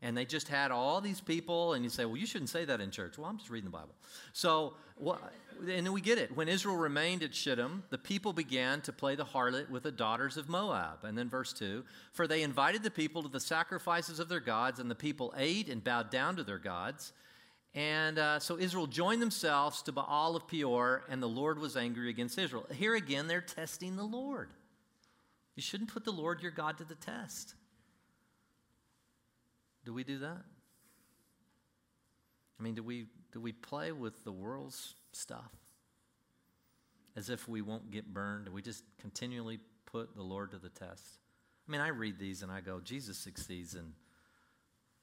and 0.03 0.17
they 0.17 0.25
just 0.25 0.49
had 0.49 0.69
all 0.69 0.99
these 0.99 1.21
people, 1.21 1.73
and 1.73 1.83
you 1.83 1.89
say, 1.89 2.03
well, 2.03 2.17
you 2.17 2.25
shouldn't 2.25 2.49
say 2.49 2.65
that 2.65 2.81
in 2.81 2.91
church. 2.91 3.17
Well, 3.17 3.29
I'm 3.29 3.37
just 3.37 3.49
reading 3.49 3.71
the 3.71 3.77
Bible. 3.77 3.95
So, 4.33 4.73
and 5.61 5.85
then 5.85 5.93
we 5.93 6.01
get 6.01 6.17
it. 6.17 6.35
When 6.35 6.49
Israel 6.49 6.75
remained 6.75 7.23
at 7.23 7.33
Shittim, 7.33 7.83
the 7.89 7.97
people 7.97 8.33
began 8.33 8.81
to 8.81 8.91
play 8.91 9.15
the 9.15 9.23
harlot 9.23 9.69
with 9.69 9.83
the 9.83 9.93
daughters 9.93 10.35
of 10.35 10.49
Moab. 10.49 11.05
And 11.05 11.17
then 11.17 11.29
verse 11.29 11.53
2 11.53 11.85
For 12.11 12.27
they 12.27 12.43
invited 12.43 12.83
the 12.83 12.91
people 12.91 13.23
to 13.23 13.29
the 13.29 13.39
sacrifices 13.39 14.19
of 14.19 14.27
their 14.27 14.41
gods, 14.41 14.79
and 14.79 14.91
the 14.91 14.95
people 14.95 15.33
ate 15.37 15.69
and 15.69 15.81
bowed 15.81 16.11
down 16.11 16.35
to 16.35 16.43
their 16.43 16.59
gods. 16.59 17.13
And 17.73 18.19
uh, 18.19 18.39
so 18.39 18.59
Israel 18.59 18.87
joined 18.87 19.21
themselves 19.21 19.81
to 19.83 19.93
Baal 19.93 20.35
of 20.35 20.47
Peor, 20.49 21.05
and 21.09 21.23
the 21.23 21.29
Lord 21.29 21.57
was 21.59 21.77
angry 21.77 22.09
against 22.09 22.37
Israel. 22.37 22.67
Here 22.73 22.95
again, 22.95 23.27
they're 23.27 23.39
testing 23.39 23.95
the 23.95 24.03
Lord. 24.03 24.49
You 25.55 25.63
shouldn't 25.63 25.93
put 25.93 26.03
the 26.03 26.11
Lord 26.11 26.41
your 26.41 26.51
God 26.51 26.77
to 26.79 26.83
the 26.83 26.95
test. 26.95 27.55
Do 29.85 29.93
we 29.93 30.03
do 30.03 30.19
that? 30.19 30.41
I 32.59 32.63
mean, 32.63 32.75
do 32.75 32.83
we, 32.83 33.07
do 33.31 33.41
we 33.41 33.51
play 33.51 33.91
with 33.91 34.23
the 34.23 34.31
world's 34.31 34.95
stuff 35.11 35.51
as 37.15 37.29
if 37.29 37.47
we 37.47 37.61
won't 37.61 37.91
get 37.91 38.13
burned? 38.13 38.45
Do 38.45 38.51
we 38.51 38.61
just 38.61 38.83
continually 38.99 39.59
put 39.85 40.15
the 40.15 40.23
Lord 40.23 40.51
to 40.51 40.57
the 40.57 40.69
test? 40.69 41.03
I 41.67 41.71
mean, 41.71 41.81
I 41.81 41.89
read 41.89 42.19
these 42.19 42.41
and 42.41 42.51
I 42.51 42.61
go, 42.61 42.79
Jesus 42.79 43.17
succeeds, 43.17 43.75
and 43.75 43.93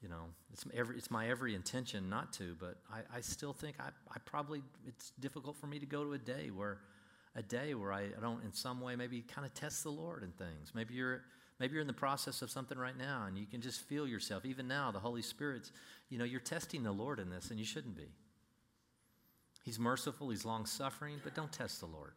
you 0.02 0.08
know, 0.08 0.24
it's 0.52 0.64
every, 0.74 0.96
it's 0.96 1.10
my 1.10 1.28
every 1.28 1.54
intention 1.54 2.08
not 2.08 2.32
to, 2.34 2.56
but 2.58 2.76
I, 2.92 3.18
I 3.18 3.20
still 3.20 3.52
think 3.52 3.76
I, 3.78 3.88
I 4.10 4.18
probably 4.24 4.62
it's 4.86 5.12
difficult 5.20 5.56
for 5.56 5.66
me 5.66 5.78
to 5.78 5.86
go 5.86 6.04
to 6.04 6.12
a 6.14 6.18
day 6.18 6.50
where 6.50 6.78
a 7.36 7.42
day 7.42 7.74
where 7.74 7.92
I, 7.92 8.02
I 8.02 8.20
don't 8.20 8.42
in 8.44 8.52
some 8.52 8.80
way 8.80 8.96
maybe 8.96 9.22
kind 9.22 9.46
of 9.46 9.54
test 9.54 9.84
the 9.84 9.90
Lord 9.90 10.22
in 10.22 10.32
things. 10.32 10.72
Maybe 10.74 10.94
you're 10.94 11.22
Maybe 11.60 11.74
you're 11.74 11.82
in 11.82 11.86
the 11.86 11.92
process 11.92 12.40
of 12.40 12.50
something 12.50 12.78
right 12.78 12.96
now 12.96 13.26
and 13.28 13.36
you 13.36 13.44
can 13.44 13.60
just 13.60 13.82
feel 13.82 14.08
yourself. 14.08 14.46
Even 14.46 14.66
now, 14.66 14.90
the 14.90 14.98
Holy 14.98 15.20
Spirit's, 15.20 15.70
you 16.08 16.16
know, 16.16 16.24
you're 16.24 16.40
testing 16.40 16.82
the 16.82 16.90
Lord 16.90 17.20
in 17.20 17.28
this 17.28 17.50
and 17.50 17.58
you 17.58 17.66
shouldn't 17.66 17.96
be. 17.96 18.08
He's 19.62 19.78
merciful, 19.78 20.30
He's 20.30 20.46
long 20.46 20.64
suffering, 20.64 21.20
but 21.22 21.34
don't 21.34 21.52
test 21.52 21.80
the 21.80 21.86
Lord. 21.86 22.12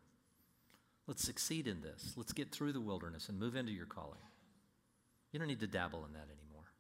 Let's 1.08 1.24
succeed 1.24 1.68
in 1.68 1.82
this. 1.82 2.14
Let's 2.16 2.32
get 2.32 2.54
through 2.54 2.72
the 2.72 2.80
wilderness 2.80 3.28
and 3.28 3.38
move 3.38 3.58
into 3.58 3.74
your 3.74 3.86
calling. 3.86 4.22
You 5.34 5.40
don't 5.40 5.50
need 5.50 5.60
to 5.60 5.68
dabble 5.68 6.06
in 6.06 6.14
that 6.14 6.30
anymore. 6.32 6.72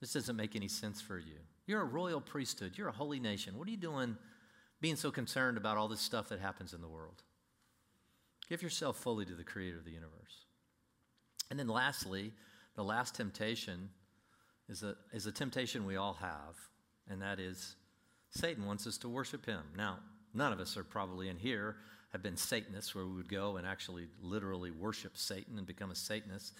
This 0.00 0.12
doesn't 0.12 0.36
make 0.36 0.54
any 0.54 0.68
sense 0.68 1.00
for 1.00 1.18
you. 1.18 1.34
You're 1.66 1.82
a 1.82 1.84
royal 1.84 2.20
priesthood, 2.20 2.78
you're 2.78 2.88
a 2.88 2.92
holy 2.92 3.18
nation. 3.18 3.58
What 3.58 3.66
are 3.66 3.72
you 3.72 3.76
doing 3.76 4.16
being 4.80 4.96
so 4.96 5.10
concerned 5.10 5.56
about 5.56 5.76
all 5.76 5.88
this 5.88 6.00
stuff 6.00 6.28
that 6.28 6.38
happens 6.38 6.72
in 6.72 6.80
the 6.80 6.88
world? 6.88 7.24
Give 8.48 8.62
yourself 8.62 8.98
fully 8.98 9.24
to 9.24 9.34
the 9.34 9.44
creator 9.44 9.78
of 9.78 9.84
the 9.84 9.90
universe. 9.90 10.46
And 11.50 11.58
then 11.58 11.68
lastly, 11.68 12.32
the 12.76 12.84
last 12.84 13.14
temptation 13.14 13.90
is 14.68 14.82
a, 14.82 14.94
is 15.12 15.26
a 15.26 15.32
temptation 15.32 15.84
we 15.84 15.96
all 15.96 16.14
have, 16.14 16.56
and 17.08 17.20
that 17.20 17.40
is 17.40 17.74
Satan 18.30 18.64
wants 18.64 18.86
us 18.86 18.96
to 18.98 19.08
worship 19.08 19.44
him. 19.44 19.62
Now, 19.76 19.98
none 20.32 20.52
of 20.52 20.60
us 20.60 20.76
are 20.76 20.84
probably 20.84 21.28
in 21.28 21.36
here 21.36 21.76
have 22.12 22.22
been 22.22 22.36
Satanists, 22.36 22.94
where 22.94 23.06
we 23.06 23.14
would 23.14 23.28
go 23.28 23.56
and 23.56 23.66
actually 23.66 24.06
literally 24.20 24.70
worship 24.70 25.16
Satan 25.16 25.58
and 25.58 25.66
become 25.66 25.90
a 25.90 25.94
Satanist. 25.94 26.54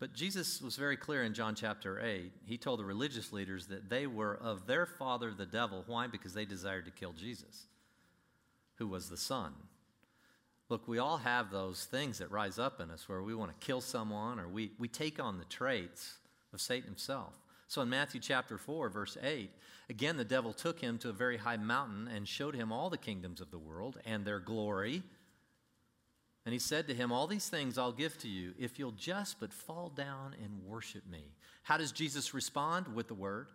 But 0.00 0.14
Jesus 0.14 0.60
was 0.60 0.76
very 0.76 0.96
clear 0.96 1.22
in 1.22 1.34
John 1.34 1.54
chapter 1.54 2.00
8. 2.00 2.32
He 2.46 2.58
told 2.58 2.80
the 2.80 2.84
religious 2.84 3.32
leaders 3.32 3.66
that 3.66 3.88
they 3.88 4.06
were 4.06 4.36
of 4.36 4.66
their 4.66 4.86
father, 4.86 5.32
the 5.32 5.46
devil. 5.46 5.84
Why? 5.86 6.06
Because 6.06 6.34
they 6.34 6.44
desired 6.44 6.86
to 6.86 6.90
kill 6.90 7.12
Jesus, 7.12 7.66
who 8.76 8.86
was 8.88 9.08
the 9.08 9.16
Son. 9.16 9.52
Look, 10.74 10.88
we 10.88 10.98
all 10.98 11.18
have 11.18 11.52
those 11.52 11.84
things 11.84 12.18
that 12.18 12.32
rise 12.32 12.58
up 12.58 12.80
in 12.80 12.90
us 12.90 13.08
where 13.08 13.22
we 13.22 13.32
want 13.32 13.52
to 13.52 13.64
kill 13.64 13.80
someone 13.80 14.40
or 14.40 14.48
we, 14.48 14.72
we 14.76 14.88
take 14.88 15.22
on 15.22 15.38
the 15.38 15.44
traits 15.44 16.14
of 16.52 16.60
Satan 16.60 16.88
himself. 16.88 17.32
So 17.68 17.82
in 17.82 17.88
Matthew 17.88 18.20
chapter 18.20 18.58
4, 18.58 18.88
verse 18.88 19.16
8, 19.22 19.52
again 19.88 20.16
the 20.16 20.24
devil 20.24 20.52
took 20.52 20.80
him 20.80 20.98
to 20.98 21.10
a 21.10 21.12
very 21.12 21.36
high 21.36 21.58
mountain 21.58 22.08
and 22.08 22.26
showed 22.26 22.56
him 22.56 22.72
all 22.72 22.90
the 22.90 22.98
kingdoms 22.98 23.40
of 23.40 23.52
the 23.52 23.58
world 23.58 24.00
and 24.04 24.24
their 24.24 24.40
glory. 24.40 25.04
And 26.44 26.52
he 26.52 26.58
said 26.58 26.88
to 26.88 26.94
him, 26.94 27.12
All 27.12 27.28
these 27.28 27.48
things 27.48 27.78
I'll 27.78 27.92
give 27.92 28.18
to 28.18 28.28
you 28.28 28.52
if 28.58 28.76
you'll 28.76 28.90
just 28.90 29.38
but 29.38 29.52
fall 29.52 29.92
down 29.94 30.34
and 30.42 30.64
worship 30.66 31.08
me. 31.08 31.22
How 31.62 31.76
does 31.76 31.92
Jesus 31.92 32.34
respond? 32.34 32.96
With 32.96 33.06
the 33.06 33.14
word. 33.14 33.46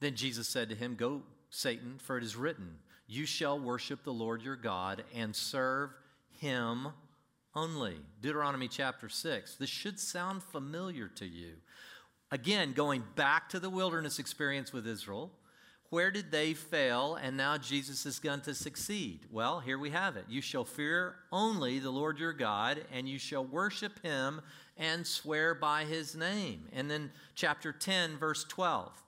Then 0.00 0.14
Jesus 0.14 0.48
said 0.48 0.70
to 0.70 0.74
him, 0.74 0.94
Go, 0.94 1.20
Satan, 1.50 1.98
for 1.98 2.16
it 2.16 2.24
is 2.24 2.34
written, 2.34 2.76
You 3.06 3.26
shall 3.26 3.60
worship 3.60 4.04
the 4.04 4.10
Lord 4.14 4.40
your 4.40 4.56
God 4.56 5.04
and 5.14 5.36
serve 5.36 5.90
him 6.40 6.88
only. 7.54 7.96
Deuteronomy 8.20 8.68
chapter 8.68 9.08
6. 9.08 9.56
This 9.56 9.68
should 9.68 10.00
sound 10.00 10.42
familiar 10.42 11.08
to 11.08 11.26
you. 11.26 11.54
Again, 12.30 12.72
going 12.72 13.02
back 13.14 13.48
to 13.50 13.60
the 13.60 13.70
wilderness 13.70 14.18
experience 14.18 14.72
with 14.72 14.86
Israel, 14.86 15.32
where 15.90 16.10
did 16.10 16.30
they 16.30 16.54
fail 16.54 17.16
and 17.16 17.36
now 17.36 17.58
Jesus 17.58 18.06
is 18.06 18.20
going 18.20 18.40
to 18.42 18.54
succeed? 18.54 19.26
Well, 19.30 19.60
here 19.60 19.78
we 19.78 19.90
have 19.90 20.16
it. 20.16 20.24
You 20.28 20.40
shall 20.40 20.64
fear 20.64 21.16
only 21.32 21.80
the 21.80 21.90
Lord 21.90 22.18
your 22.18 22.32
God, 22.32 22.84
and 22.92 23.08
you 23.08 23.18
shall 23.18 23.44
worship 23.44 24.00
him 24.02 24.40
and 24.78 25.04
swear 25.04 25.54
by 25.54 25.84
his 25.84 26.14
name. 26.14 26.68
And 26.72 26.88
then 26.88 27.10
chapter 27.34 27.72
10, 27.72 28.16
verse 28.18 28.44
12. 28.44 29.02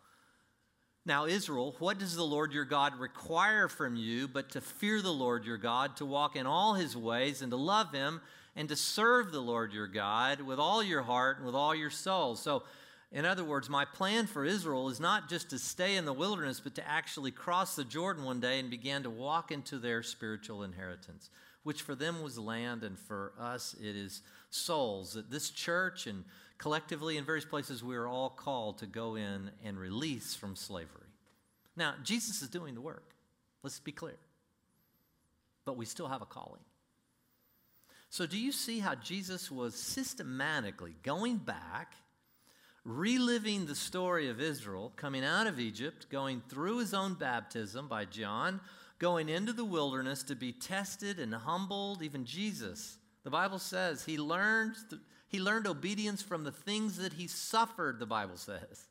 Now, 1.05 1.27
Israel, 1.27 1.75
what 1.81 1.99
does 1.99 2.15
the 2.15 2.23
Lord 2.23 2.53
your 2.53 2.65
God 2.65 2.99
require 2.99 3.67
from 3.67 3.97
you 3.97 4.29
but 4.29 4.51
to 4.51 4.61
fear 4.61 5.03
the 5.03 5.13
Lord 5.13 5.45
your 5.45 5.57
God, 5.57 5.97
to 5.97 6.07
walk 6.07 6.37
in 6.37 6.47
all 6.47 6.75
his 6.75 6.97
ways, 6.97 7.43
and 7.43 7.51
to 7.51 7.57
love 7.57 7.93
him, 7.93 8.21
and 8.55 8.69
to 8.69 8.77
serve 8.77 9.33
the 9.33 9.41
Lord 9.41 9.73
your 9.73 9.89
God 9.89 10.41
with 10.41 10.61
all 10.61 10.83
your 10.83 11.03
heart 11.03 11.39
and 11.39 11.47
with 11.47 11.57
all 11.57 11.75
your 11.75 11.91
soul? 11.91 12.37
So, 12.37 12.63
in 13.11 13.27
other 13.27 13.45
words, 13.45 13.69
my 13.69 13.85
plan 13.85 14.27
for 14.27 14.45
Israel 14.45 14.89
is 14.89 15.01
not 15.01 15.29
just 15.29 15.51
to 15.51 15.59
stay 15.59 15.97
in 15.97 16.07
the 16.07 16.15
wilderness, 16.15 16.61
but 16.61 16.77
to 16.77 16.89
actually 16.89 17.31
cross 17.31 17.77
the 17.77 17.85
Jordan 17.85 18.25
one 18.25 18.41
day 18.41 18.59
and 18.59 18.71
begin 18.71 19.03
to 19.03 19.11
walk 19.11 19.51
into 19.51 19.79
their 19.79 20.03
spiritual 20.03 20.63
inheritance, 20.63 21.29
which 21.63 21.83
for 21.83 21.95
them 21.95 22.23
was 22.23 22.39
land, 22.39 22.85
and 22.85 22.99
for 22.99 23.33
us 23.39 23.75
it 23.79 23.97
is 23.97 24.23
souls. 24.49 25.13
That 25.13 25.31
this 25.31 25.51
church 25.51 26.07
and 26.07 26.25
collectively 26.63 27.17
in 27.17 27.25
various 27.25 27.45
places 27.45 27.83
we 27.83 27.97
are 27.97 28.07
all 28.07 28.31
called 28.31 28.79
to 28.79 28.87
go 28.87 29.17
in 29.17 29.51
and 29.65 29.77
release 29.77 30.37
from 30.37 30.55
slavery. 30.55 31.09
Now, 31.75 31.95
Jesus 32.05 32.41
is 32.41 32.49
doing 32.49 32.77
the 32.77 32.81
work. 32.81 33.17
Let's 33.65 33.81
be 33.81 33.91
clear. 33.91 34.17
But 35.65 35.77
we 35.77 35.87
still 35.87 36.07
have 36.07 36.23
a 36.23 36.27
calling. 36.27 36.61
So, 38.11 38.27
do 38.27 38.39
you 38.39 38.53
see 38.53 38.79
how 38.79 38.95
Jesus 38.95 39.51
was 39.51 39.75
systematically 39.75 40.95
going 41.03 41.39
back 41.39 41.95
reliving 42.85 43.67
the 43.67 43.75
story 43.75 44.29
of 44.29 44.41
Israel 44.41 44.93
coming 44.95 45.25
out 45.25 45.49
of 45.49 45.59
Egypt, 45.59 46.07
going 46.11 46.43
through 46.49 46.79
his 46.79 46.95
own 46.95 47.15
baptism 47.15 47.89
by 47.89 48.05
John, 48.05 48.61
going 49.01 49.29
into 49.29 49.53
the 49.53 49.65
wilderness 49.65 50.23
to 50.25 50.37
be 50.37 50.53
tested 50.53 51.19
and 51.19 51.35
humbled, 51.35 52.03
even 52.03 52.25
Jesus. 52.25 52.99
The 53.25 53.31
Bible 53.31 53.59
says 53.59 54.05
he 54.05 54.17
learned, 54.17 54.77
he 55.33 55.41
learned 55.41 55.67
obedience 55.67 56.21
from 56.21 56.45
the 56.45 56.53
things 56.53 56.99
that 56.99 57.15
he 57.15 57.27
suffered, 57.27 57.99
the 57.99 58.07
Bible 58.07 58.37
says. 58.37 58.87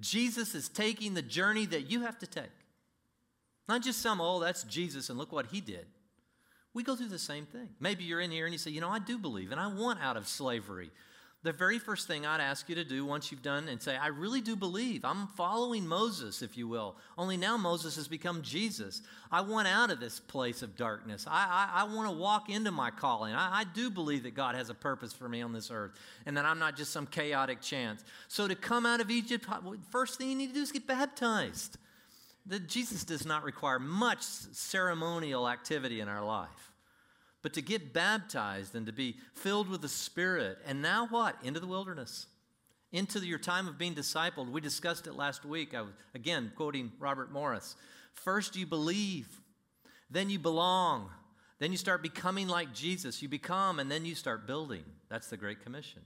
Jesus 0.00 0.54
is 0.54 0.70
taking 0.70 1.12
the 1.12 1.20
journey 1.20 1.66
that 1.66 1.90
you 1.90 2.00
have 2.00 2.18
to 2.20 2.26
take. 2.26 2.44
Not 3.68 3.82
just 3.82 4.00
some, 4.00 4.20
oh, 4.20 4.40
that's 4.40 4.64
Jesus 4.64 5.10
and 5.10 5.18
look 5.18 5.30
what 5.30 5.46
he 5.46 5.60
did. 5.60 5.86
We 6.72 6.82
go 6.82 6.96
through 6.96 7.08
the 7.08 7.18
same 7.18 7.44
thing. 7.44 7.68
Maybe 7.78 8.04
you're 8.04 8.22
in 8.22 8.30
here 8.30 8.46
and 8.46 8.54
you 8.54 8.58
say, 8.58 8.70
you 8.70 8.80
know, 8.80 8.88
I 8.88 8.98
do 8.98 9.18
believe 9.18 9.52
and 9.52 9.60
I 9.60 9.66
want 9.66 10.00
out 10.00 10.16
of 10.16 10.26
slavery 10.26 10.90
the 11.44 11.52
very 11.52 11.80
first 11.80 12.06
thing 12.06 12.24
I'd 12.24 12.40
ask 12.40 12.68
you 12.68 12.76
to 12.76 12.84
do 12.84 13.04
once 13.04 13.32
you've 13.32 13.42
done 13.42 13.66
and 13.68 13.82
say, 13.82 13.96
I 13.96 14.08
really 14.08 14.40
do 14.40 14.54
believe. 14.54 15.04
I'm 15.04 15.26
following 15.26 15.86
Moses, 15.86 16.40
if 16.40 16.56
you 16.56 16.68
will. 16.68 16.94
Only 17.18 17.36
now 17.36 17.56
Moses 17.56 17.96
has 17.96 18.06
become 18.06 18.42
Jesus. 18.42 19.02
I 19.30 19.40
want 19.40 19.66
out 19.66 19.90
of 19.90 19.98
this 19.98 20.20
place 20.20 20.62
of 20.62 20.76
darkness. 20.76 21.26
I, 21.28 21.68
I, 21.74 21.80
I 21.80 21.94
want 21.94 22.08
to 22.08 22.16
walk 22.16 22.48
into 22.48 22.70
my 22.70 22.92
calling. 22.92 23.34
I, 23.34 23.60
I 23.60 23.64
do 23.64 23.90
believe 23.90 24.22
that 24.22 24.36
God 24.36 24.54
has 24.54 24.70
a 24.70 24.74
purpose 24.74 25.12
for 25.12 25.28
me 25.28 25.42
on 25.42 25.52
this 25.52 25.70
earth 25.72 25.92
and 26.26 26.36
that 26.36 26.44
I'm 26.44 26.60
not 26.60 26.76
just 26.76 26.92
some 26.92 27.06
chaotic 27.06 27.60
chance. 27.60 28.04
So 28.28 28.46
to 28.46 28.54
come 28.54 28.86
out 28.86 29.00
of 29.00 29.10
Egypt, 29.10 29.44
first 29.90 30.18
thing 30.18 30.30
you 30.30 30.36
need 30.36 30.48
to 30.48 30.54
do 30.54 30.62
is 30.62 30.70
get 30.70 30.86
baptized. 30.86 31.76
That 32.46 32.68
Jesus 32.68 33.04
does 33.04 33.26
not 33.26 33.42
require 33.42 33.78
much 33.80 34.22
ceremonial 34.22 35.48
activity 35.48 36.00
in 36.00 36.08
our 36.08 36.24
life 36.24 36.71
but 37.42 37.52
to 37.54 37.62
get 37.62 37.92
baptized 37.92 38.74
and 38.74 38.86
to 38.86 38.92
be 38.92 39.16
filled 39.34 39.68
with 39.68 39.82
the 39.82 39.88
Spirit. 39.88 40.58
And 40.66 40.80
now 40.80 41.06
what? 41.08 41.36
Into 41.42 41.60
the 41.60 41.66
wilderness, 41.66 42.26
into 42.92 43.18
your 43.20 43.38
time 43.38 43.66
of 43.66 43.78
being 43.78 43.94
discipled. 43.94 44.50
We 44.50 44.60
discussed 44.60 45.06
it 45.06 45.14
last 45.14 45.44
week. 45.44 45.74
I 45.74 45.82
was, 45.82 45.92
again, 46.14 46.52
quoting 46.56 46.92
Robert 46.98 47.32
Morris. 47.32 47.74
First, 48.14 48.56
you 48.56 48.66
believe, 48.66 49.40
then 50.10 50.30
you 50.30 50.38
belong, 50.38 51.10
then 51.58 51.72
you 51.72 51.78
start 51.78 52.02
becoming 52.02 52.48
like 52.48 52.72
Jesus. 52.72 53.22
You 53.22 53.28
become, 53.28 53.80
and 53.80 53.90
then 53.90 54.04
you 54.04 54.14
start 54.14 54.46
building. 54.46 54.84
That's 55.08 55.28
the 55.28 55.36
Great 55.36 55.62
Commission. 55.62 56.02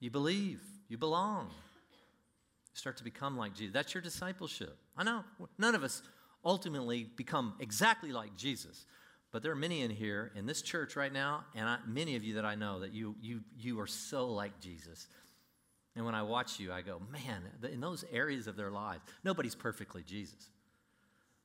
You 0.00 0.10
believe, 0.10 0.60
you 0.88 0.96
belong, 0.96 1.46
you 1.46 2.76
start 2.76 2.96
to 2.98 3.04
become 3.04 3.36
like 3.36 3.54
Jesus. 3.54 3.74
That's 3.74 3.92
your 3.92 4.02
discipleship. 4.02 4.76
I 4.96 5.04
know 5.04 5.24
none 5.58 5.74
of 5.74 5.82
us 5.82 6.02
ultimately 6.44 7.04
become 7.16 7.54
exactly 7.60 8.12
like 8.12 8.36
Jesus. 8.36 8.86
But 9.30 9.42
there 9.42 9.52
are 9.52 9.56
many 9.56 9.82
in 9.82 9.90
here 9.90 10.32
in 10.34 10.46
this 10.46 10.62
church 10.62 10.96
right 10.96 11.12
now, 11.12 11.44
and 11.54 11.68
I, 11.68 11.78
many 11.86 12.16
of 12.16 12.24
you 12.24 12.34
that 12.34 12.46
I 12.46 12.54
know 12.54 12.80
that 12.80 12.92
you, 12.92 13.14
you, 13.20 13.40
you 13.58 13.78
are 13.80 13.86
so 13.86 14.26
like 14.26 14.58
Jesus. 14.60 15.06
And 15.94 16.06
when 16.06 16.14
I 16.14 16.22
watch 16.22 16.58
you, 16.58 16.72
I 16.72 16.80
go, 16.80 17.02
man, 17.10 17.42
in 17.70 17.80
those 17.80 18.04
areas 18.10 18.46
of 18.46 18.56
their 18.56 18.70
lives, 18.70 19.02
nobody's 19.24 19.54
perfectly 19.54 20.02
Jesus. 20.02 20.48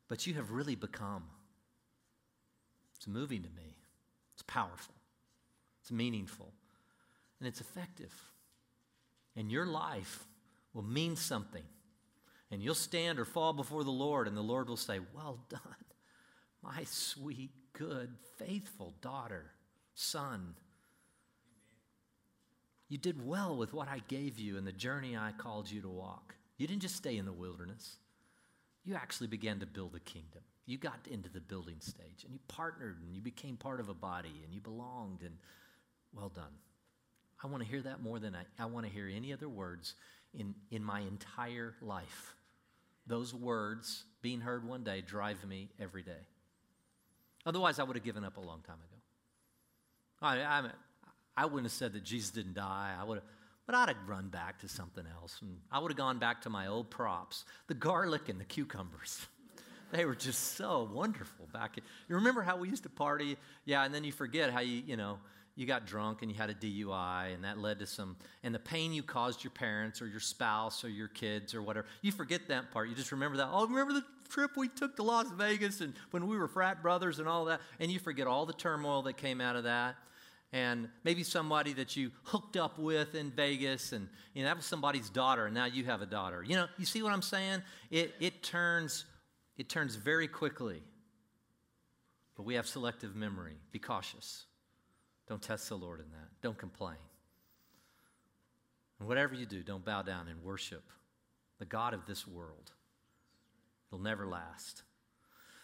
But 0.07 0.25
you 0.25 0.35
have 0.35 0.51
really 0.51 0.75
become. 0.75 1.23
It's 2.95 3.07
moving 3.07 3.43
to 3.43 3.49
me, 3.49 3.75
it's 4.33 4.43
powerful, 4.43 4.95
it's 5.81 5.91
meaningful, 5.91 6.53
and 7.39 7.47
it's 7.47 7.59
effective. 7.59 8.13
And 9.35 9.51
your 9.51 9.65
life 9.65 10.25
will 10.73 10.83
mean 10.83 11.17
something. 11.17 11.63
And 12.49 12.61
you'll 12.61 12.75
stand 12.75 13.19
or 13.19 13.25
fall 13.25 13.51
before 13.51 13.83
the 13.83 13.91
Lord, 13.91 14.27
and 14.27 14.37
the 14.37 14.41
Lord 14.41 14.69
will 14.69 14.77
say, 14.77 14.99
Well 15.13 15.39
done, 15.49 15.59
my 16.63 16.83
sweet 16.85 17.49
good, 17.73 18.13
faithful 18.37 18.93
daughter, 19.01 19.51
son. 19.93 20.55
You 22.89 22.97
did 22.97 23.25
well 23.25 23.57
with 23.57 23.73
what 23.73 23.87
I 23.87 24.01
gave 24.07 24.39
you 24.39 24.57
in 24.57 24.65
the 24.65 24.71
journey 24.71 25.17
I 25.17 25.31
called 25.37 25.69
you 25.69 25.81
to 25.81 25.89
walk. 25.89 26.35
You 26.57 26.67
didn't 26.67 26.83
just 26.83 26.95
stay 26.95 27.17
in 27.17 27.25
the 27.25 27.33
wilderness, 27.33 27.97
you 28.85 28.95
actually 28.95 29.27
began 29.27 29.59
to 29.59 29.65
build 29.65 29.95
a 29.95 29.99
kingdom. 29.99 30.41
You 30.65 30.77
got 30.77 30.99
into 31.09 31.29
the 31.29 31.41
building 31.41 31.77
stage 31.79 32.23
and 32.23 32.33
you 32.33 32.39
partnered 32.47 32.97
and 33.01 33.15
you 33.15 33.21
became 33.21 33.57
part 33.57 33.79
of 33.79 33.89
a 33.89 33.93
body 33.93 34.41
and 34.43 34.53
you 34.53 34.61
belonged 34.61 35.21
and 35.21 35.35
well 36.13 36.29
done. 36.29 36.53
I 37.43 37.47
want 37.47 37.63
to 37.63 37.69
hear 37.69 37.81
that 37.81 38.01
more 38.01 38.19
than 38.19 38.35
I, 38.35 38.43
I 38.61 38.65
want 38.67 38.85
to 38.85 38.91
hear 38.91 39.09
any 39.13 39.33
other 39.33 39.49
words 39.49 39.95
in, 40.33 40.55
in 40.71 40.83
my 40.83 41.01
entire 41.01 41.73
life. 41.81 42.35
Those 43.05 43.33
words 43.33 44.05
being 44.21 44.39
heard 44.39 44.65
one 44.65 44.83
day 44.83 45.01
drive 45.01 45.45
me 45.45 45.69
every 45.79 46.03
day. 46.03 46.27
Otherwise, 47.45 47.79
I 47.79 47.83
would 47.83 47.95
have 47.95 48.05
given 48.05 48.23
up 48.23 48.37
a 48.37 48.41
long 48.41 48.61
time 48.61 48.77
ago. 48.77 49.01
I, 50.21 50.41
I, 50.41 50.69
I 51.35 51.45
wouldn't 51.45 51.65
have 51.65 51.71
said 51.71 51.93
that 51.93 52.03
Jesus 52.03 52.31
didn't 52.31 52.53
die. 52.53 52.95
I 52.99 53.03
would 53.03 53.17
have, 53.17 53.25
but 53.65 53.75
I'd 53.75 53.89
have 53.89 53.97
run 54.07 54.29
back 54.29 54.59
to 54.59 54.67
something 54.67 55.03
else. 55.21 55.39
And 55.41 55.57
I 55.71 55.79
would 55.79 55.91
have 55.91 55.97
gone 55.97 56.19
back 56.19 56.41
to 56.43 56.49
my 56.49 56.67
old 56.67 56.89
props 56.89 57.45
the 57.67 57.73
garlic 57.73 58.29
and 58.29 58.39
the 58.39 58.45
cucumbers. 58.45 59.25
they 59.91 60.05
were 60.05 60.15
just 60.15 60.55
so 60.55 60.89
wonderful 60.91 61.47
back. 61.53 61.77
You 61.77 62.15
remember 62.15 62.41
how 62.41 62.57
we 62.57 62.69
used 62.69 62.83
to 62.83 62.89
party? 62.89 63.37
Yeah, 63.65 63.83
and 63.83 63.93
then 63.93 64.03
you 64.03 64.11
forget 64.11 64.51
how 64.51 64.61
you, 64.61 64.81
you 64.85 64.97
know, 64.97 65.19
you 65.55 65.65
got 65.65 65.85
drunk 65.85 66.21
and 66.21 66.31
you 66.31 66.37
had 66.37 66.49
a 66.49 66.53
DUI, 66.53 67.33
and 67.33 67.43
that 67.43 67.57
led 67.57 67.79
to 67.79 67.85
some, 67.85 68.15
and 68.43 68.53
the 68.53 68.59
pain 68.59 68.91
you 68.93 69.03
caused 69.03 69.43
your 69.43 69.51
parents 69.51 70.01
or 70.01 70.07
your 70.07 70.19
spouse 70.19 70.83
or 70.83 70.89
your 70.89 71.07
kids 71.07 71.53
or 71.53 71.61
whatever. 71.61 71.85
You 72.01 72.11
forget 72.11 72.47
that 72.47 72.71
part. 72.71 72.89
You 72.89 72.95
just 72.95 73.11
remember 73.11 73.37
that. 73.37 73.49
Oh, 73.51 73.67
remember 73.67 73.93
the 73.93 74.03
trip 74.29 74.51
we 74.57 74.67
took 74.67 74.95
to 74.95 75.03
Las 75.03 75.27
Vegas 75.37 75.81
and 75.81 75.93
when 76.11 76.27
we 76.27 76.37
were 76.37 76.47
frat 76.47 76.81
brothers 76.81 77.19
and 77.19 77.27
all 77.27 77.45
that. 77.45 77.61
And 77.79 77.91
you 77.91 77.99
forget 77.99 78.25
all 78.25 78.45
the 78.45 78.53
turmoil 78.53 79.03
that 79.03 79.17
came 79.17 79.41
out 79.41 79.55
of 79.55 79.65
that. 79.65 79.95
And 80.51 80.89
maybe 81.03 81.23
somebody 81.23 81.73
that 81.73 81.95
you 81.95 82.11
hooked 82.23 82.57
up 82.57 82.77
with 82.77 83.15
in 83.15 83.31
Vegas, 83.31 83.91
and 83.91 84.07
you 84.35 84.43
know, 84.43 84.49
that 84.49 84.57
was 84.57 84.65
somebody's 84.65 85.09
daughter, 85.09 85.47
and 85.47 85.55
now 85.55 85.65
you 85.65 85.83
have 85.85 86.03
a 86.03 86.05
daughter. 86.05 86.43
You 86.43 86.55
know, 86.55 86.67
you 86.77 86.85
see 86.85 87.01
what 87.01 87.11
I'm 87.11 87.23
saying? 87.23 87.63
It, 87.89 88.13
it 88.19 88.43
turns 88.43 89.05
it 89.57 89.69
turns 89.69 89.95
very 89.95 90.27
quickly 90.27 90.83
but 92.35 92.43
we 92.43 92.55
have 92.55 92.67
selective 92.67 93.15
memory. 93.15 93.57
Be 93.71 93.79
cautious. 93.79 94.45
Don't 95.33 95.41
test 95.41 95.67
the 95.67 95.75
Lord 95.75 95.99
in 95.99 96.05
that. 96.11 96.29
Don't 96.43 96.59
complain. 96.59 96.93
And 98.99 99.07
whatever 99.07 99.33
you 99.33 99.47
do, 99.47 99.63
don't 99.63 99.83
bow 99.83 100.03
down 100.03 100.27
and 100.27 100.43
worship 100.43 100.83
the 101.57 101.65
God 101.65 101.95
of 101.95 102.05
this 102.05 102.27
world. 102.27 102.71
It'll 103.89 104.03
never 104.03 104.27
last. 104.27 104.83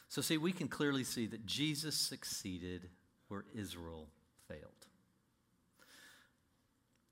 So, 0.08 0.24
see, 0.24 0.38
we 0.38 0.54
can 0.54 0.70
clearly 0.70 1.04
see 1.04 1.28
that 1.28 1.46
Jesus 1.46 1.96
succeeded 1.96 2.90
where 3.28 3.46
Israel 3.54 4.08
failed. 4.48 4.88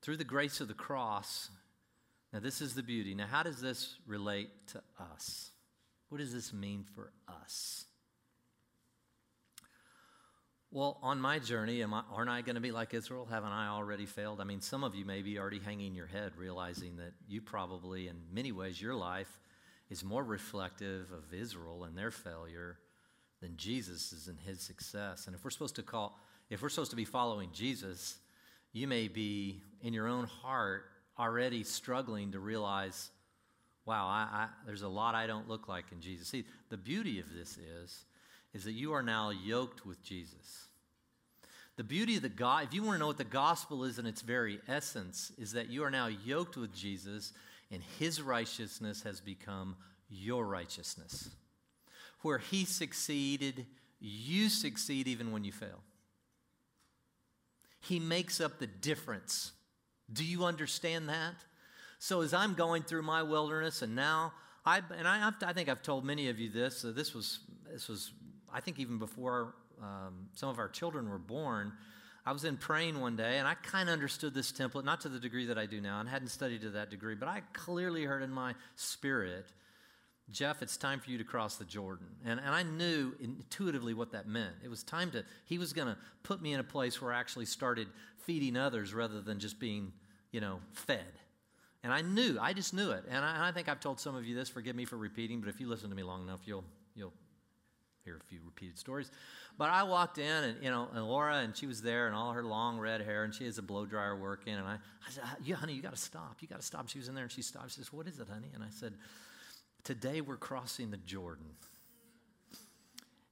Through 0.02 0.18
the 0.18 0.24
grace 0.24 0.60
of 0.60 0.68
the 0.68 0.74
cross, 0.74 1.52
now 2.34 2.40
this 2.40 2.60
is 2.60 2.74
the 2.74 2.82
beauty. 2.82 3.14
Now, 3.14 3.28
how 3.28 3.44
does 3.44 3.62
this 3.62 3.98
relate 4.08 4.50
to 4.72 4.82
us? 5.14 5.52
What 6.10 6.18
does 6.18 6.34
this 6.34 6.52
mean 6.52 6.86
for 6.96 7.12
us? 7.28 7.86
Well, 10.70 11.00
on 11.02 11.22
my 11.22 11.40
journey, 11.40 11.82
am 11.82 11.94
I, 11.94 12.04
aren't 12.12 12.30
I 12.30 12.42
going 12.42 12.56
to 12.56 12.62
be 12.62 12.72
like 12.72 12.94
Israel? 12.94 13.26
Haven't 13.26 13.54
I 13.54 13.70
already 13.70 14.06
failed? 14.06 14.42
I 14.42 14.44
mean, 14.44 14.60
some 14.60 14.84
of 14.84 14.96
you 14.96 15.06
may 15.06 15.22
be 15.22 15.40
already 15.40 15.60
hanging 15.60 15.96
your 15.96 16.08
head, 16.08 16.34
realizing 16.38 16.98
that 16.98 17.14
you 17.26 17.42
probably, 17.42 18.10
in 18.10 18.18
many 18.34 18.52
ways, 18.52 18.82
your 18.82 18.94
life 18.94 19.40
is 19.90 20.04
more 20.04 20.26
reflective 20.26 21.10
of 21.14 21.34
Israel 21.34 21.86
and 21.86 21.98
their 21.98 22.12
failure 22.12 22.80
than 23.42 23.56
Jesus 23.56 24.12
is 24.12 24.28
in 24.28 24.36
his 24.36 24.60
success. 24.60 25.28
And 25.28 25.36
if 25.36 25.46
we're 25.46 25.52
supposed 25.52 25.76
to 25.78 25.84
call, 25.84 26.20
if 26.50 26.62
we're 26.62 26.70
supposed 26.70 26.92
to 26.92 26.98
be 26.98 27.06
following 27.06 27.50
Jesus, 27.54 28.18
you 28.74 28.88
may 28.88 29.08
be 29.08 29.62
in 29.82 29.94
your 29.94 30.08
own 30.08 30.26
heart 30.26 30.84
already 31.18 31.64
struggling 31.64 32.34
to 32.34 32.40
realize, 32.40 33.10
wow, 33.86 34.06
I, 34.06 34.28
I, 34.32 34.48
there's 34.66 34.82
a 34.82 34.90
lot 34.90 35.16
I 35.16 35.28
don't 35.28 35.48
look 35.48 35.70
like 35.70 35.86
in 35.94 36.02
Jesus. 36.02 36.28
See, 36.28 36.44
the 36.70 36.78
beauty 36.78 37.22
of 37.22 37.34
this 37.34 37.58
is 37.58 38.04
is 38.58 38.64
that 38.64 38.74
you 38.74 38.92
are 38.94 39.04
now 39.04 39.30
yoked 39.30 39.86
with 39.86 40.04
Jesus. 40.04 40.66
The 41.76 41.84
beauty 41.84 42.16
of 42.16 42.24
the 42.24 42.30
God, 42.30 42.64
if 42.64 42.74
you 42.74 42.82
want 42.82 42.96
to 42.96 43.00
know 43.00 43.06
what 43.06 43.20
the 43.20 43.24
gospel 43.24 43.84
is 43.84 44.00
in 44.00 44.08
its 44.08 44.24
very 44.24 44.60
essence, 44.68 45.32
is 45.38 45.52
that 45.52 45.70
you 45.70 45.84
are 45.84 45.92
now 45.92 46.08
yoked 46.08 46.58
with 46.58 46.76
Jesus 46.76 47.34
and 47.70 47.84
his 48.00 48.20
righteousness 48.20 49.04
has 49.04 49.22
become 49.22 49.76
your 50.10 50.44
righteousness. 50.44 51.30
Where 52.24 52.40
he 52.40 52.66
succeeded, 52.66 53.68
you 54.00 54.50
succeed 54.50 55.08
even 55.08 55.32
when 55.32 55.44
you 55.44 55.52
fail. 55.52 55.84
He 57.80 58.00
makes 58.00 58.42
up 58.42 58.58
the 58.58 58.66
difference. 58.66 59.52
Do 60.12 60.26
you 60.26 60.46
understand 60.46 61.10
that? 61.10 61.36
So 62.00 62.22
as 62.22 62.34
I'm 62.34 62.56
going 62.56 62.82
through 62.82 63.04
my 63.04 63.22
wilderness, 63.22 63.84
and 63.84 63.96
now 63.96 64.34
I 64.66 64.82
and 64.98 65.08
I, 65.08 65.32
I 65.46 65.54
think 65.54 65.70
I've 65.70 65.84
told 65.84 66.06
many 66.06 66.30
of 66.30 66.40
you 66.40 66.50
this. 66.50 66.78
So 66.78 66.92
this 66.92 67.14
was 67.14 67.40
this 67.72 67.88
was 67.88 68.12
I 68.54 68.62
think 68.62 68.80
even 68.80 68.98
before 69.00 69.56
um, 69.82 70.30
some 70.34 70.50
of 70.50 70.60
our 70.60 70.70
children 70.70 71.10
were 71.10 71.18
born, 71.20 71.74
I 72.26 72.32
was 72.34 72.44
in 72.44 72.58
praying 72.58 73.00
one 73.00 73.16
day 73.16 73.38
and 73.38 73.48
I 73.48 73.54
kind 73.54 73.88
of 73.88 73.94
understood 73.94 74.34
this 74.34 74.52
template, 74.52 74.84
not 74.84 75.02
to 75.02 75.10
the 75.10 75.20
degree 75.20 75.46
that 75.46 75.58
I 75.58 75.66
do 75.66 75.80
now, 75.80 76.00
and 76.00 76.10
hadn't 76.10 76.28
studied 76.28 76.62
to 76.62 76.72
that 76.72 76.90
degree, 76.90 77.16
but 77.16 77.30
I 77.30 77.42
clearly 77.54 78.04
heard 78.04 78.22
in 78.22 78.32
my 78.32 78.54
spirit, 78.76 79.46
Jeff, 80.30 80.62
it's 80.62 80.76
time 80.76 81.00
for 81.00 81.10
you 81.10 81.18
to 81.20 81.24
cross 81.24 81.56
the 81.56 81.64
Jordan. 81.64 82.08
And, 82.26 82.40
and 82.40 82.50
I 82.50 82.64
knew 82.64 83.14
intuitively 83.22 83.94
what 83.94 84.12
that 84.12 84.28
meant. 84.28 84.56
It 84.62 84.70
was 84.70 84.84
time 84.84 85.10
to, 85.12 85.24
he 85.46 85.58
was 85.58 85.72
going 85.72 85.88
to 85.88 85.98
put 86.24 86.42
me 86.42 86.52
in 86.52 86.60
a 86.60 86.66
place 86.66 87.02
where 87.02 87.14
I 87.14 87.20
actually 87.20 87.46
started 87.46 87.88
feeding 88.18 88.58
others 88.58 88.94
rather 88.94 89.22
than 89.22 89.40
just 89.40 89.58
being, 89.58 89.94
you 90.32 90.42
know, 90.42 90.60
fed. 90.74 91.14
And 91.82 91.94
I 91.94 92.02
knew, 92.02 92.38
I 92.42 92.52
just 92.52 92.74
knew 92.74 92.92
it. 92.92 93.06
And 93.10 93.24
I, 93.24 93.36
and 93.36 93.44
I 93.44 93.54
think 93.54 93.70
I've 93.70 93.80
told 93.80 94.02
some 94.02 94.16
of 94.16 94.26
you 94.26 94.36
this, 94.36 94.50
forgive 94.50 94.76
me 94.76 94.84
for 94.84 94.98
repeating, 94.98 95.40
but 95.40 95.48
if 95.48 95.62
you 95.62 95.70
listen 95.70 95.90
to 95.90 95.96
me 95.96 96.04
long 96.04 96.24
enough, 96.24 96.42
you'll, 96.44 96.66
you'll 96.66 96.77
hear 98.08 98.18
a 98.18 98.24
few 98.30 98.40
repeated 98.46 98.80
stories. 98.80 99.12
But 99.58 99.70
I 99.70 99.84
walked 99.84 100.18
in, 100.18 100.44
and 100.44 100.64
you 100.64 100.72
know, 100.72 100.88
and 100.94 101.06
Laura, 101.06 101.38
and 101.38 101.56
she 101.56 101.68
was 101.68 101.82
there, 101.82 102.08
and 102.08 102.16
all 102.16 102.32
her 102.32 102.44
long 102.44 102.80
red 102.80 103.02
hair, 103.02 103.24
and 103.24 103.34
she 103.34 103.46
has 103.46 103.58
a 103.58 103.62
blow 103.62 103.86
dryer 103.86 104.16
working. 104.16 104.54
And 104.54 104.66
I, 104.66 104.76
I 104.76 105.10
said, 105.10 105.24
uh, 105.24 105.36
"Yeah, 105.44 105.56
honey, 105.56 105.74
you 105.74 105.82
got 105.82 105.94
to 105.94 106.02
stop. 106.02 106.38
You 106.40 106.48
got 106.48 106.60
to 106.60 106.66
stop." 106.66 106.88
She 106.88 107.00
was 107.00 107.10
in 107.10 107.16
there, 107.16 107.24
and 107.24 107.32
she 107.32 107.42
stopped. 107.42 107.72
She 107.72 107.76
says, 107.76 107.92
"What 107.92 108.08
is 108.08 108.20
it, 108.20 108.30
honey?" 108.30 108.50
And 108.54 108.64
I 108.64 108.70
said, 108.70 108.94
"Today 109.84 110.22
we're 110.22 110.38
crossing 110.38 110.90
the 110.92 110.98
Jordan." 110.98 111.48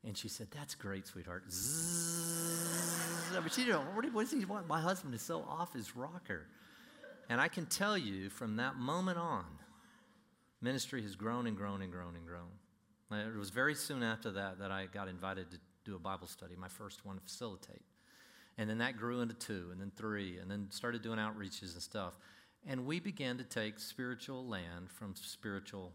And 0.04 0.18
she 0.18 0.28
said, 0.28 0.48
"That's 0.52 0.76
great, 0.76 1.08
sweetheart." 1.08 1.44
But 1.48 1.54
she 3.54 3.66
didn't. 3.66 3.96
What 4.14 4.14
does 4.14 4.32
he 4.32 4.46
want? 4.46 4.68
My 4.68 4.82
husband 4.82 5.14
is 5.16 5.22
so 5.22 5.42
off 5.42 5.74
his 5.74 5.96
rocker, 5.96 6.48
and 7.30 7.40
I 7.40 7.48
can 7.48 7.66
tell 7.66 7.98
you 7.98 8.30
from 8.30 8.58
that 8.58 8.76
moment 8.76 9.18
on, 9.18 9.46
ministry 10.62 11.02
has 11.04 11.16
grown 11.16 11.48
and 11.48 11.56
grown 11.56 11.82
and 11.82 11.92
grown 11.92 12.16
and 12.16 12.26
grown. 12.26 12.50
Uh, 13.12 13.16
it 13.16 13.38
was 13.38 13.50
very 13.50 13.76
soon 13.76 14.04
after 14.04 14.32
that 14.32 14.60
that 14.60 14.72
I 14.72 14.88
got 14.88 15.08
invited 15.08 15.52
to 15.52 15.58
do 15.84 15.96
a 15.96 16.00
Bible 16.00 16.28
study, 16.28 16.56
my 16.58 16.68
first 16.68 17.06
one 17.06 17.16
to 17.16 17.22
facilitate. 17.22 17.84
And 18.58 18.70
then 18.70 18.78
that 18.80 18.98
grew 18.98 19.22
into 19.22 19.34
two, 19.34 19.70
and 19.72 19.80
then 19.80 19.92
three, 19.96 20.38
and 20.40 20.50
then 20.50 20.68
started 20.70 21.02
doing 21.02 21.20
outreaches 21.20 21.74
and 21.74 21.82
stuff. 21.82 22.18
And 22.66 22.86
we 22.86 23.00
began 23.00 23.38
to 23.38 23.44
take 23.44 23.80
spiritual 23.80 24.48
land 24.48 24.90
from 24.90 25.14
spiritual 25.16 25.92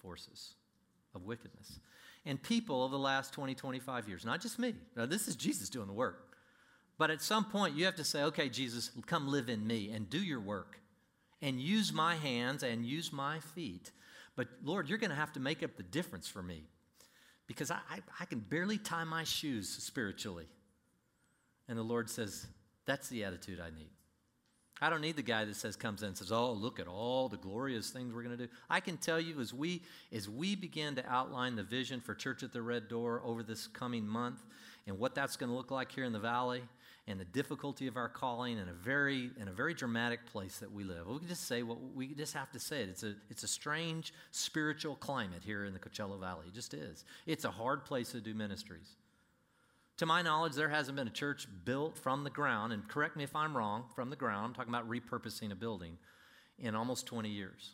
forces 0.00 0.54
of 1.14 1.24
wickedness. 1.24 1.80
And 2.24 2.40
people 2.40 2.82
over 2.82 2.92
the 2.92 2.98
last 2.98 3.32
20, 3.32 3.54
25 3.54 4.08
years, 4.08 4.24
not 4.24 4.40
just 4.40 4.58
me, 4.58 4.74
now 4.96 5.06
this 5.06 5.26
is 5.26 5.34
Jesus 5.34 5.68
doing 5.68 5.88
the 5.88 5.92
work. 5.92 6.36
But 6.98 7.10
at 7.10 7.22
some 7.22 7.46
point, 7.46 7.74
you 7.74 7.84
have 7.86 7.96
to 7.96 8.04
say, 8.04 8.22
okay, 8.24 8.48
Jesus, 8.48 8.92
come 9.06 9.26
live 9.26 9.48
in 9.48 9.66
me 9.66 9.90
and 9.90 10.08
do 10.08 10.18
your 10.18 10.38
work 10.38 10.78
and 11.40 11.60
use 11.60 11.92
my 11.92 12.14
hands 12.14 12.62
and 12.62 12.86
use 12.86 13.12
my 13.12 13.40
feet 13.40 13.90
but 14.36 14.48
Lord, 14.62 14.88
you're 14.88 14.98
going 14.98 15.10
to 15.10 15.16
have 15.16 15.32
to 15.34 15.40
make 15.40 15.62
up 15.62 15.76
the 15.76 15.82
difference 15.82 16.28
for 16.28 16.42
me 16.42 16.64
because 17.46 17.70
I, 17.70 17.78
I, 17.90 17.98
I, 18.20 18.24
can 18.24 18.38
barely 18.38 18.78
tie 18.78 19.04
my 19.04 19.24
shoes 19.24 19.68
spiritually. 19.68 20.46
And 21.68 21.78
the 21.78 21.82
Lord 21.82 22.08
says, 22.08 22.46
That's 22.86 23.08
the 23.08 23.24
attitude 23.24 23.60
I 23.60 23.70
need. 23.70 23.90
I 24.82 24.90
don't 24.90 25.00
need 25.00 25.14
the 25.14 25.22
guy 25.22 25.44
that 25.44 25.54
says 25.54 25.76
comes 25.76 26.02
in 26.02 26.08
and 26.08 26.16
says, 26.16 26.32
"Oh, 26.32 26.50
look 26.50 26.80
at 26.80 26.88
all 26.88 27.28
the 27.28 27.36
glorious 27.36 27.90
things 27.90 28.12
we're 28.12 28.24
going 28.24 28.36
to 28.36 28.46
do." 28.46 28.52
I 28.68 28.80
can 28.80 28.96
tell 28.96 29.20
you 29.20 29.40
as 29.40 29.54
we 29.54 29.80
as 30.12 30.28
we 30.28 30.56
begin 30.56 30.96
to 30.96 31.08
outline 31.08 31.54
the 31.54 31.62
vision 31.62 32.00
for 32.00 32.16
Church 32.16 32.42
at 32.42 32.52
the 32.52 32.62
Red 32.62 32.88
Door 32.88 33.22
over 33.24 33.44
this 33.44 33.68
coming 33.68 34.04
month 34.04 34.42
and 34.88 34.98
what 34.98 35.14
that's 35.14 35.36
going 35.36 35.50
to 35.50 35.56
look 35.56 35.70
like 35.70 35.92
here 35.92 36.02
in 36.02 36.12
the 36.12 36.18
valley, 36.18 36.62
and 37.08 37.18
the 37.18 37.24
difficulty 37.24 37.88
of 37.88 37.96
our 37.96 38.08
calling 38.08 38.58
in 38.58 38.68
a 38.68 38.72
very 38.72 39.30
in 39.40 39.48
a 39.48 39.52
very 39.52 39.74
dramatic 39.74 40.24
place 40.26 40.58
that 40.58 40.70
we 40.70 40.84
live. 40.84 41.06
We 41.08 41.18
can 41.18 41.28
just 41.28 41.46
say 41.46 41.62
what 41.62 41.78
we 41.94 42.14
just 42.14 42.34
have 42.34 42.50
to 42.52 42.60
say 42.60 42.82
it. 42.82 42.88
It's 42.88 43.02
a 43.02 43.14
it's 43.28 43.42
a 43.42 43.48
strange 43.48 44.12
spiritual 44.30 44.94
climate 44.96 45.42
here 45.44 45.64
in 45.64 45.72
the 45.72 45.80
Coachella 45.80 46.18
Valley. 46.18 46.46
It 46.48 46.54
just 46.54 46.74
is. 46.74 47.04
It's 47.26 47.44
a 47.44 47.50
hard 47.50 47.84
place 47.84 48.12
to 48.12 48.20
do 48.20 48.34
ministries. 48.34 48.96
To 49.98 50.06
my 50.06 50.22
knowledge, 50.22 50.54
there 50.54 50.68
hasn't 50.68 50.96
been 50.96 51.06
a 51.06 51.12
church 51.12 51.46
built 51.64 51.98
from 51.98 52.24
the 52.24 52.30
ground, 52.30 52.72
and 52.72 52.88
correct 52.88 53.16
me 53.16 53.24
if 53.24 53.36
I'm 53.36 53.56
wrong, 53.56 53.84
from 53.94 54.10
the 54.10 54.16
ground, 54.16 54.46
I'm 54.46 54.54
talking 54.54 54.72
about 54.72 54.88
repurposing 54.88 55.52
a 55.52 55.54
building, 55.54 55.98
in 56.58 56.74
almost 56.74 57.06
20 57.06 57.28
years 57.28 57.72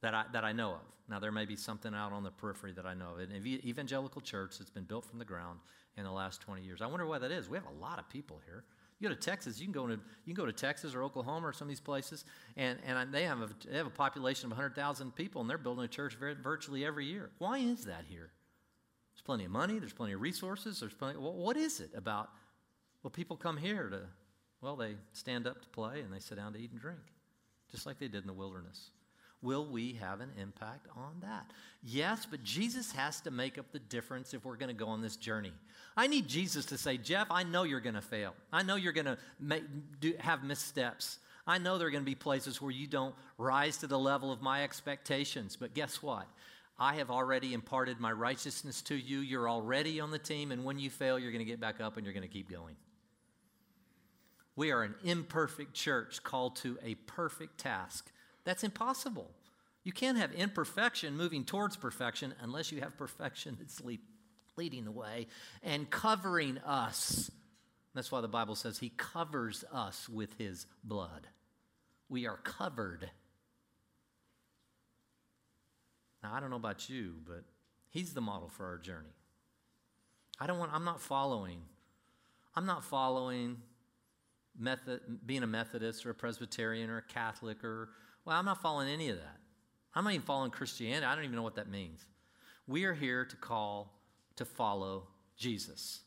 that 0.00 0.14
I, 0.14 0.24
that 0.32 0.44
I 0.44 0.52
know 0.52 0.72
of. 0.72 0.80
Now, 1.08 1.18
there 1.18 1.32
may 1.32 1.46
be 1.46 1.56
something 1.56 1.94
out 1.94 2.12
on 2.12 2.22
the 2.22 2.30
periphery 2.30 2.72
that 2.72 2.84
I 2.84 2.94
know 2.94 3.12
of. 3.12 3.20
An 3.20 3.32
evangelical 3.64 4.20
church 4.20 4.58
that's 4.58 4.70
been 4.70 4.84
built 4.84 5.06
from 5.06 5.18
the 5.18 5.24
ground 5.24 5.60
in 5.98 6.04
the 6.04 6.12
last 6.12 6.40
20 6.40 6.62
years. 6.62 6.80
I 6.80 6.86
wonder 6.86 7.06
why 7.06 7.18
that 7.18 7.32
is. 7.32 7.48
We 7.48 7.56
have 7.56 7.66
a 7.66 7.82
lot 7.82 7.98
of 7.98 8.08
people 8.08 8.40
here. 8.46 8.64
You 9.00 9.08
go 9.08 9.14
to 9.14 9.20
Texas, 9.20 9.60
you 9.60 9.66
can 9.66 9.72
go 9.72 9.86
to, 9.86 9.92
you 9.92 10.34
can 10.34 10.34
go 10.34 10.46
to 10.46 10.52
Texas 10.52 10.94
or 10.94 11.02
Oklahoma 11.02 11.48
or 11.48 11.52
some 11.52 11.66
of 11.66 11.70
these 11.70 11.80
places, 11.80 12.24
and, 12.56 12.78
and 12.84 13.12
they, 13.12 13.24
have 13.24 13.40
a, 13.40 13.48
they 13.68 13.76
have 13.76 13.86
a 13.86 13.90
population 13.90 14.46
of 14.46 14.52
100,000 14.52 15.14
people, 15.14 15.40
and 15.40 15.48
they're 15.48 15.58
building 15.58 15.84
a 15.84 15.88
church 15.88 16.16
virtually 16.16 16.84
every 16.84 17.06
year. 17.06 17.30
Why 17.38 17.58
is 17.58 17.84
that 17.84 18.04
here? 18.08 18.30
There's 19.12 19.22
plenty 19.24 19.44
of 19.44 19.52
money, 19.52 19.78
there's 19.78 19.92
plenty 19.92 20.14
of 20.14 20.20
resources, 20.20 20.80
there's 20.80 20.94
plenty. 20.94 21.18
Well, 21.18 21.32
what 21.32 21.56
is 21.56 21.80
it 21.80 21.90
about? 21.94 22.30
Well, 23.02 23.10
people 23.10 23.36
come 23.36 23.56
here 23.56 23.88
to, 23.88 24.00
well, 24.60 24.74
they 24.74 24.96
stand 25.12 25.46
up 25.46 25.62
to 25.62 25.68
play 25.68 26.00
and 26.00 26.12
they 26.12 26.18
sit 26.18 26.36
down 26.36 26.52
to 26.54 26.58
eat 26.58 26.72
and 26.72 26.80
drink, 26.80 26.98
just 27.70 27.86
like 27.86 27.98
they 27.98 28.08
did 28.08 28.22
in 28.22 28.26
the 28.26 28.32
wilderness. 28.32 28.90
Will 29.40 29.66
we 29.66 29.92
have 29.94 30.20
an 30.20 30.30
impact 30.40 30.88
on 30.96 31.20
that? 31.22 31.52
Yes, 31.84 32.26
but 32.28 32.42
Jesus 32.42 32.90
has 32.92 33.20
to 33.20 33.30
make 33.30 33.56
up 33.56 33.70
the 33.70 33.78
difference 33.78 34.34
if 34.34 34.44
we're 34.44 34.56
going 34.56 34.68
to 34.68 34.74
go 34.74 34.88
on 34.88 35.00
this 35.00 35.16
journey. 35.16 35.52
I 35.96 36.08
need 36.08 36.26
Jesus 36.26 36.66
to 36.66 36.78
say, 36.78 36.96
Jeff, 36.96 37.28
I 37.30 37.44
know 37.44 37.62
you're 37.62 37.80
going 37.80 37.94
to 37.94 38.00
fail. 38.00 38.34
I 38.52 38.64
know 38.64 38.74
you're 38.74 38.92
going 38.92 39.06
to 39.06 39.18
make, 39.38 39.62
do, 40.00 40.14
have 40.18 40.42
missteps. 40.42 41.18
I 41.46 41.58
know 41.58 41.78
there 41.78 41.86
are 41.86 41.90
going 41.92 42.02
to 42.02 42.10
be 42.10 42.16
places 42.16 42.60
where 42.60 42.72
you 42.72 42.88
don't 42.88 43.14
rise 43.38 43.78
to 43.78 43.86
the 43.86 43.98
level 43.98 44.32
of 44.32 44.42
my 44.42 44.64
expectations. 44.64 45.56
But 45.56 45.72
guess 45.72 46.02
what? 46.02 46.26
I 46.78 46.96
have 46.96 47.10
already 47.10 47.54
imparted 47.54 48.00
my 48.00 48.12
righteousness 48.12 48.82
to 48.82 48.96
you. 48.96 49.20
You're 49.20 49.48
already 49.48 50.00
on 50.00 50.10
the 50.10 50.18
team. 50.18 50.50
And 50.50 50.64
when 50.64 50.78
you 50.80 50.90
fail, 50.90 51.18
you're 51.18 51.32
going 51.32 51.44
to 51.44 51.50
get 51.50 51.60
back 51.60 51.80
up 51.80 51.96
and 51.96 52.04
you're 52.04 52.14
going 52.14 52.26
to 52.26 52.32
keep 52.32 52.50
going. 52.50 52.76
We 54.56 54.72
are 54.72 54.82
an 54.82 54.96
imperfect 55.04 55.74
church 55.74 56.24
called 56.24 56.56
to 56.56 56.78
a 56.82 56.96
perfect 56.96 57.58
task. 57.58 58.10
That's 58.44 58.64
impossible. 58.64 59.30
You 59.84 59.92
can't 59.92 60.18
have 60.18 60.32
imperfection 60.32 61.16
moving 61.16 61.44
towards 61.44 61.76
perfection 61.76 62.34
unless 62.40 62.72
you 62.72 62.80
have 62.80 62.96
perfection 62.96 63.56
that's 63.58 63.80
leading 64.56 64.84
the 64.84 64.90
way 64.90 65.28
and 65.62 65.88
covering 65.88 66.58
us. 66.58 67.30
That's 67.94 68.12
why 68.12 68.20
the 68.20 68.28
Bible 68.28 68.54
says 68.54 68.78
He 68.78 68.90
covers 68.90 69.64
us 69.72 70.08
with 70.08 70.36
His 70.38 70.66
blood. 70.84 71.26
We 72.08 72.26
are 72.26 72.36
covered. 72.38 73.10
Now, 76.22 76.34
I 76.34 76.40
don't 76.40 76.50
know 76.50 76.56
about 76.56 76.90
you, 76.90 77.14
but 77.26 77.44
He's 77.90 78.12
the 78.12 78.20
model 78.20 78.48
for 78.48 78.66
our 78.66 78.78
journey. 78.78 79.14
I 80.40 80.46
don't 80.46 80.58
want, 80.58 80.72
I'm 80.72 80.84
not 80.84 81.00
following. 81.00 81.60
I'm 82.54 82.66
not 82.66 82.84
following 82.84 83.56
method, 84.58 85.00
being 85.24 85.42
a 85.42 85.46
Methodist 85.46 86.04
or 86.04 86.10
a 86.10 86.14
Presbyterian 86.14 86.90
or 86.90 86.98
a 86.98 87.02
Catholic 87.02 87.64
or, 87.64 87.90
well, 88.28 88.36
I'm 88.36 88.44
not 88.44 88.60
following 88.60 88.90
any 88.90 89.08
of 89.08 89.16
that. 89.16 89.38
I'm 89.94 90.04
not 90.04 90.12
even 90.12 90.26
following 90.26 90.50
Christianity. 90.50 91.06
I 91.06 91.14
don't 91.14 91.24
even 91.24 91.34
know 91.34 91.42
what 91.42 91.54
that 91.54 91.70
means. 91.70 92.04
We 92.66 92.84
are 92.84 92.92
here 92.92 93.24
to 93.24 93.36
call 93.36 93.90
to 94.36 94.44
follow 94.44 95.04
Jesus. 95.38 96.00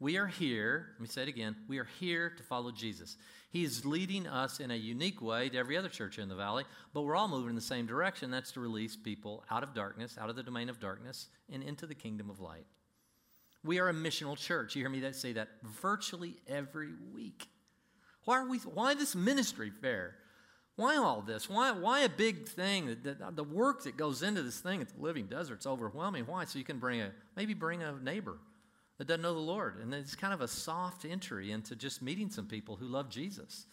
We 0.00 0.16
are 0.16 0.26
here, 0.26 0.86
let 0.94 1.02
me 1.02 1.06
say 1.06 1.24
it 1.24 1.28
again, 1.28 1.54
we 1.68 1.76
are 1.78 1.88
here 2.00 2.30
to 2.30 2.42
follow 2.42 2.70
Jesus. 2.70 3.18
He 3.50 3.62
is 3.62 3.84
leading 3.84 4.26
us 4.26 4.58
in 4.58 4.70
a 4.70 4.74
unique 4.74 5.20
way 5.20 5.50
to 5.50 5.58
every 5.58 5.76
other 5.76 5.90
church 5.90 6.18
in 6.18 6.30
the 6.30 6.34
valley, 6.34 6.64
but 6.94 7.02
we're 7.02 7.16
all 7.16 7.28
moving 7.28 7.50
in 7.50 7.56
the 7.56 7.60
same 7.60 7.84
direction. 7.84 8.30
That's 8.30 8.52
to 8.52 8.60
release 8.60 8.96
people 8.96 9.44
out 9.50 9.62
of 9.62 9.74
darkness, 9.74 10.16
out 10.18 10.30
of 10.30 10.36
the 10.36 10.42
domain 10.42 10.70
of 10.70 10.80
darkness, 10.80 11.28
and 11.52 11.62
into 11.62 11.84
the 11.84 11.94
kingdom 11.94 12.30
of 12.30 12.40
light. 12.40 12.64
We 13.62 13.80
are 13.80 13.90
a 13.90 13.94
missional 13.94 14.38
church. 14.38 14.74
You 14.76 14.82
hear 14.82 14.88
me 14.88 15.02
say 15.12 15.34
that 15.34 15.48
virtually 15.62 16.36
every 16.46 16.92
week. 17.12 17.48
Why 18.24 18.38
are 18.38 18.48
we 18.48 18.58
why 18.58 18.94
this 18.94 19.14
ministry 19.14 19.70
fair? 19.82 20.14
Why 20.78 20.96
all 20.96 21.22
this? 21.22 21.50
Why, 21.50 21.72
why 21.72 22.02
a 22.02 22.08
big 22.08 22.46
thing? 22.46 22.86
The, 22.86 23.14
the, 23.14 23.30
the 23.32 23.42
work 23.42 23.82
that 23.82 23.96
goes 23.96 24.22
into 24.22 24.44
this 24.44 24.60
thing 24.60 24.80
at 24.80 24.88
the 24.88 25.02
living 25.02 25.26
desert's 25.26 25.66
overwhelming. 25.66 26.24
Why? 26.24 26.44
So 26.44 26.56
you 26.56 26.64
can 26.64 26.78
bring 26.78 27.00
a 27.00 27.10
maybe 27.36 27.52
bring 27.52 27.82
a 27.82 27.98
neighbor 28.00 28.36
that 28.96 29.08
doesn't 29.08 29.22
know 29.22 29.34
the 29.34 29.40
Lord. 29.40 29.80
And 29.82 29.92
it's 29.92 30.14
kind 30.14 30.32
of 30.32 30.40
a 30.40 30.46
soft 30.46 31.04
entry 31.04 31.50
into 31.50 31.74
just 31.74 32.00
meeting 32.00 32.30
some 32.30 32.46
people 32.46 32.76
who 32.76 32.86
love 32.86 33.10
Jesus. 33.10 33.66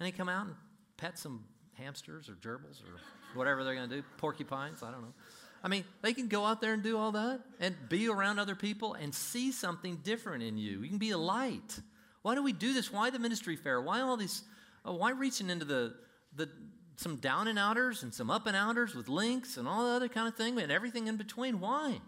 And 0.00 0.08
they 0.08 0.10
come 0.10 0.28
out 0.28 0.46
and 0.46 0.56
pet 0.96 1.16
some 1.16 1.44
hamsters 1.74 2.28
or 2.28 2.32
gerbils 2.32 2.82
or 2.82 2.98
whatever 3.34 3.62
they're 3.62 3.76
going 3.76 3.88
to 3.88 3.96
do, 3.98 4.02
porcupines, 4.16 4.82
I 4.82 4.90
don't 4.90 5.02
know. 5.02 5.14
I 5.62 5.68
mean, 5.68 5.84
they 6.02 6.14
can 6.14 6.26
go 6.26 6.44
out 6.44 6.60
there 6.60 6.72
and 6.72 6.82
do 6.82 6.98
all 6.98 7.12
that 7.12 7.42
and 7.60 7.76
be 7.88 8.08
around 8.08 8.40
other 8.40 8.56
people 8.56 8.94
and 8.94 9.14
see 9.14 9.52
something 9.52 10.00
different 10.02 10.42
in 10.42 10.58
you. 10.58 10.82
You 10.82 10.88
can 10.88 10.98
be 10.98 11.10
a 11.10 11.18
light. 11.18 11.78
Why 12.22 12.34
do 12.34 12.42
we 12.42 12.52
do 12.52 12.72
this? 12.72 12.92
Why 12.92 13.10
the 13.10 13.20
ministry 13.20 13.54
fair? 13.54 13.80
Why 13.80 14.00
all 14.00 14.16
these? 14.16 14.42
Oh, 14.84 14.94
why 14.94 15.12
reaching 15.12 15.48
into 15.48 15.64
the 15.64 15.94
the 16.38 16.48
some 16.96 17.16
down 17.16 17.46
and 17.46 17.58
outers 17.58 18.02
and 18.02 18.12
some 18.12 18.30
up 18.30 18.46
and 18.46 18.56
outers 18.56 18.94
with 18.94 19.08
links 19.08 19.56
and 19.56 19.68
all 19.68 19.84
the 19.84 19.90
other 19.90 20.08
kind 20.08 20.26
of 20.26 20.34
thing 20.34 20.58
and 20.58 20.72
everything 20.72 21.06
in 21.06 21.16
between? 21.16 21.60
Why? 21.60 22.00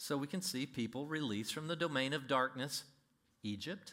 so 0.00 0.16
we 0.16 0.26
can 0.26 0.40
see 0.40 0.64
people 0.64 1.04
released 1.04 1.52
from 1.52 1.68
the 1.68 1.76
domain 1.76 2.14
of 2.14 2.26
darkness, 2.26 2.84
Egypt, 3.42 3.92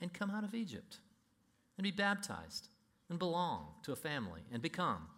and 0.00 0.12
come 0.12 0.30
out 0.30 0.44
of 0.44 0.54
Egypt 0.54 0.98
and 1.76 1.82
be 1.82 1.90
baptized 1.90 2.68
and 3.10 3.18
belong 3.18 3.66
to 3.82 3.90
a 3.90 3.96
family 3.96 4.42
and 4.52 4.62
become, 4.62 5.08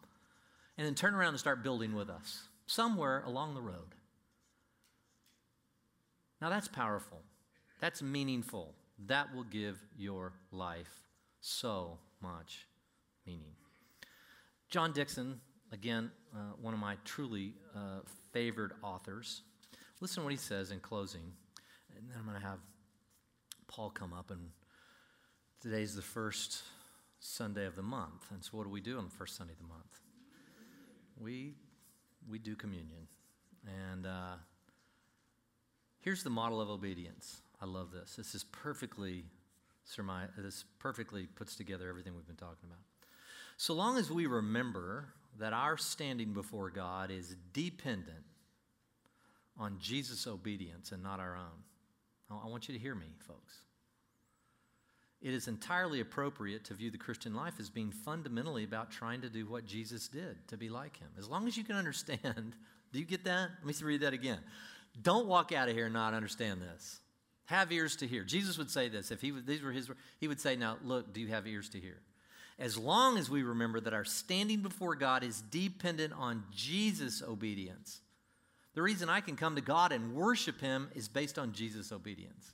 and 0.79 0.87
then 0.87 0.95
turn 0.95 1.15
around 1.15 1.29
and 1.29 1.39
start 1.39 1.63
building 1.63 1.95
with 1.95 2.09
us 2.09 2.45
somewhere 2.67 3.23
along 3.27 3.53
the 3.53 3.61
road. 3.61 3.95
Now 6.41 6.49
that's 6.49 6.69
powerful. 6.69 7.19
That's 7.79 8.01
meaningful. 8.01 8.75
That 9.09 9.35
will 9.35 9.45
give 9.45 9.79
your 9.99 10.33
life 10.51 11.03
so 11.43 11.99
much 12.23 12.67
meaning. 13.29 13.53
John 14.71 14.93
Dickson, 14.93 15.41
again, 15.73 16.11
uh, 16.35 16.55
one 16.61 16.75
of 16.75 16.81
my 16.81 16.97
truly 17.05 17.55
uh, 17.75 18.01
favored 18.33 18.73
authors, 18.83 19.43
Listen 20.01 20.21
to 20.21 20.25
what 20.25 20.31
he 20.31 20.39
says 20.39 20.71
in 20.71 20.79
closing. 20.79 21.33
And 21.97 22.09
then 22.09 22.19
I'm 22.19 22.25
going 22.25 22.41
to 22.41 22.47
have 22.47 22.61
Paul 23.67 23.91
come 23.91 24.13
up. 24.13 24.31
And 24.31 24.51
today's 25.61 25.97
the 25.97 26.03
first 26.03 26.63
Sunday 27.19 27.67
of 27.67 27.75
the 27.75 27.83
month. 27.83 28.27
And 28.33 28.45
so, 28.45 28.51
what 28.53 28.65
do 28.65 28.71
we 28.71 28.81
do 28.81 28.99
on 28.99 29.05
the 29.05 29.11
first 29.11 29.37
Sunday 29.37 29.53
of 29.53 29.59
the 29.59 29.67
month? 29.67 30.01
We, 31.21 31.55
we 32.31 32.39
do 32.39 32.55
communion. 32.55 33.09
And 33.91 34.07
uh, 34.07 34.37
here's 36.01 36.23
the 36.23 36.31
model 36.31 36.61
of 36.61 36.71
obedience. 36.71 37.43
I 37.61 37.67
love 37.67 37.91
this. 37.91 38.15
This 38.17 38.35
is 38.35 38.45
perfectly 38.45 39.25
this 40.37 40.65
perfectly 40.79 41.27
puts 41.27 41.57
together 41.57 41.89
everything 41.89 42.15
we've 42.15 42.27
been 42.27 42.37
talking 42.37 42.69
about. 42.69 42.85
So 43.59 43.75
long 43.75 43.99
as 43.99 44.09
we 44.09 44.27
remember 44.27 45.09
that 45.41 45.53
our 45.53 45.77
standing 45.77 46.33
before 46.33 46.71
God 46.71 47.11
is 47.11 47.35
dependent 47.53 48.25
on 49.59 49.79
Jesus' 49.81 50.29
obedience 50.29 50.93
and 50.93 51.03
not 51.03 51.19
our 51.19 51.37
own. 51.37 52.39
I 52.45 52.47
want 52.47 52.69
you 52.69 52.75
to 52.75 52.81
hear 52.81 52.95
me, 52.95 53.09
folks. 53.27 53.55
It 55.21 55.35
is 55.35 55.49
entirely 55.49 55.99
appropriate 55.99 56.65
to 56.67 56.75
view 56.75 56.93
the 56.93 56.99
Christian 56.99 57.35
life 57.35 57.55
as 57.59 57.69
being 57.69 57.91
fundamentally 57.91 58.63
about 58.63 58.93
trying 58.93 59.23
to 59.23 59.29
do 59.29 59.45
what 59.45 59.67
Jesus 59.67 60.07
did, 60.07 60.37
to 60.47 60.57
be 60.57 60.69
like 60.69 60.97
him. 60.97 61.09
As 61.19 61.29
long 61.29 61.49
as 61.49 61.57
you 61.57 61.65
can 61.65 61.75
understand, 61.75 62.55
do 62.93 62.99
you 63.01 63.05
get 63.05 63.25
that? 63.25 63.51
Let 63.65 63.81
me 63.81 63.87
read 63.87 64.03
that 64.03 64.13
again. 64.13 64.39
Don't 65.03 65.27
walk 65.27 65.51
out 65.51 65.69
of 65.69 65.75
here 65.75 65.87
and 65.87 65.95
not 65.95 66.15
understand 66.15 66.63
this. 66.63 67.01
Have 67.47 67.73
ears 67.73 67.97
to 67.97 68.07
hear. 68.07 68.23
Jesus 68.23 68.57
would 68.57 68.71
say 68.71 68.89
this. 68.89 69.11
If 69.11 69.21
he, 69.21 69.33
these 69.33 69.63
were 69.63 69.73
his, 69.73 69.91
he 70.21 70.29
would 70.29 70.41
say, 70.41 70.55
Now, 70.55 70.77
look, 70.85 71.13
do 71.13 71.21
you 71.21 71.29
have 71.29 71.45
ears 71.49 71.69
to 71.71 71.81
hear? 71.81 71.99
As 72.59 72.77
long 72.77 73.19
as 73.19 73.31
we 73.31 73.43
remember 73.43 73.79
that 73.81 73.95
our 73.95 74.05
standing 74.05 74.61
before 74.61 74.97
God 74.97 75.23
is 75.23 75.43
dependent 75.43 76.13
on 76.13 76.43
Jesus' 76.53 77.23
obedience, 77.23 78.01
the 78.75 78.83
reason 78.83 79.09
I 79.09 79.21
can 79.21 79.37
come 79.37 79.55
to 79.55 79.61
God 79.61 79.93
and 79.93 80.15
worship 80.15 80.61
Him 80.61 80.89
is 80.95 81.09
based 81.09 81.39
on 81.39 81.53
Jesus' 81.53 81.93
obedience. 81.93 82.53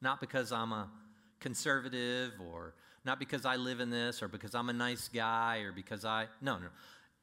Not 0.00 0.20
because 0.20 0.50
I'm 0.50 0.72
a 0.72 0.88
conservative 1.38 2.32
or 2.40 2.74
not 3.04 3.18
because 3.18 3.44
I 3.44 3.56
live 3.56 3.80
in 3.80 3.90
this 3.90 4.22
or 4.22 4.28
because 4.28 4.54
I'm 4.54 4.68
a 4.68 4.72
nice 4.72 5.08
guy 5.08 5.58
or 5.58 5.72
because 5.72 6.04
I. 6.04 6.26
No, 6.40 6.58
no. 6.58 6.68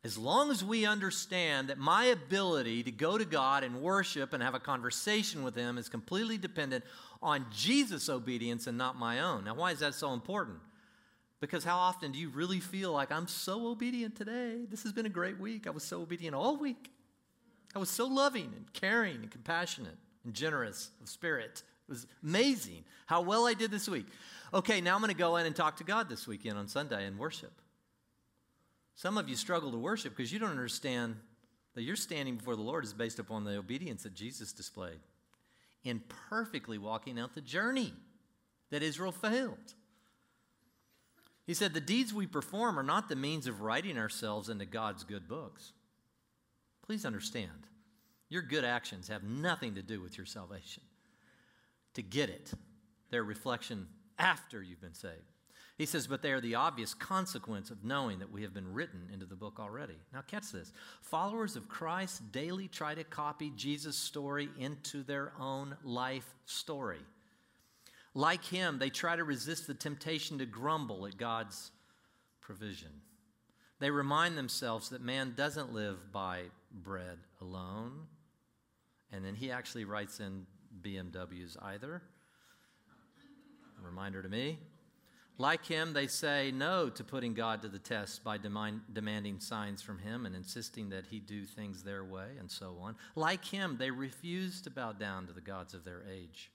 As 0.03 0.17
long 0.17 0.49
as 0.49 0.63
we 0.63 0.85
understand 0.85 1.67
that 1.67 1.77
my 1.77 2.05
ability 2.05 2.83
to 2.83 2.91
go 2.91 3.17
to 3.17 3.25
God 3.25 3.65
and 3.65 3.81
worship 3.81 4.31
and 4.31 4.41
have 4.41 4.55
a 4.55 4.59
conversation 4.59 5.43
with 5.43 5.55
Him 5.55 5.77
is 5.77 5.89
completely 5.89 6.37
dependent 6.37 6.85
on 7.21 7.45
Jesus' 7.53 8.07
obedience 8.07 8.67
and 8.67 8.77
not 8.77 8.97
my 8.97 9.19
own. 9.19 9.43
Now, 9.43 9.55
why 9.55 9.71
is 9.71 9.79
that 9.79 9.93
so 9.93 10.13
important? 10.13 10.59
Because 11.39 11.63
how 11.63 11.77
often 11.77 12.11
do 12.11 12.19
you 12.19 12.29
really 12.29 12.59
feel 12.59 12.91
like 12.91 13.11
I'm 13.11 13.27
so 13.27 13.67
obedient 13.67 14.15
today? 14.15 14.65
This 14.69 14.83
has 14.83 14.91
been 14.91 15.05
a 15.05 15.09
great 15.09 15.39
week. 15.39 15.67
I 15.67 15.69
was 15.69 15.83
so 15.83 16.01
obedient 16.01 16.35
all 16.35 16.57
week. 16.57 16.91
I 17.75 17.79
was 17.79 17.89
so 17.89 18.07
loving 18.07 18.51
and 18.55 18.73
caring 18.73 19.17
and 19.17 19.31
compassionate 19.31 19.97
and 20.25 20.33
generous 20.33 20.89
of 21.01 21.07
spirit. 21.07 21.63
It 21.87 21.91
was 21.91 22.07
amazing 22.23 22.83
how 23.05 23.21
well 23.21 23.47
I 23.47 23.53
did 23.53 23.71
this 23.71 23.87
week. 23.87 24.07
Okay, 24.53 24.81
now 24.81 24.95
I'm 24.95 25.01
going 25.01 25.11
to 25.11 25.17
go 25.17 25.37
in 25.37 25.45
and 25.45 25.55
talk 25.55 25.77
to 25.77 25.83
God 25.83 26.09
this 26.09 26.27
weekend 26.27 26.57
on 26.57 26.67
Sunday 26.67 27.05
and 27.05 27.17
worship. 27.17 27.53
Some 28.95 29.17
of 29.17 29.29
you 29.29 29.35
struggle 29.35 29.71
to 29.71 29.77
worship 29.77 30.15
because 30.15 30.33
you 30.33 30.39
don't 30.39 30.49
understand 30.49 31.15
that 31.75 31.83
your 31.83 31.95
standing 31.95 32.35
before 32.35 32.55
the 32.57 32.61
Lord 32.61 32.83
is 32.83 32.93
based 32.93 33.19
upon 33.19 33.45
the 33.45 33.57
obedience 33.57 34.03
that 34.03 34.13
Jesus 34.13 34.51
displayed 34.51 34.99
in 35.83 36.01
perfectly 36.29 36.77
walking 36.77 37.17
out 37.17 37.33
the 37.33 37.41
journey 37.41 37.93
that 38.71 38.83
Israel 38.83 39.13
failed. 39.13 39.73
He 41.49 41.55
said, 41.55 41.73
The 41.73 41.81
deeds 41.81 42.13
we 42.13 42.27
perform 42.27 42.77
are 42.77 42.83
not 42.83 43.09
the 43.09 43.15
means 43.15 43.47
of 43.47 43.61
writing 43.61 43.97
ourselves 43.97 44.49
into 44.49 44.67
God's 44.67 45.03
good 45.03 45.27
books. 45.27 45.71
Please 46.85 47.05
understand, 47.05 47.65
your 48.29 48.43
good 48.43 48.63
actions 48.63 49.07
have 49.07 49.23
nothing 49.23 49.73
to 49.73 49.81
do 49.81 49.99
with 49.99 50.15
your 50.15 50.27
salvation. 50.27 50.83
To 51.95 52.03
get 52.03 52.29
it, 52.29 52.51
they're 53.09 53.23
reflection 53.23 53.87
after 54.19 54.61
you've 54.61 54.79
been 54.79 54.93
saved. 54.93 55.15
He 55.75 55.87
says, 55.87 56.05
but 56.05 56.21
they 56.21 56.33
are 56.33 56.39
the 56.39 56.53
obvious 56.53 56.93
consequence 56.93 57.71
of 57.71 57.83
knowing 57.83 58.19
that 58.19 58.31
we 58.31 58.43
have 58.43 58.53
been 58.53 58.71
written 58.71 59.09
into 59.11 59.25
the 59.25 59.35
book 59.35 59.59
already. 59.59 59.97
Now, 60.13 60.21
catch 60.21 60.51
this. 60.51 60.71
Followers 61.01 61.55
of 61.55 61.67
Christ 61.67 62.31
daily 62.31 62.67
try 62.67 62.93
to 62.93 63.03
copy 63.03 63.51
Jesus' 63.55 63.97
story 63.97 64.49
into 64.59 65.01
their 65.01 65.33
own 65.39 65.75
life 65.83 66.35
story. 66.45 66.99
Like 68.19 68.43
him, 68.43 68.79
they 68.79 68.89
try 68.89 69.15
to 69.15 69.23
resist 69.23 69.65
the 69.65 69.73
temptation 69.73 70.39
to 70.39 70.45
grumble 70.45 71.05
at 71.05 71.15
God's 71.15 71.71
provision. 72.41 72.89
They 73.79 73.91
remind 73.91 74.37
themselves 74.37 74.89
that 74.89 75.01
man 75.01 75.35
doesn't 75.37 75.71
live 75.71 76.11
by 76.11 76.41
bread 76.69 77.19
alone. 77.39 78.07
And 79.13 79.23
then 79.23 79.35
he 79.35 79.51
actually 79.51 79.85
writes 79.85 80.19
in 80.19 80.45
BMWs 80.81 81.55
either. 81.63 82.01
A 83.81 83.85
reminder 83.85 84.21
to 84.21 84.27
me. 84.27 84.59
Like 85.37 85.65
him, 85.65 85.93
they 85.93 86.07
say 86.07 86.51
no 86.51 86.89
to 86.89 87.03
putting 87.05 87.33
God 87.33 87.61
to 87.61 87.69
the 87.69 87.79
test 87.79 88.25
by 88.25 88.37
demand, 88.37 88.81
demanding 88.91 89.39
signs 89.39 89.81
from 89.81 89.97
him 89.97 90.25
and 90.25 90.35
insisting 90.35 90.89
that 90.89 91.05
he 91.05 91.21
do 91.21 91.45
things 91.45 91.83
their 91.83 92.03
way 92.03 92.31
and 92.37 92.51
so 92.51 92.75
on. 92.81 92.97
Like 93.15 93.45
him, 93.45 93.77
they 93.79 93.91
refuse 93.91 94.61
to 94.63 94.69
bow 94.69 94.91
down 94.91 95.27
to 95.27 95.31
the 95.31 95.39
gods 95.39 95.73
of 95.73 95.85
their 95.85 96.03
age. 96.11 96.51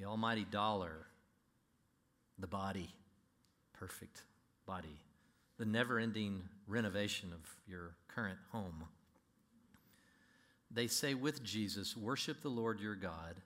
The 0.00 0.06
almighty 0.06 0.46
dollar, 0.50 1.06
the 2.38 2.46
body, 2.46 2.88
perfect 3.74 4.22
body, 4.64 4.98
the 5.58 5.66
never 5.66 5.98
ending 5.98 6.40
renovation 6.66 7.34
of 7.34 7.40
your 7.68 7.96
current 8.08 8.38
home. 8.50 8.84
They 10.70 10.86
say 10.86 11.12
with 11.12 11.44
Jesus, 11.44 11.94
worship 11.94 12.40
the 12.40 12.48
Lord 12.48 12.80
your 12.80 12.94
God 12.94 13.42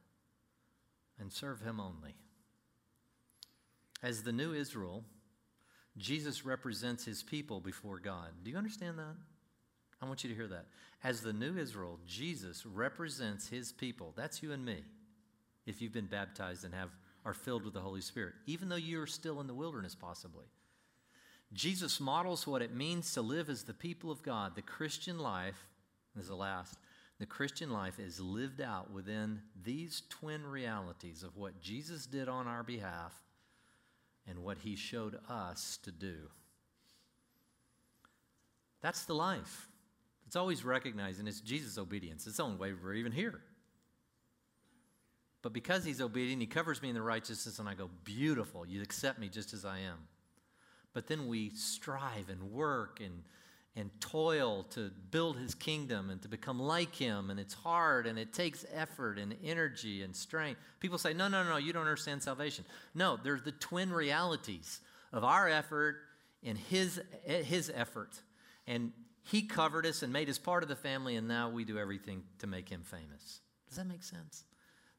and 1.18 1.32
serve 1.32 1.60
him 1.60 1.80
only. 1.80 2.14
As 4.00 4.22
the 4.22 4.32
new 4.32 4.54
Israel, 4.54 5.02
Jesus 5.98 6.44
represents 6.44 7.04
his 7.04 7.24
people 7.24 7.58
before 7.58 7.98
God. 7.98 8.28
Do 8.44 8.50
you 8.52 8.56
understand 8.56 8.96
that? 9.00 9.16
I 10.00 10.06
want 10.06 10.22
you 10.22 10.30
to 10.30 10.36
hear 10.36 10.48
that. 10.48 10.66
As 11.02 11.20
the 11.20 11.32
new 11.32 11.58
Israel, 11.58 11.98
Jesus 12.06 12.64
represents 12.64 13.48
his 13.48 13.72
people. 13.72 14.12
That's 14.14 14.40
you 14.40 14.52
and 14.52 14.64
me. 14.64 14.84
If 15.66 15.80
you've 15.80 15.92
been 15.92 16.06
baptized 16.06 16.64
and 16.64 16.74
have 16.74 16.90
are 17.24 17.34
filled 17.34 17.64
with 17.64 17.74
the 17.74 17.80
Holy 17.80 18.00
Spirit, 18.00 18.34
even 18.46 18.68
though 18.68 18.76
you're 18.76 19.06
still 19.06 19.40
in 19.40 19.46
the 19.46 19.54
wilderness 19.54 19.94
possibly. 19.94 20.44
Jesus 21.52 22.00
models 22.00 22.46
what 22.46 22.62
it 22.62 22.74
means 22.74 23.12
to 23.14 23.22
live 23.22 23.48
as 23.48 23.62
the 23.62 23.72
people 23.72 24.10
of 24.10 24.22
God. 24.22 24.54
The 24.54 24.62
Christian 24.62 25.18
life, 25.18 25.66
is 26.18 26.28
the 26.28 26.34
last, 26.34 26.76
the 27.18 27.26
Christian 27.26 27.70
life 27.70 27.98
is 27.98 28.20
lived 28.20 28.60
out 28.60 28.90
within 28.90 29.40
these 29.62 30.02
twin 30.08 30.44
realities 30.44 31.22
of 31.22 31.36
what 31.36 31.60
Jesus 31.60 32.06
did 32.06 32.28
on 32.28 32.46
our 32.46 32.62
behalf 32.62 33.14
and 34.26 34.40
what 34.40 34.58
he 34.58 34.74
showed 34.74 35.18
us 35.28 35.78
to 35.84 35.92
do. 35.92 36.16
That's 38.82 39.04
the 39.04 39.14
life. 39.14 39.68
It's 40.26 40.36
always 40.36 40.64
recognizing 40.64 41.26
it's 41.26 41.40
Jesus' 41.40 41.78
obedience. 41.78 42.26
It's 42.26 42.38
the 42.38 42.42
only 42.42 42.58
way 42.58 42.72
we're 42.72 42.94
even 42.94 43.12
here. 43.12 43.40
But 45.44 45.52
because 45.52 45.84
he's 45.84 46.00
obedient, 46.00 46.40
he 46.40 46.46
covers 46.46 46.80
me 46.80 46.88
in 46.88 46.94
the 46.94 47.02
righteousness, 47.02 47.58
and 47.58 47.68
I 47.68 47.74
go, 47.74 47.90
Beautiful, 48.02 48.66
you 48.66 48.80
accept 48.80 49.18
me 49.18 49.28
just 49.28 49.52
as 49.52 49.66
I 49.66 49.80
am. 49.80 49.98
But 50.94 51.06
then 51.06 51.28
we 51.28 51.50
strive 51.50 52.30
and 52.30 52.50
work 52.50 52.98
and, 53.04 53.22
and 53.76 53.90
toil 54.00 54.62
to 54.70 54.90
build 55.10 55.36
his 55.36 55.54
kingdom 55.54 56.08
and 56.08 56.22
to 56.22 56.28
become 56.28 56.58
like 56.58 56.94
him, 56.94 57.28
and 57.28 57.38
it's 57.38 57.52
hard 57.52 58.06
and 58.06 58.18
it 58.18 58.32
takes 58.32 58.64
effort 58.72 59.18
and 59.18 59.36
energy 59.44 60.00
and 60.00 60.16
strength. 60.16 60.58
People 60.80 60.96
say, 60.96 61.12
No, 61.12 61.28
no, 61.28 61.44
no, 61.44 61.58
you 61.58 61.74
don't 61.74 61.82
understand 61.82 62.22
salvation. 62.22 62.64
No, 62.94 63.18
there's 63.22 63.42
the 63.42 63.52
twin 63.52 63.92
realities 63.92 64.80
of 65.12 65.24
our 65.24 65.46
effort 65.46 65.96
and 66.42 66.56
his, 66.56 67.02
his 67.26 67.70
effort. 67.74 68.18
And 68.66 68.92
he 69.24 69.42
covered 69.42 69.84
us 69.84 70.02
and 70.02 70.10
made 70.10 70.30
us 70.30 70.38
part 70.38 70.62
of 70.62 70.70
the 70.70 70.76
family, 70.76 71.16
and 71.16 71.28
now 71.28 71.50
we 71.50 71.66
do 71.66 71.76
everything 71.76 72.22
to 72.38 72.46
make 72.46 72.70
him 72.70 72.80
famous. 72.82 73.40
Does 73.68 73.76
that 73.76 73.86
make 73.86 74.02
sense? 74.02 74.44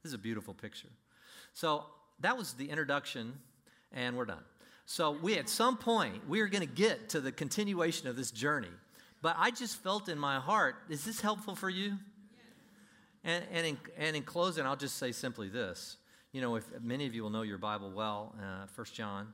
This 0.05 0.11
is 0.11 0.19
a 0.19 0.21
beautiful 0.21 0.53
picture. 0.53 0.89
So 1.55 1.83
that 2.19 2.37
was 2.37 2.53
the 2.53 2.69
introduction, 2.69 3.39
and 3.91 4.15
we're 4.15 4.25
done. 4.25 4.43
So 4.85 5.17
we, 5.19 5.35
at 5.39 5.49
some 5.49 5.77
point, 5.77 6.29
we 6.29 6.41
are 6.41 6.47
going 6.47 6.61
to 6.61 6.71
get 6.71 7.09
to 7.09 7.19
the 7.19 7.31
continuation 7.31 8.07
of 8.07 8.15
this 8.15 8.29
journey. 8.29 8.69
But 9.23 9.35
I 9.39 9.49
just 9.49 9.81
felt 9.81 10.07
in 10.07 10.19
my 10.19 10.39
heart, 10.39 10.75
is 10.89 11.05
this 11.05 11.21
helpful 11.21 11.55
for 11.55 11.71
you? 11.71 11.97
And, 13.23 13.45
and, 13.51 13.65
in, 13.65 13.77
and 13.97 14.15
in 14.15 14.21
closing, 14.21 14.63
I'll 14.63 14.75
just 14.75 14.97
say 14.97 15.11
simply 15.11 15.49
this. 15.49 15.97
You 16.31 16.41
know, 16.41 16.55
if 16.55 16.65
many 16.83 17.07
of 17.07 17.15
you 17.15 17.23
will 17.23 17.31
know 17.31 17.41
your 17.41 17.57
Bible 17.57 17.89
well, 17.89 18.35
uh, 18.39 18.67
1 18.75 18.85
John, 18.93 19.33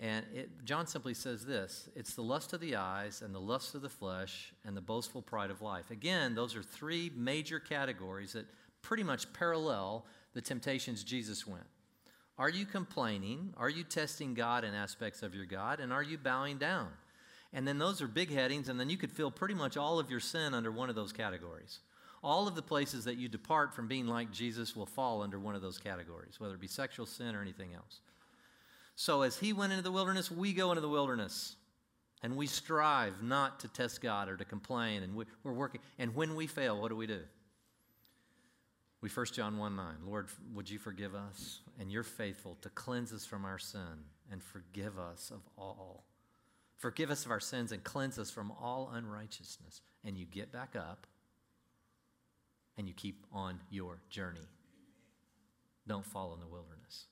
and 0.00 0.26
it, 0.34 0.64
John 0.64 0.88
simply 0.88 1.14
says 1.14 1.46
this 1.46 1.90
it's 1.94 2.14
the 2.14 2.22
lust 2.22 2.52
of 2.52 2.60
the 2.60 2.74
eyes, 2.74 3.22
and 3.22 3.32
the 3.32 3.38
lust 3.38 3.76
of 3.76 3.82
the 3.82 3.88
flesh, 3.88 4.52
and 4.64 4.76
the 4.76 4.80
boastful 4.80 5.22
pride 5.22 5.52
of 5.52 5.62
life. 5.62 5.92
Again, 5.92 6.34
those 6.34 6.56
are 6.56 6.62
three 6.64 7.12
major 7.14 7.60
categories 7.60 8.32
that 8.32 8.46
pretty 8.82 9.02
much 9.02 9.32
parallel 9.32 10.04
the 10.34 10.40
temptations 10.40 11.04
Jesus 11.04 11.46
went. 11.46 11.66
Are 12.38 12.48
you 12.48 12.66
complaining? 12.66 13.52
Are 13.56 13.68
you 13.68 13.82
testing 13.82 14.34
God 14.34 14.64
in 14.64 14.74
aspects 14.74 15.22
of 15.22 15.34
your 15.34 15.46
God? 15.46 15.80
And 15.80 15.92
are 15.92 16.02
you 16.02 16.18
bowing 16.18 16.58
down? 16.58 16.88
And 17.52 17.66
then 17.66 17.78
those 17.78 18.00
are 18.02 18.06
big 18.06 18.32
headings, 18.32 18.68
and 18.68 18.78
then 18.78 18.90
you 18.90 18.96
could 18.96 19.10
fill 19.10 19.30
pretty 19.30 19.54
much 19.54 19.76
all 19.76 19.98
of 19.98 20.10
your 20.10 20.20
sin 20.20 20.54
under 20.54 20.70
one 20.70 20.88
of 20.88 20.94
those 20.94 21.12
categories. 21.12 21.80
All 22.22 22.46
of 22.46 22.54
the 22.54 22.62
places 22.62 23.04
that 23.04 23.16
you 23.16 23.28
depart 23.28 23.74
from 23.74 23.88
being 23.88 24.06
like 24.06 24.30
Jesus 24.30 24.76
will 24.76 24.86
fall 24.86 25.22
under 25.22 25.38
one 25.38 25.54
of 25.54 25.62
those 25.62 25.78
categories, 25.78 26.38
whether 26.38 26.54
it 26.54 26.60
be 26.60 26.66
sexual 26.66 27.06
sin 27.06 27.34
or 27.34 27.40
anything 27.40 27.74
else. 27.74 28.00
So 28.96 29.22
as 29.22 29.38
he 29.38 29.52
went 29.52 29.72
into 29.72 29.84
the 29.84 29.92
wilderness, 29.92 30.30
we 30.30 30.52
go 30.52 30.70
into 30.70 30.80
the 30.80 30.88
wilderness. 30.88 31.56
And 32.22 32.36
we 32.36 32.48
strive 32.48 33.22
not 33.22 33.60
to 33.60 33.68
test 33.68 34.00
God 34.00 34.28
or 34.28 34.36
to 34.36 34.44
complain. 34.44 35.04
And 35.04 35.14
we, 35.14 35.24
are 35.44 35.52
working. 35.52 35.80
And 35.98 36.14
when 36.14 36.34
we 36.34 36.48
fail, 36.48 36.80
what 36.80 36.88
do 36.88 36.96
we 36.96 37.06
do? 37.06 37.20
We 39.00 39.08
1 39.08 39.26
John 39.26 39.58
1 39.58 39.76
9. 39.76 39.94
Lord, 40.06 40.28
would 40.54 40.68
you 40.68 40.78
forgive 40.78 41.14
us? 41.14 41.60
And 41.78 41.92
you're 41.92 42.02
faithful 42.02 42.56
to 42.62 42.68
cleanse 42.70 43.12
us 43.12 43.24
from 43.24 43.44
our 43.44 43.58
sin 43.58 44.04
and 44.30 44.42
forgive 44.42 44.98
us 44.98 45.30
of 45.30 45.40
all. 45.56 46.04
Forgive 46.76 47.10
us 47.10 47.24
of 47.24 47.30
our 47.30 47.40
sins 47.40 47.72
and 47.72 47.82
cleanse 47.82 48.18
us 48.18 48.30
from 48.30 48.52
all 48.52 48.90
unrighteousness. 48.92 49.82
And 50.04 50.16
you 50.16 50.26
get 50.26 50.52
back 50.52 50.74
up 50.76 51.06
and 52.76 52.88
you 52.88 52.94
keep 52.94 53.26
on 53.32 53.60
your 53.70 54.00
journey. 54.10 54.48
Don't 55.86 56.06
fall 56.06 56.34
in 56.34 56.40
the 56.40 56.46
wilderness. 56.46 57.06